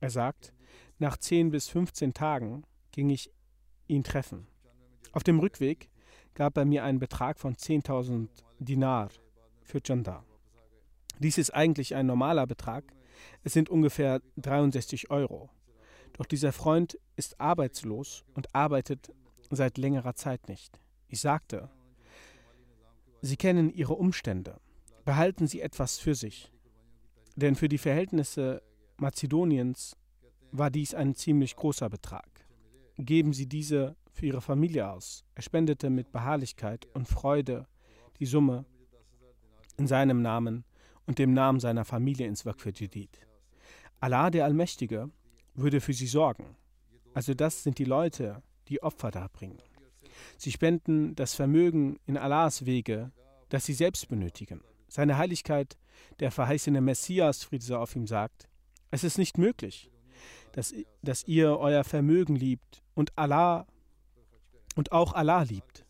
Er 0.00 0.10
sagt, 0.10 0.52
nach 0.98 1.16
10 1.16 1.50
bis 1.50 1.68
15 1.68 2.12
Tagen 2.12 2.64
ging 2.90 3.08
ich 3.08 3.30
ihn 3.86 4.04
treffen. 4.04 4.46
Auf 5.12 5.22
dem 5.22 5.38
Rückweg 5.38 5.90
gab 6.34 6.56
er 6.56 6.64
mir 6.64 6.84
einen 6.84 6.98
Betrag 6.98 7.38
von 7.38 7.54
10.000 7.54 8.28
Dinar 8.58 9.10
für 9.62 9.80
Janda. 9.84 10.24
Dies 11.18 11.38
ist 11.38 11.50
eigentlich 11.50 11.94
ein 11.94 12.06
normaler 12.06 12.46
Betrag, 12.46 12.84
es 13.44 13.52
sind 13.52 13.68
ungefähr 13.68 14.20
63 14.36 15.10
Euro. 15.10 15.50
Doch 16.14 16.26
dieser 16.26 16.52
Freund 16.52 16.98
ist 17.16 17.40
arbeitslos 17.40 18.24
und 18.34 18.54
arbeitet 18.54 19.12
seit 19.50 19.78
längerer 19.78 20.14
Zeit 20.14 20.48
nicht. 20.48 20.78
Ich 21.08 21.20
sagte, 21.20 21.70
Sie 23.20 23.36
kennen 23.36 23.70
Ihre 23.70 23.94
Umstände. 23.94 24.56
Behalten 25.04 25.46
Sie 25.46 25.60
etwas 25.60 25.98
für 25.98 26.14
sich. 26.14 26.50
Denn 27.36 27.54
für 27.54 27.68
die 27.68 27.78
Verhältnisse 27.78 28.62
Mazedoniens 28.96 29.96
war 30.50 30.70
dies 30.70 30.94
ein 30.94 31.14
ziemlich 31.14 31.56
großer 31.56 31.88
Betrag. 31.88 32.28
Geben 32.98 33.32
Sie 33.32 33.46
diese 33.46 33.96
für 34.12 34.26
Ihre 34.26 34.40
Familie 34.40 34.90
aus. 34.90 35.24
Er 35.34 35.42
spendete 35.42 35.88
mit 35.88 36.12
Beharrlichkeit 36.12 36.86
und 36.94 37.08
Freude 37.08 37.66
die 38.18 38.26
Summe 38.26 38.64
in 39.78 39.86
seinem 39.86 40.20
Namen 40.20 40.64
und 41.06 41.18
dem 41.18 41.32
Namen 41.32 41.60
seiner 41.60 41.84
Familie 41.84 42.26
ins 42.26 42.46
Waqf 42.46 42.66
Jadid. 42.66 43.20
Allah 44.00 44.30
der 44.30 44.44
Allmächtige 44.44 45.10
würde 45.54 45.80
für 45.80 45.92
sie 45.92 46.06
sorgen. 46.06 46.56
Also 47.14 47.34
das 47.34 47.62
sind 47.62 47.78
die 47.78 47.84
Leute, 47.84 48.42
die 48.68 48.82
Opfer 48.82 49.10
darbringen. 49.10 49.58
Sie 50.36 50.50
spenden 50.50 51.14
das 51.14 51.34
Vermögen 51.34 51.98
in 52.06 52.16
Allahs 52.16 52.66
Wege, 52.66 53.12
das 53.48 53.66
sie 53.66 53.74
selbst 53.74 54.08
benötigen. 54.08 54.62
Seine 54.88 55.18
Heiligkeit, 55.18 55.78
der 56.20 56.30
verheißene 56.30 56.80
Messias, 56.80 57.44
Friede 57.44 57.64
sei 57.64 57.76
auf 57.76 57.96
ihm, 57.96 58.06
sagt, 58.06 58.48
es 58.90 59.04
ist 59.04 59.18
nicht 59.18 59.38
möglich, 59.38 59.90
dass, 60.52 60.74
dass 61.02 61.24
ihr 61.24 61.58
euer 61.58 61.84
Vermögen 61.84 62.36
liebt 62.36 62.82
und 62.94 63.16
Allah 63.16 63.66
und 64.76 64.92
auch 64.92 65.14
Allah 65.14 65.42
liebt. 65.42 65.86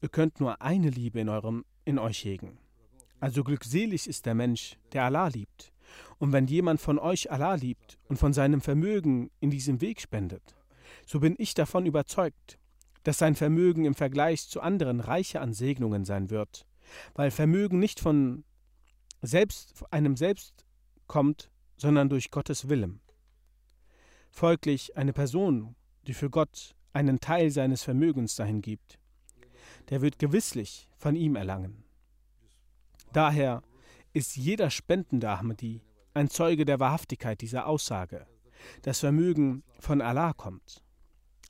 Ihr 0.00 0.08
könnt 0.08 0.40
nur 0.40 0.60
eine 0.60 0.90
Liebe 0.90 1.20
in, 1.20 1.28
eurem, 1.28 1.64
in 1.84 1.98
euch 1.98 2.24
hegen. 2.24 2.58
Also 3.22 3.44
glückselig 3.44 4.08
ist 4.08 4.26
der 4.26 4.34
Mensch, 4.34 4.76
der 4.92 5.04
Allah 5.04 5.28
liebt. 5.28 5.72
Und 6.18 6.32
wenn 6.32 6.46
jemand 6.46 6.80
von 6.80 6.98
euch 6.98 7.30
Allah 7.30 7.54
liebt 7.54 7.98
und 8.08 8.16
von 8.16 8.32
seinem 8.32 8.60
Vermögen 8.60 9.30
in 9.40 9.50
diesem 9.50 9.80
Weg 9.80 10.00
spendet, 10.00 10.56
so 11.06 11.20
bin 11.20 11.36
ich 11.38 11.54
davon 11.54 11.86
überzeugt, 11.86 12.58
dass 13.04 13.18
sein 13.18 13.34
Vermögen 13.34 13.84
im 13.84 13.94
Vergleich 13.94 14.48
zu 14.48 14.60
anderen 14.60 15.00
reicher 15.00 15.40
an 15.40 15.52
Segnungen 15.52 16.04
sein 16.04 16.30
wird 16.30 16.66
weil 17.14 17.30
Vermögen 17.30 17.78
nicht 17.78 18.00
von 18.00 18.44
selbst, 19.20 19.84
einem 19.90 20.16
selbst 20.16 20.64
kommt, 21.06 21.50
sondern 21.76 22.08
durch 22.08 22.30
Gottes 22.30 22.68
Willen. 22.68 23.00
Folglich 24.30 24.96
eine 24.96 25.12
Person, 25.12 25.74
die 26.06 26.14
für 26.14 26.30
Gott 26.30 26.74
einen 26.92 27.20
Teil 27.20 27.50
seines 27.50 27.82
Vermögens 27.82 28.36
dahin 28.36 28.62
gibt, 28.62 28.98
der 29.90 30.00
wird 30.00 30.18
gewisslich 30.18 30.88
von 30.96 31.16
ihm 31.16 31.36
erlangen. 31.36 31.81
Daher 33.12 33.62
ist 34.14 34.36
jeder 34.36 34.70
spendende 34.70 35.28
Ahmadi 35.28 35.82
ein 36.14 36.30
Zeuge 36.30 36.64
der 36.64 36.80
Wahrhaftigkeit 36.80 37.40
dieser 37.40 37.66
Aussage. 37.66 38.26
Das 38.82 39.00
Vermögen 39.00 39.64
von 39.78 40.00
Allah 40.00 40.32
kommt. 40.32 40.82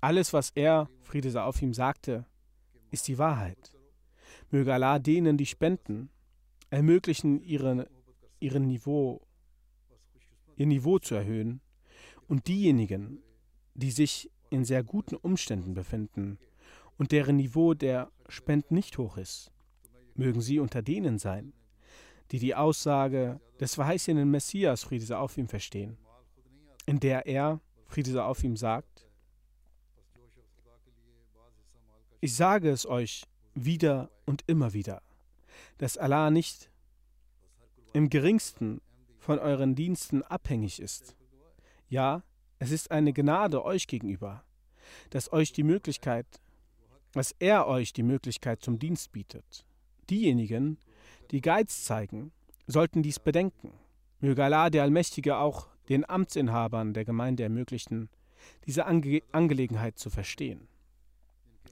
Alles, 0.01 0.33
was 0.33 0.51
er, 0.51 0.89
Friede 1.03 1.31
sei 1.31 1.43
auf 1.43 1.63
ihm, 1.63 1.75
sagte, 1.75 2.27
ist 2.91 3.07
die 3.07 3.19
Wahrheit. 3.19 3.73
Möge 4.51 4.75
Allah 4.75 4.99
denen, 4.99 5.37
die 5.37 5.47
spenden, 5.47 6.11
ermöglichen, 6.71 7.41
ihre, 7.43 7.89
ihren 8.41 8.67
Niveau, 8.67 9.21
ihr 10.57 10.67
Niveau 10.67 10.99
zu 10.99 11.15
erhöhen 11.15 11.61
und 12.29 12.49
diejenigen, 12.49 13.23
die 13.75 13.91
sich 13.91 14.31
in 14.51 14.65
sehr 14.65 14.83
guten 14.83 15.15
Umständen 15.15 15.75
befinden 15.75 16.39
und 16.99 17.13
deren 17.13 17.37
Niveau 17.37 17.75
der 17.75 18.11
Spenden 18.29 18.75
nicht 18.75 18.99
hoch 18.99 19.17
ist, 19.17 19.53
mögen 20.15 20.41
sie 20.41 20.59
unter 20.59 20.83
denen 20.83 21.19
sein, 21.19 21.53
die 22.31 22.39
die 22.39 22.55
Aussage 22.55 23.41
des 23.61 23.75
verheißenen 23.75 24.31
Messias, 24.31 24.83
Friede 24.83 25.05
sei 25.05 25.17
auf 25.17 25.37
ihm, 25.37 25.49
verstehen, 25.49 25.97
in 26.87 26.99
der 27.01 27.27
er, 27.27 27.61
Friede 27.87 28.11
sei 28.11 28.23
auf 28.23 28.43
ihm, 28.43 28.57
sagt, 28.57 29.07
ich 32.21 32.35
sage 32.35 32.71
es 32.71 32.87
euch 32.87 33.25
wieder 33.55 34.11
und 34.27 34.45
immer 34.47 34.73
wieder, 34.73 35.03
dass 35.79 35.99
Allah 35.99 36.31
nicht 36.31 36.71
im 37.93 38.09
geringsten 38.09 38.81
von 39.19 39.39
euren 39.39 39.75
Diensten 39.75 40.23
abhängig 40.23 40.81
ist. 40.81 41.17
Ja, 41.89 42.23
es 42.59 42.71
ist 42.71 42.91
eine 42.91 43.13
Gnade 43.13 43.65
euch 43.65 43.87
gegenüber, 43.87 44.45
dass 45.11 45.33
euch 45.33 45.53
die 45.53 45.63
Möglichkeit, 45.63 46.27
dass 47.13 47.35
er 47.39 47.67
euch 47.67 47.93
die 47.93 48.03
Möglichkeit 48.03 48.63
zum 48.63 48.79
Dienst 48.79 49.13
bietet. 49.13 49.67
Diejenigen, 50.13 50.77
die 51.31 51.41
Geiz 51.41 51.85
zeigen, 51.85 52.33
sollten 52.67 53.03
dies 53.03 53.19
bedenken. 53.19 53.73
Möge 54.21 54.45
Allah 54.45 54.69
der 54.69 54.83
Allmächtige 54.83 55.39
auch 55.39 55.69
den 55.89 56.07
Amtsinhabern 56.07 56.93
der 56.93 57.07
Gemeinde 57.07 57.45
ermöglichen, 57.45 58.11
diese 58.67 58.85
Ange 58.85 59.23
Angelegenheit 59.33 59.99
zu 59.99 60.11
verstehen. 60.11 60.69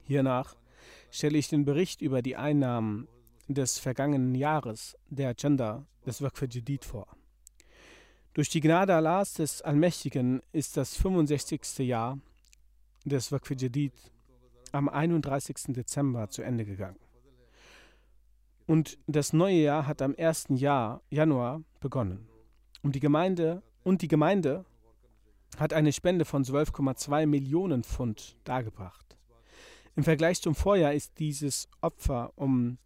Hiernach 0.07 0.55
stelle 1.11 1.37
ich 1.37 1.49
den 1.49 1.65
Bericht 1.65 2.01
über 2.01 2.23
die 2.23 2.35
Einnahmen 2.35 3.07
des 3.47 3.77
vergangenen 3.77 4.33
Jahres 4.33 4.97
der 5.07 5.35
Chanda 5.35 5.85
des 6.07 6.23
Waqf 6.23 6.41
Jadid 6.49 6.83
vor. 6.83 7.15
Durch 8.33 8.49
die 8.49 8.61
Gnade 8.61 8.95
Allahs 8.95 9.35
des 9.35 9.61
Allmächtigen 9.61 10.41
ist 10.51 10.77
das 10.77 10.95
65. 10.95 11.77
Jahr 11.85 12.17
des 13.05 13.31
Waqf 13.31 13.51
Jadid 13.51 13.93
am 14.71 14.89
31. 14.89 15.75
Dezember 15.75 16.27
zu 16.29 16.41
Ende 16.41 16.65
gegangen. 16.65 16.97
Und 18.71 18.97
das 19.05 19.33
neue 19.33 19.57
Jahr 19.57 19.85
hat 19.85 20.01
am 20.01 20.15
1. 20.17 20.45
Jahr, 20.51 21.01
Januar 21.09 21.61
begonnen. 21.81 22.29
Um 22.81 22.93
die 22.93 23.01
Gemeinde 23.01 23.63
und 23.83 24.01
die 24.01 24.07
Gemeinde 24.07 24.63
hat 25.57 25.73
eine 25.73 25.91
Spende 25.91 26.23
von 26.23 26.45
12,2 26.45 27.25
Millionen 27.25 27.83
Pfund 27.83 28.37
dargebracht. 28.45 29.17
Im 29.97 30.05
Vergleich 30.05 30.41
zum 30.41 30.55
Vorjahr 30.55 30.93
ist 30.93 31.19
dieses 31.19 31.67
Opfer 31.81 32.31
um 32.37 32.77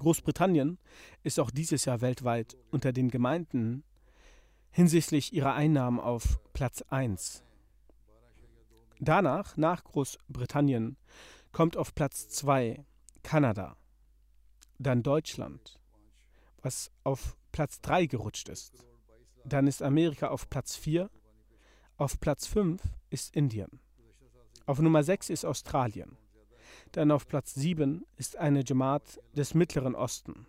Großbritannien 0.00 0.78
ist 1.22 1.38
auch 1.38 1.50
dieses 1.50 1.84
Jahr 1.84 2.00
weltweit 2.00 2.56
unter 2.70 2.92
den 2.92 3.10
Gemeinden 3.10 3.84
hinsichtlich 4.70 5.32
ihrer 5.32 5.54
Einnahmen 5.54 6.00
auf 6.00 6.40
Platz 6.52 6.82
1. 6.88 7.44
Danach, 8.98 9.56
nach 9.56 9.84
Großbritannien, 9.84 10.96
kommt 11.52 11.76
auf 11.76 11.94
Platz 11.94 12.28
2 12.28 12.84
Kanada, 13.22 13.76
dann 14.78 15.02
Deutschland, 15.02 15.78
was 16.62 16.90
auf 17.04 17.36
Platz 17.52 17.80
3 17.80 18.06
gerutscht 18.06 18.48
ist. 18.48 18.86
Dann 19.44 19.66
ist 19.66 19.82
Amerika 19.82 20.28
auf 20.28 20.48
Platz 20.48 20.76
4, 20.76 21.10
auf 21.96 22.20
Platz 22.20 22.46
5 22.46 22.82
ist 23.10 23.36
Indien. 23.36 23.80
Auf 24.66 24.78
Nummer 24.78 25.02
6 25.02 25.30
ist 25.30 25.44
Australien. 25.44 26.16
Dann 26.92 27.12
auf 27.12 27.28
Platz 27.28 27.54
7 27.54 28.04
ist 28.16 28.36
eine 28.36 28.64
Jamaat 28.64 29.20
des 29.36 29.54
Mittleren 29.54 29.94
Osten. 29.94 30.46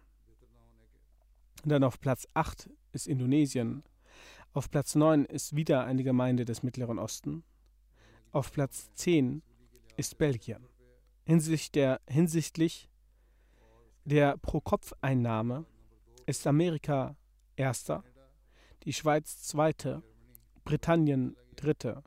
Dann 1.64 1.84
auf 1.84 2.00
Platz 2.00 2.28
8 2.34 2.70
ist 2.94 3.08
Indonesien. 3.08 3.84
Auf 4.54 4.72
Platz 4.72 4.96
9 4.96 5.26
ist 5.26 5.56
wieder 5.56 5.86
eine 5.86 6.04
Gemeinde 6.04 6.44
des 6.46 6.64
Mittleren 6.64 6.98
Osten. 6.98 7.44
Auf 8.32 8.52
Platz 8.52 8.92
10 8.96 9.44
ist 9.98 10.18
Belgien. 10.18 10.68
Hinsichtlich 11.26 11.72
der, 11.72 12.02
hinsichtlich 12.08 12.90
der 14.06 14.38
Pro-Kopf-Einnahme 14.38 15.66
ist 16.26 16.48
Amerika 16.48 17.16
erster, 17.56 18.04
die 18.84 18.94
Schweiz 18.94 19.44
zweite, 19.44 20.02
Britannien 20.64 21.38
dritte, 21.56 22.04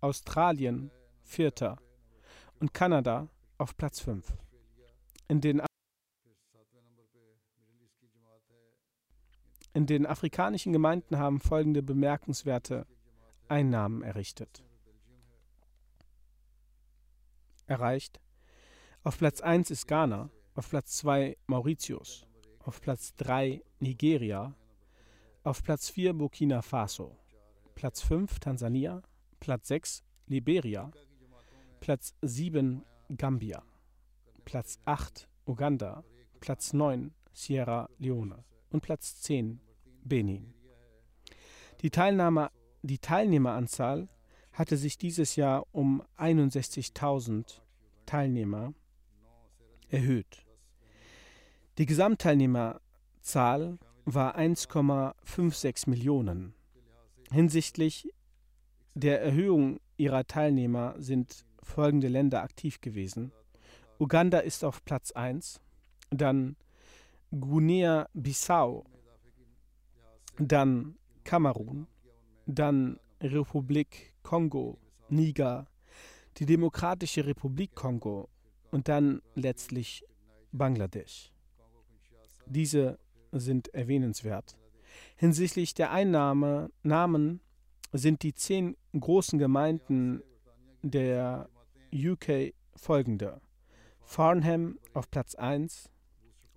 Australien 0.00 0.92
vierter 1.22 1.78
und 2.60 2.72
Kanada 2.72 3.28
auf 3.58 3.76
Platz 3.76 4.00
5. 4.00 4.32
In 5.28 5.40
den, 5.40 5.62
in 9.72 9.86
den 9.86 10.06
afrikanischen 10.06 10.72
Gemeinden 10.72 11.18
haben 11.18 11.40
folgende 11.40 11.82
bemerkenswerte 11.82 12.86
Einnahmen 13.48 14.02
errichtet. 14.02 14.62
Erreicht. 17.66 18.20
Auf 19.02 19.18
Platz 19.18 19.40
1 19.40 19.70
ist 19.70 19.86
Ghana, 19.86 20.30
auf 20.54 20.70
Platz 20.70 20.96
2 20.98 21.36
Mauritius, 21.46 22.26
auf 22.60 22.80
Platz 22.80 23.14
3 23.16 23.62
Nigeria, 23.80 24.54
auf 25.42 25.62
Platz 25.62 25.90
4 25.90 26.14
Burkina 26.14 26.62
Faso, 26.62 27.18
Platz 27.74 28.00
5 28.02 28.38
Tansania, 28.40 29.02
Platz 29.40 29.68
6 29.68 30.04
Liberia, 30.26 30.90
Platz 31.80 32.14
7 32.22 32.84
Gambia, 33.16 33.62
Platz 34.44 34.78
8 34.84 35.28
Uganda, 35.46 36.04
Platz 36.40 36.72
9 36.72 37.12
Sierra 37.32 37.88
Leone 37.98 38.44
und 38.70 38.80
Platz 38.80 39.20
10 39.22 39.60
Benin. 40.04 40.54
Die, 41.82 41.90
Teilnahme, 41.90 42.50
die 42.82 42.98
Teilnehmeranzahl 42.98 44.08
hatte 44.52 44.76
sich 44.76 44.98
dieses 44.98 45.36
Jahr 45.36 45.66
um 45.72 46.02
61.000 46.16 47.60
Teilnehmer 48.06 48.72
erhöht. 49.88 50.46
Die 51.78 51.86
Gesamtteilnehmerzahl 51.86 53.78
war 54.04 54.38
1,56 54.38 55.90
Millionen. 55.90 56.54
Hinsichtlich 57.30 58.08
der 58.94 59.20
Erhöhung 59.22 59.80
ihrer 59.96 60.26
Teilnehmer 60.26 60.94
sind 60.98 61.44
folgende 61.64 62.08
Länder 62.08 62.42
aktiv 62.42 62.80
gewesen. 62.80 63.32
Uganda 63.98 64.38
ist 64.38 64.64
auf 64.64 64.84
Platz 64.84 65.12
1, 65.12 65.60
dann 66.10 66.56
Guinea-Bissau, 67.30 68.84
dann 70.38 70.96
Kamerun, 71.24 71.86
dann 72.46 73.00
Republik 73.20 74.14
Kongo, 74.22 74.78
Niger, 75.08 75.66
die 76.36 76.46
Demokratische 76.46 77.26
Republik 77.26 77.74
Kongo 77.74 78.28
und 78.70 78.88
dann 78.88 79.22
letztlich 79.34 80.04
Bangladesch. 80.52 81.32
Diese 82.46 82.98
sind 83.32 83.68
erwähnenswert. 83.74 84.56
Hinsichtlich 85.16 85.74
der 85.74 85.90
Einnahme, 85.90 86.70
Namen 86.82 87.40
sind 87.92 88.22
die 88.22 88.34
zehn 88.34 88.76
großen 88.98 89.38
Gemeinden 89.38 90.22
der 90.82 91.48
UK 91.94 92.52
folgende: 92.74 93.40
Farnham 94.02 94.80
auf 94.94 95.08
Platz 95.10 95.36
1, 95.36 95.88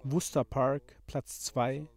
Worcester 0.04 0.44
Park 0.44 0.96
Platz 1.06 1.42
2, 1.46 1.88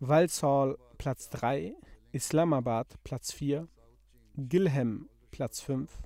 Walsall 0.00 0.76
Platz 0.98 1.30
3, 1.30 1.74
Islamabad 2.12 2.86
Platz 3.02 3.32
4, 3.32 3.66
Gilham 4.36 5.08
Platz 5.30 5.62
5, 5.62 6.02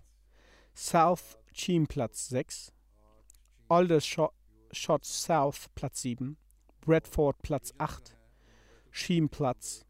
South 0.74 1.38
Cheam 1.52 1.88
Platz 1.88 2.28
6, 2.28 2.72
Aldershot 3.68 4.32
South 5.04 5.68
Platz 5.74 6.02
7, 6.02 6.36
Bradford 6.82 7.42
Platz 7.42 7.74
8, 7.78 8.16
Sheem 8.92 9.28
Platz, 9.28 9.84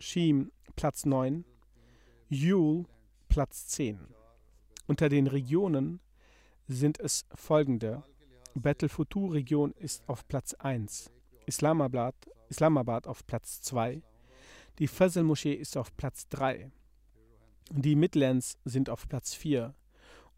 Sheem 0.00 0.50
Platz 0.74 1.06
9, 1.06 1.44
Ewell 2.30 2.86
Platz 3.28 3.68
10. 3.68 4.17
Unter 4.88 5.10
den 5.10 5.26
Regionen 5.26 6.00
sind 6.66 6.98
es 6.98 7.26
folgende. 7.34 8.02
Battle 8.54 8.88
Futur 8.88 9.34
Region 9.34 9.72
ist 9.72 10.02
auf 10.08 10.26
Platz 10.26 10.54
1, 10.54 11.12
Islamabad, 11.44 12.14
Islamabad 12.48 13.06
auf 13.06 13.26
Platz 13.26 13.60
2, 13.60 14.00
die 14.78 14.88
Fazl 14.88 15.24
Moschee 15.24 15.52
ist 15.52 15.76
auf 15.76 15.94
Platz 15.94 16.26
3, 16.28 16.72
die 17.70 17.96
Midlands 17.96 18.56
sind 18.64 18.88
auf 18.88 19.06
Platz 19.06 19.34
4 19.34 19.74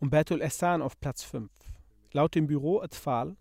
und 0.00 0.10
Betul 0.10 0.42
Ehsan 0.42 0.82
auf 0.82 0.98
Platz 0.98 1.22
5. 1.22 1.48
Laut 2.12 2.34
dem 2.34 2.48
Büro 2.48 2.80
Atfal 2.80 3.36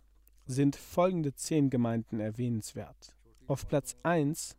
sind 0.46 0.76
folgende 0.76 1.34
zehn 1.34 1.72
Gemeinden 1.72 2.20
erwähnenswert. 2.20 3.16
Auf 3.48 3.68
Platz 3.68 3.98
1 4.04 4.56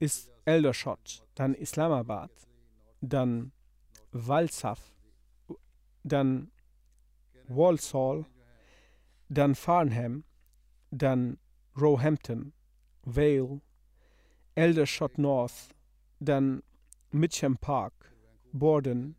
ist 0.00 0.28
Eldershot, 0.44 1.24
dann 1.36 1.54
Islamabad, 1.54 2.32
dann 3.00 3.52
Walsaf, 4.10 4.80
dann 6.02 6.50
Walsall, 7.48 8.26
dann 9.28 9.54
Farnham, 9.54 10.24
dann 10.90 11.38
Roehampton, 11.78 12.52
Vale, 13.02 13.60
Eldershot 14.54 15.18
North, 15.18 15.74
dann 16.20 16.62
Mitcham 17.10 17.56
Park, 17.56 17.92
Borden, 18.52 19.16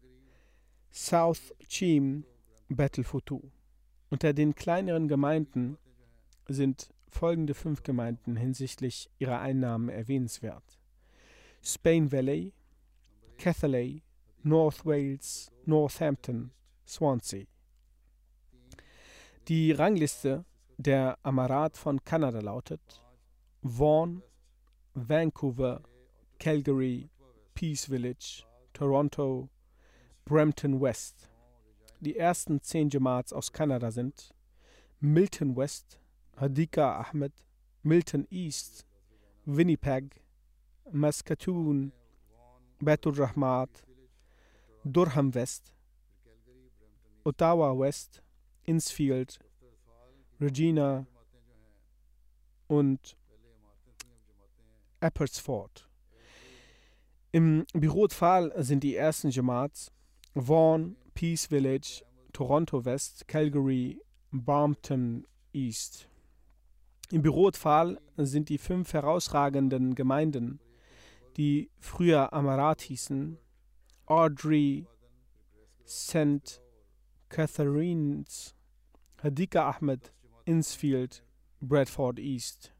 South 0.92 1.54
Cheam, 1.68 2.26
Battlefutu. 2.68 3.42
Unter 4.10 4.34
den 4.34 4.56
kleineren 4.56 5.08
Gemeinden 5.08 5.78
sind 6.48 6.90
folgende 7.08 7.54
fünf 7.54 7.84
Gemeinden 7.84 8.36
hinsichtlich 8.36 9.10
ihrer 9.18 9.40
Einnahmen 9.40 9.90
erwähnenswert. 9.90 10.80
Spain 11.62 12.12
Valley, 12.12 12.54
Cathaley, 13.38 14.04
North 14.44 14.86
Wales, 14.86 15.52
Northampton, 15.66 16.52
Swansea. 16.90 17.46
Die 19.48 19.72
Rangliste 19.72 20.44
der 20.78 21.20
Amarat 21.24 21.78
von 21.78 22.04
Kanada 22.04 22.40
lautet 22.40 23.04
Vaughan, 23.62 24.24
Vancouver, 24.96 25.82
Calgary, 26.40 27.10
Peace 27.54 27.86
Village, 27.86 28.44
Toronto, 28.74 29.50
Brampton 30.26 30.82
West. 30.82 31.30
Die 32.00 32.18
ersten 32.18 32.62
zehn 32.62 32.90
Jamaats 32.90 33.34
aus 33.34 33.52
Kanada 33.52 33.92
sind 33.92 34.34
Milton 35.00 35.56
West, 35.56 36.00
Hadika 36.38 37.02
Ahmed, 37.02 37.34
Milton 37.84 38.26
East, 38.32 38.86
Winnipeg, 39.46 40.22
Muscatoon, 40.92 41.92
Betul 42.80 43.14
Rahmat, 43.14 43.70
Durham 44.84 45.36
West, 45.36 45.74
Ottawa 47.30 47.78
West, 47.78 48.24
Innsfield, 48.66 49.40
Regina 50.42 51.06
und 52.68 53.16
Eppertsford. 55.00 55.88
Im 57.32 57.68
Pfahl 58.10 58.52
sind 58.64 58.84
die 58.84 58.96
ersten 58.96 59.30
Jamaats 59.30 59.92
Vaughan, 60.34 60.96
Peace 61.14 61.46
Village, 61.46 62.04
Toronto 62.34 62.84
West, 62.84 63.28
Calgary, 63.28 64.02
Brampton 64.32 65.28
East. 65.54 66.10
Im 67.12 67.22
Pfahl 67.22 68.02
sind 68.18 68.50
die 68.50 68.58
fünf 68.58 68.94
herausragenden 68.94 69.94
Gemeinden, 69.94 70.60
die 71.38 71.70
früher 71.78 72.34
Amarat 72.34 72.82
hießen, 72.82 73.38
Audrey, 74.08 74.88
St. 75.86 76.60
Catharines, 77.30 78.56
Hadika 79.24 79.70
Ahmed, 79.70 80.12
Innsfield, 80.46 81.24
Bradford 81.62 82.20
East. 82.20 82.74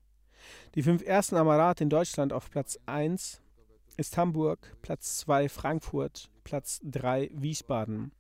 Die 0.76 0.84
fünf 0.84 1.04
ersten 1.04 1.36
Amarate 1.36 1.84
in 1.84 1.90
Deutschland 1.90 2.34
auf 2.34 2.50
Platz 2.50 2.80
1 2.86 3.42
ist 3.98 4.18
Hamburg, 4.18 4.76
Platz 4.82 5.20
2 5.20 5.50
Frankfurt, 5.50 6.30
Platz 6.44 6.80
3 6.84 7.30
Wiesbaden, 7.34 8.12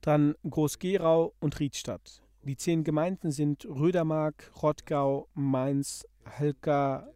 dann 0.00 0.34
Groß-Gerau 0.48 1.34
und 1.40 1.58
Riedstadt. 1.60 2.22
Die 2.42 2.56
zehn 2.56 2.84
Gemeinden 2.84 3.30
sind 3.30 3.64
Rödermark, 3.64 4.52
Rottgau, 4.62 5.28
Mainz, 5.34 6.06
Halka, 6.38 7.08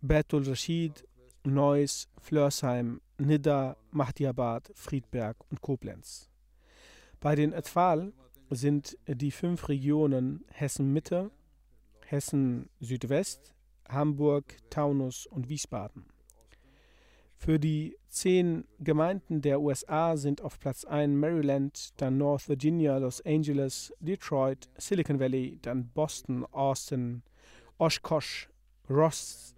Bertul 0.00 0.44
Rashid, 0.46 1.08
Neuss, 1.42 2.08
Flörsheim, 2.20 3.00
Nidda, 3.18 3.76
Mahdiabad, 3.90 4.70
Friedberg 4.74 5.36
und 5.50 5.60
Koblenz. 5.60 6.27
Bei 7.20 7.34
den 7.34 7.52
Etfal 7.52 8.12
sind 8.48 8.96
die 9.08 9.32
fünf 9.32 9.68
Regionen 9.68 10.44
Hessen-Mitte, 10.52 11.32
Hessen-Südwest, 12.06 13.54
Hamburg, 13.88 14.56
Taunus 14.70 15.26
und 15.26 15.48
Wiesbaden. 15.48 16.06
Für 17.36 17.58
die 17.58 17.96
zehn 18.08 18.66
Gemeinden 18.78 19.42
der 19.42 19.60
USA 19.60 20.16
sind 20.16 20.42
auf 20.42 20.60
Platz 20.60 20.84
1 20.84 21.12
Maryland, 21.12 22.00
dann 22.00 22.18
North 22.18 22.48
Virginia, 22.48 22.98
Los 22.98 23.20
Angeles, 23.24 23.92
Detroit, 23.98 24.68
Silicon 24.76 25.18
Valley, 25.18 25.58
dann 25.60 25.88
Boston, 25.88 26.44
Austin, 26.52 27.22
Oshkosh, 27.78 28.48
Ross, 28.88 29.56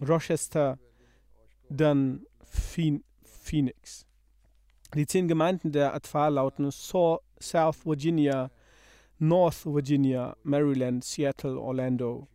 Rochester, 0.00 0.78
dann 1.68 2.26
Phoenix. 2.42 4.06
Die 4.96 5.06
zehn 5.06 5.28
Gemeinden 5.28 5.72
der 5.72 5.94
Atfal 5.94 6.32
lauten 6.32 6.70
South 6.70 7.20
Virginia, 7.84 8.50
North 9.18 9.66
Virginia, 9.66 10.34
Maryland, 10.42 11.04
Seattle, 11.04 11.60
Orlando, 11.60 12.28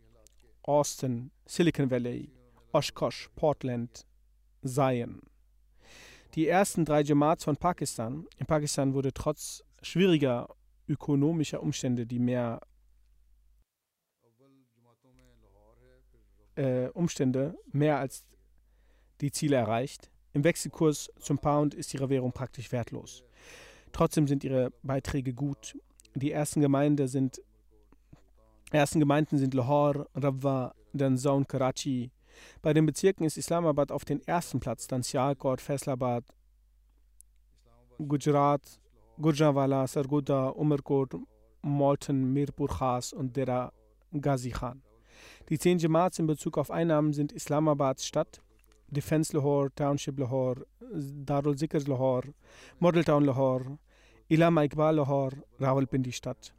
Austin, 0.62 1.32
Silicon 1.44 1.90
Valley, 1.90 2.30
Oshkosh, 2.72 3.30
Portland, 3.34 4.06
Zion. 4.64 5.22
Die 6.36 6.46
ersten 6.46 6.84
drei 6.84 7.02
Jamaats 7.02 7.42
von 7.42 7.56
Pakistan. 7.56 8.28
In 8.36 8.46
Pakistan 8.46 8.94
wurde 8.94 9.12
trotz 9.12 9.64
schwieriger 9.82 10.48
ökonomischer 10.86 11.60
Umstände, 11.60 12.06
die 12.06 12.20
mehr 12.20 12.60
äh, 16.54 16.86
Umstände 16.90 17.56
mehr 17.72 17.98
als 17.98 18.24
die 19.20 19.32
Ziele 19.32 19.56
erreicht. 19.56 20.11
Im 20.34 20.44
Wechselkurs 20.44 21.10
zum 21.18 21.38
Pound 21.38 21.74
ist 21.74 21.92
ihre 21.94 22.08
Währung 22.08 22.32
praktisch 22.32 22.72
wertlos. 22.72 23.22
Trotzdem 23.92 24.26
sind 24.26 24.44
ihre 24.44 24.72
Beiträge 24.82 25.34
gut. 25.34 25.78
Die 26.14 26.32
ersten, 26.32 26.60
Gemeinde 26.60 27.08
sind, 27.08 27.42
ersten 28.70 29.00
Gemeinden 29.00 29.38
sind 29.38 29.54
Lahore, 29.54 30.08
Rabwa, 30.14 30.74
dann 30.92 31.46
Karachi. 31.46 32.10
Bei 32.62 32.72
den 32.72 32.86
Bezirken 32.86 33.24
ist 33.24 33.36
Islamabad 33.36 33.92
auf 33.92 34.04
den 34.04 34.26
ersten 34.26 34.60
Platz, 34.60 34.86
dann 34.86 35.02
Sialkot, 35.02 35.60
Faisalabad, 35.60 36.24
Gujarat, 37.98 38.80
Gujranwala, 39.20 39.86
Sargodha, 39.86 40.48
Umerkot, 40.48 41.16
Malton, 41.62 42.32
Mirpur 42.32 42.68
Khas 42.68 43.12
und 43.12 43.36
Dera 43.36 43.72
Ghazi 44.12 44.50
Khan. 44.50 44.82
Die 45.48 45.58
zehn 45.58 45.78
Jamaats 45.78 46.18
in 46.18 46.26
Bezug 46.26 46.56
auf 46.58 46.70
Einnahmen 46.70 47.12
sind 47.12 47.32
Islamabads 47.32 48.06
Stadt, 48.06 48.42
Defense 48.92 49.32
Lahore, 49.32 49.70
Township 49.70 50.18
Lahore, 50.18 50.66
Darul 51.24 51.56
Zikr 51.56 51.80
Lahore, 51.88 52.34
Model 52.78 53.04
Town 53.04 53.24
Lahore, 53.24 53.78
Ilama 54.28 54.64
Iqbal 54.64 54.96
Lahore, 54.96 55.42
Rawalpindi 55.58 56.12
Stadt, 56.12 56.52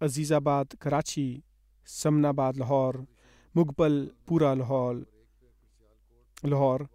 Azizabad, 0.00 0.78
Karachi, 0.78 1.42
Samnabad 1.84 2.56
Lahore, 2.56 3.06
Mughbal, 3.54 4.12
Pura 4.24 4.54
Lahore, 4.54 5.06
Lahore. 6.42 6.88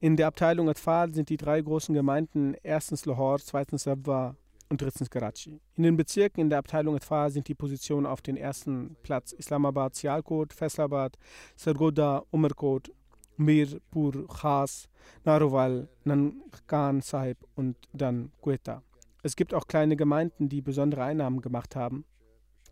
In 0.00 0.16
der 0.16 0.26
Abteilung 0.26 0.68
Atfal 0.68 1.12
sind 1.14 1.28
die 1.28 1.36
drei 1.36 1.60
großen 1.60 1.94
Gemeinden 1.94 2.54
erstens 2.62 3.06
Lahore, 3.06 3.38
zweitens 3.40 3.86
Rabwa 3.86 4.34
und 4.68 4.82
drittens 4.82 5.08
Karachi. 5.08 5.60
In 5.74 5.84
den 5.84 5.96
Bezirken 5.96 6.40
in 6.40 6.50
der 6.50 6.58
Abteilung 6.58 6.96
Atfal 6.96 7.30
sind 7.30 7.46
die 7.46 7.54
Positionen 7.54 8.06
auf 8.06 8.22
den 8.22 8.36
ersten 8.36 8.96
Platz 9.02 9.32
Islamabad, 9.32 9.94
Sialkot, 9.94 10.52
Faisalabad, 10.52 11.16
Sargodha, 11.54 12.24
Umerkot 12.30 12.90
Mirpur 13.36 14.26
Khas, 14.28 14.88
Narowal, 15.24 15.88
Nankan 16.04 17.00
Sahib 17.00 17.38
und 17.54 17.76
dann 17.92 18.32
Quetta. 18.42 18.82
Es 19.22 19.36
gibt 19.36 19.54
auch 19.54 19.66
kleine 19.66 19.96
Gemeinden, 19.96 20.48
die 20.48 20.62
besondere 20.62 21.04
Einnahmen 21.04 21.40
gemacht 21.40 21.76
haben. 21.76 22.04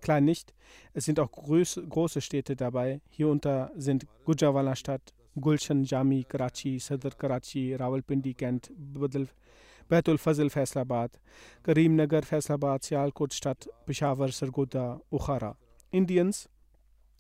Klein 0.00 0.24
nicht, 0.24 0.54
es 0.92 1.06
sind 1.06 1.18
auch 1.18 1.32
große, 1.32 1.86
große 1.86 2.20
Städte 2.20 2.56
dabei. 2.56 3.00
Hierunter 3.08 3.72
sind 3.76 4.06
Gujawala 4.24 4.76
Stadt, 4.76 5.14
Gulshan 5.40 5.84
Jami, 5.84 6.24
Karachi, 6.24 6.78
Sadr 6.78 7.10
Karachi, 7.16 7.74
Rawalpindi, 7.74 8.34
Kent, 8.34 8.70
Baitul 9.88 10.18
Fazl 10.18 10.48
Faisalabad, 10.48 11.18
Karimnagar 11.62 12.22
Faisalabad, 12.22 12.84
Sialkot 12.84 13.34
Stadt, 13.34 13.68
Peshawar, 13.86 14.28
Sargodha, 14.30 15.00
Ukhara. 15.10 15.56
Indiens 15.90 16.48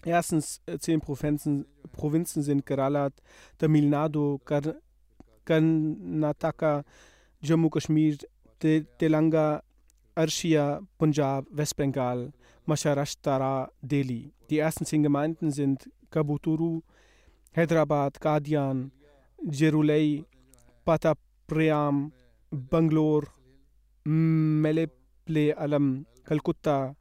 Erstens 0.04 0.60
äh, 0.66 0.78
zehn 0.78 1.00
Provinzen, 1.00 1.66
Provinzen 1.92 2.42
sind 2.42 2.66
Kerala, 2.66 3.10
Tamil 3.56 3.88
Nadu, 3.88 4.38
Kar 4.44 4.74
Karnataka, 5.44 6.84
Jammu 7.40 7.70
Kashmir, 7.70 8.18
Te 8.58 8.84
Telangana, 8.98 9.62
Arshia, 10.14 10.80
Punjab, 10.98 11.46
Westbengal, 11.50 12.32
Maharashtra, 12.66 13.70
Delhi. 13.80 14.32
Die 14.50 14.58
ersten 14.58 14.84
zehn 14.84 15.02
Gemeinden 15.02 15.50
sind 15.50 15.90
Kabuturu, 16.10 16.82
Hyderabad, 17.52 18.20
Kadian, 18.20 18.92
Jerulei, 19.42 20.24
Patapriam, 20.84 22.12
Bangalore, 22.50 23.28
Meleple 24.04 25.56
Alam, 25.56 26.06
Kalkutta, 26.24 26.94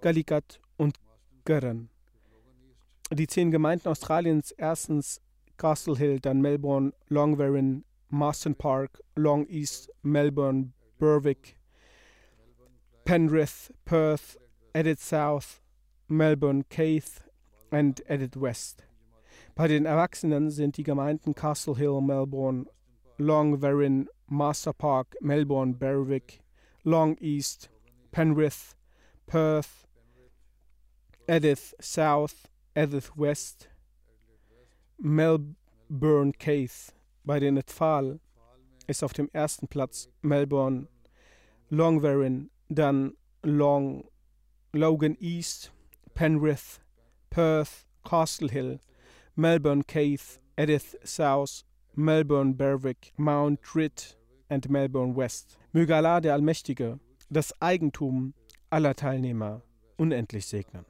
Calicut 0.00 0.60
und 0.76 0.96
Karan 1.44 1.88
die 3.10 3.26
zehn 3.26 3.50
Gemeinden 3.50 3.88
Australiens 3.88 4.52
erstens 4.52 5.20
Castle 5.56 5.96
Hill, 5.96 6.20
dann 6.20 6.40
Melbourne, 6.40 6.92
Longwarren, 7.08 7.84
Marston 8.08 8.54
Park, 8.54 9.02
Long 9.14 9.46
East, 9.48 9.90
Melbourne, 10.02 10.72
Berwick, 10.98 11.56
Penrith, 13.04 13.72
Perth, 13.84 14.38
Edith 14.72 15.00
South, 15.00 15.60
Melbourne, 16.08 16.64
Keith 16.68 17.24
und 17.70 18.08
Edith 18.08 18.40
West. 18.40 18.84
Bei 19.54 19.68
den 19.68 19.84
Erwachsenen 19.84 20.50
sind 20.50 20.76
die 20.76 20.82
Gemeinden 20.82 21.34
Castle 21.34 21.76
Hill, 21.76 22.00
Melbourne, 22.00 22.66
Longwarren, 23.18 24.08
Master 24.28 24.72
Park, 24.72 25.16
Melbourne, 25.20 25.74
Berwick, 25.74 26.40
Long 26.84 27.16
East, 27.18 27.70
Penrith, 28.10 28.74
Perth, 29.26 29.86
Edith 31.26 31.74
South, 31.80 32.49
Edith 32.80 33.12
West, 33.14 33.68
Melbourne 34.96 36.32
Keith. 36.32 36.94
Bei 37.24 37.38
den 37.38 37.58
Etfal 37.58 38.18
ist 38.86 39.04
auf 39.04 39.12
dem 39.12 39.28
ersten 39.34 39.68
Platz 39.68 40.08
Melbourne, 40.22 40.88
Longwarren, 41.68 42.48
dann 42.70 43.18
Long, 43.42 44.08
Logan 44.72 45.14
East, 45.20 45.74
Penrith, 46.14 46.80
Perth, 47.28 47.84
Castle 48.02 48.48
Hill, 48.48 48.80
Melbourne 49.34 49.84
Keith, 49.84 50.40
Edith 50.56 50.96
South, 51.04 51.66
Melbourne 51.94 52.54
Berwick, 52.54 53.12
Mount 53.18 53.60
Ritt 53.76 54.16
und 54.48 54.70
Melbourne 54.70 55.14
West. 55.14 55.58
Möge 55.72 55.94
Allah 55.94 56.22
der 56.22 56.32
Allmächtige 56.32 56.98
das 57.28 57.52
Eigentum 57.60 58.32
aller 58.70 58.94
Teilnehmer 58.94 59.60
unendlich 59.98 60.46
segnen. 60.46 60.89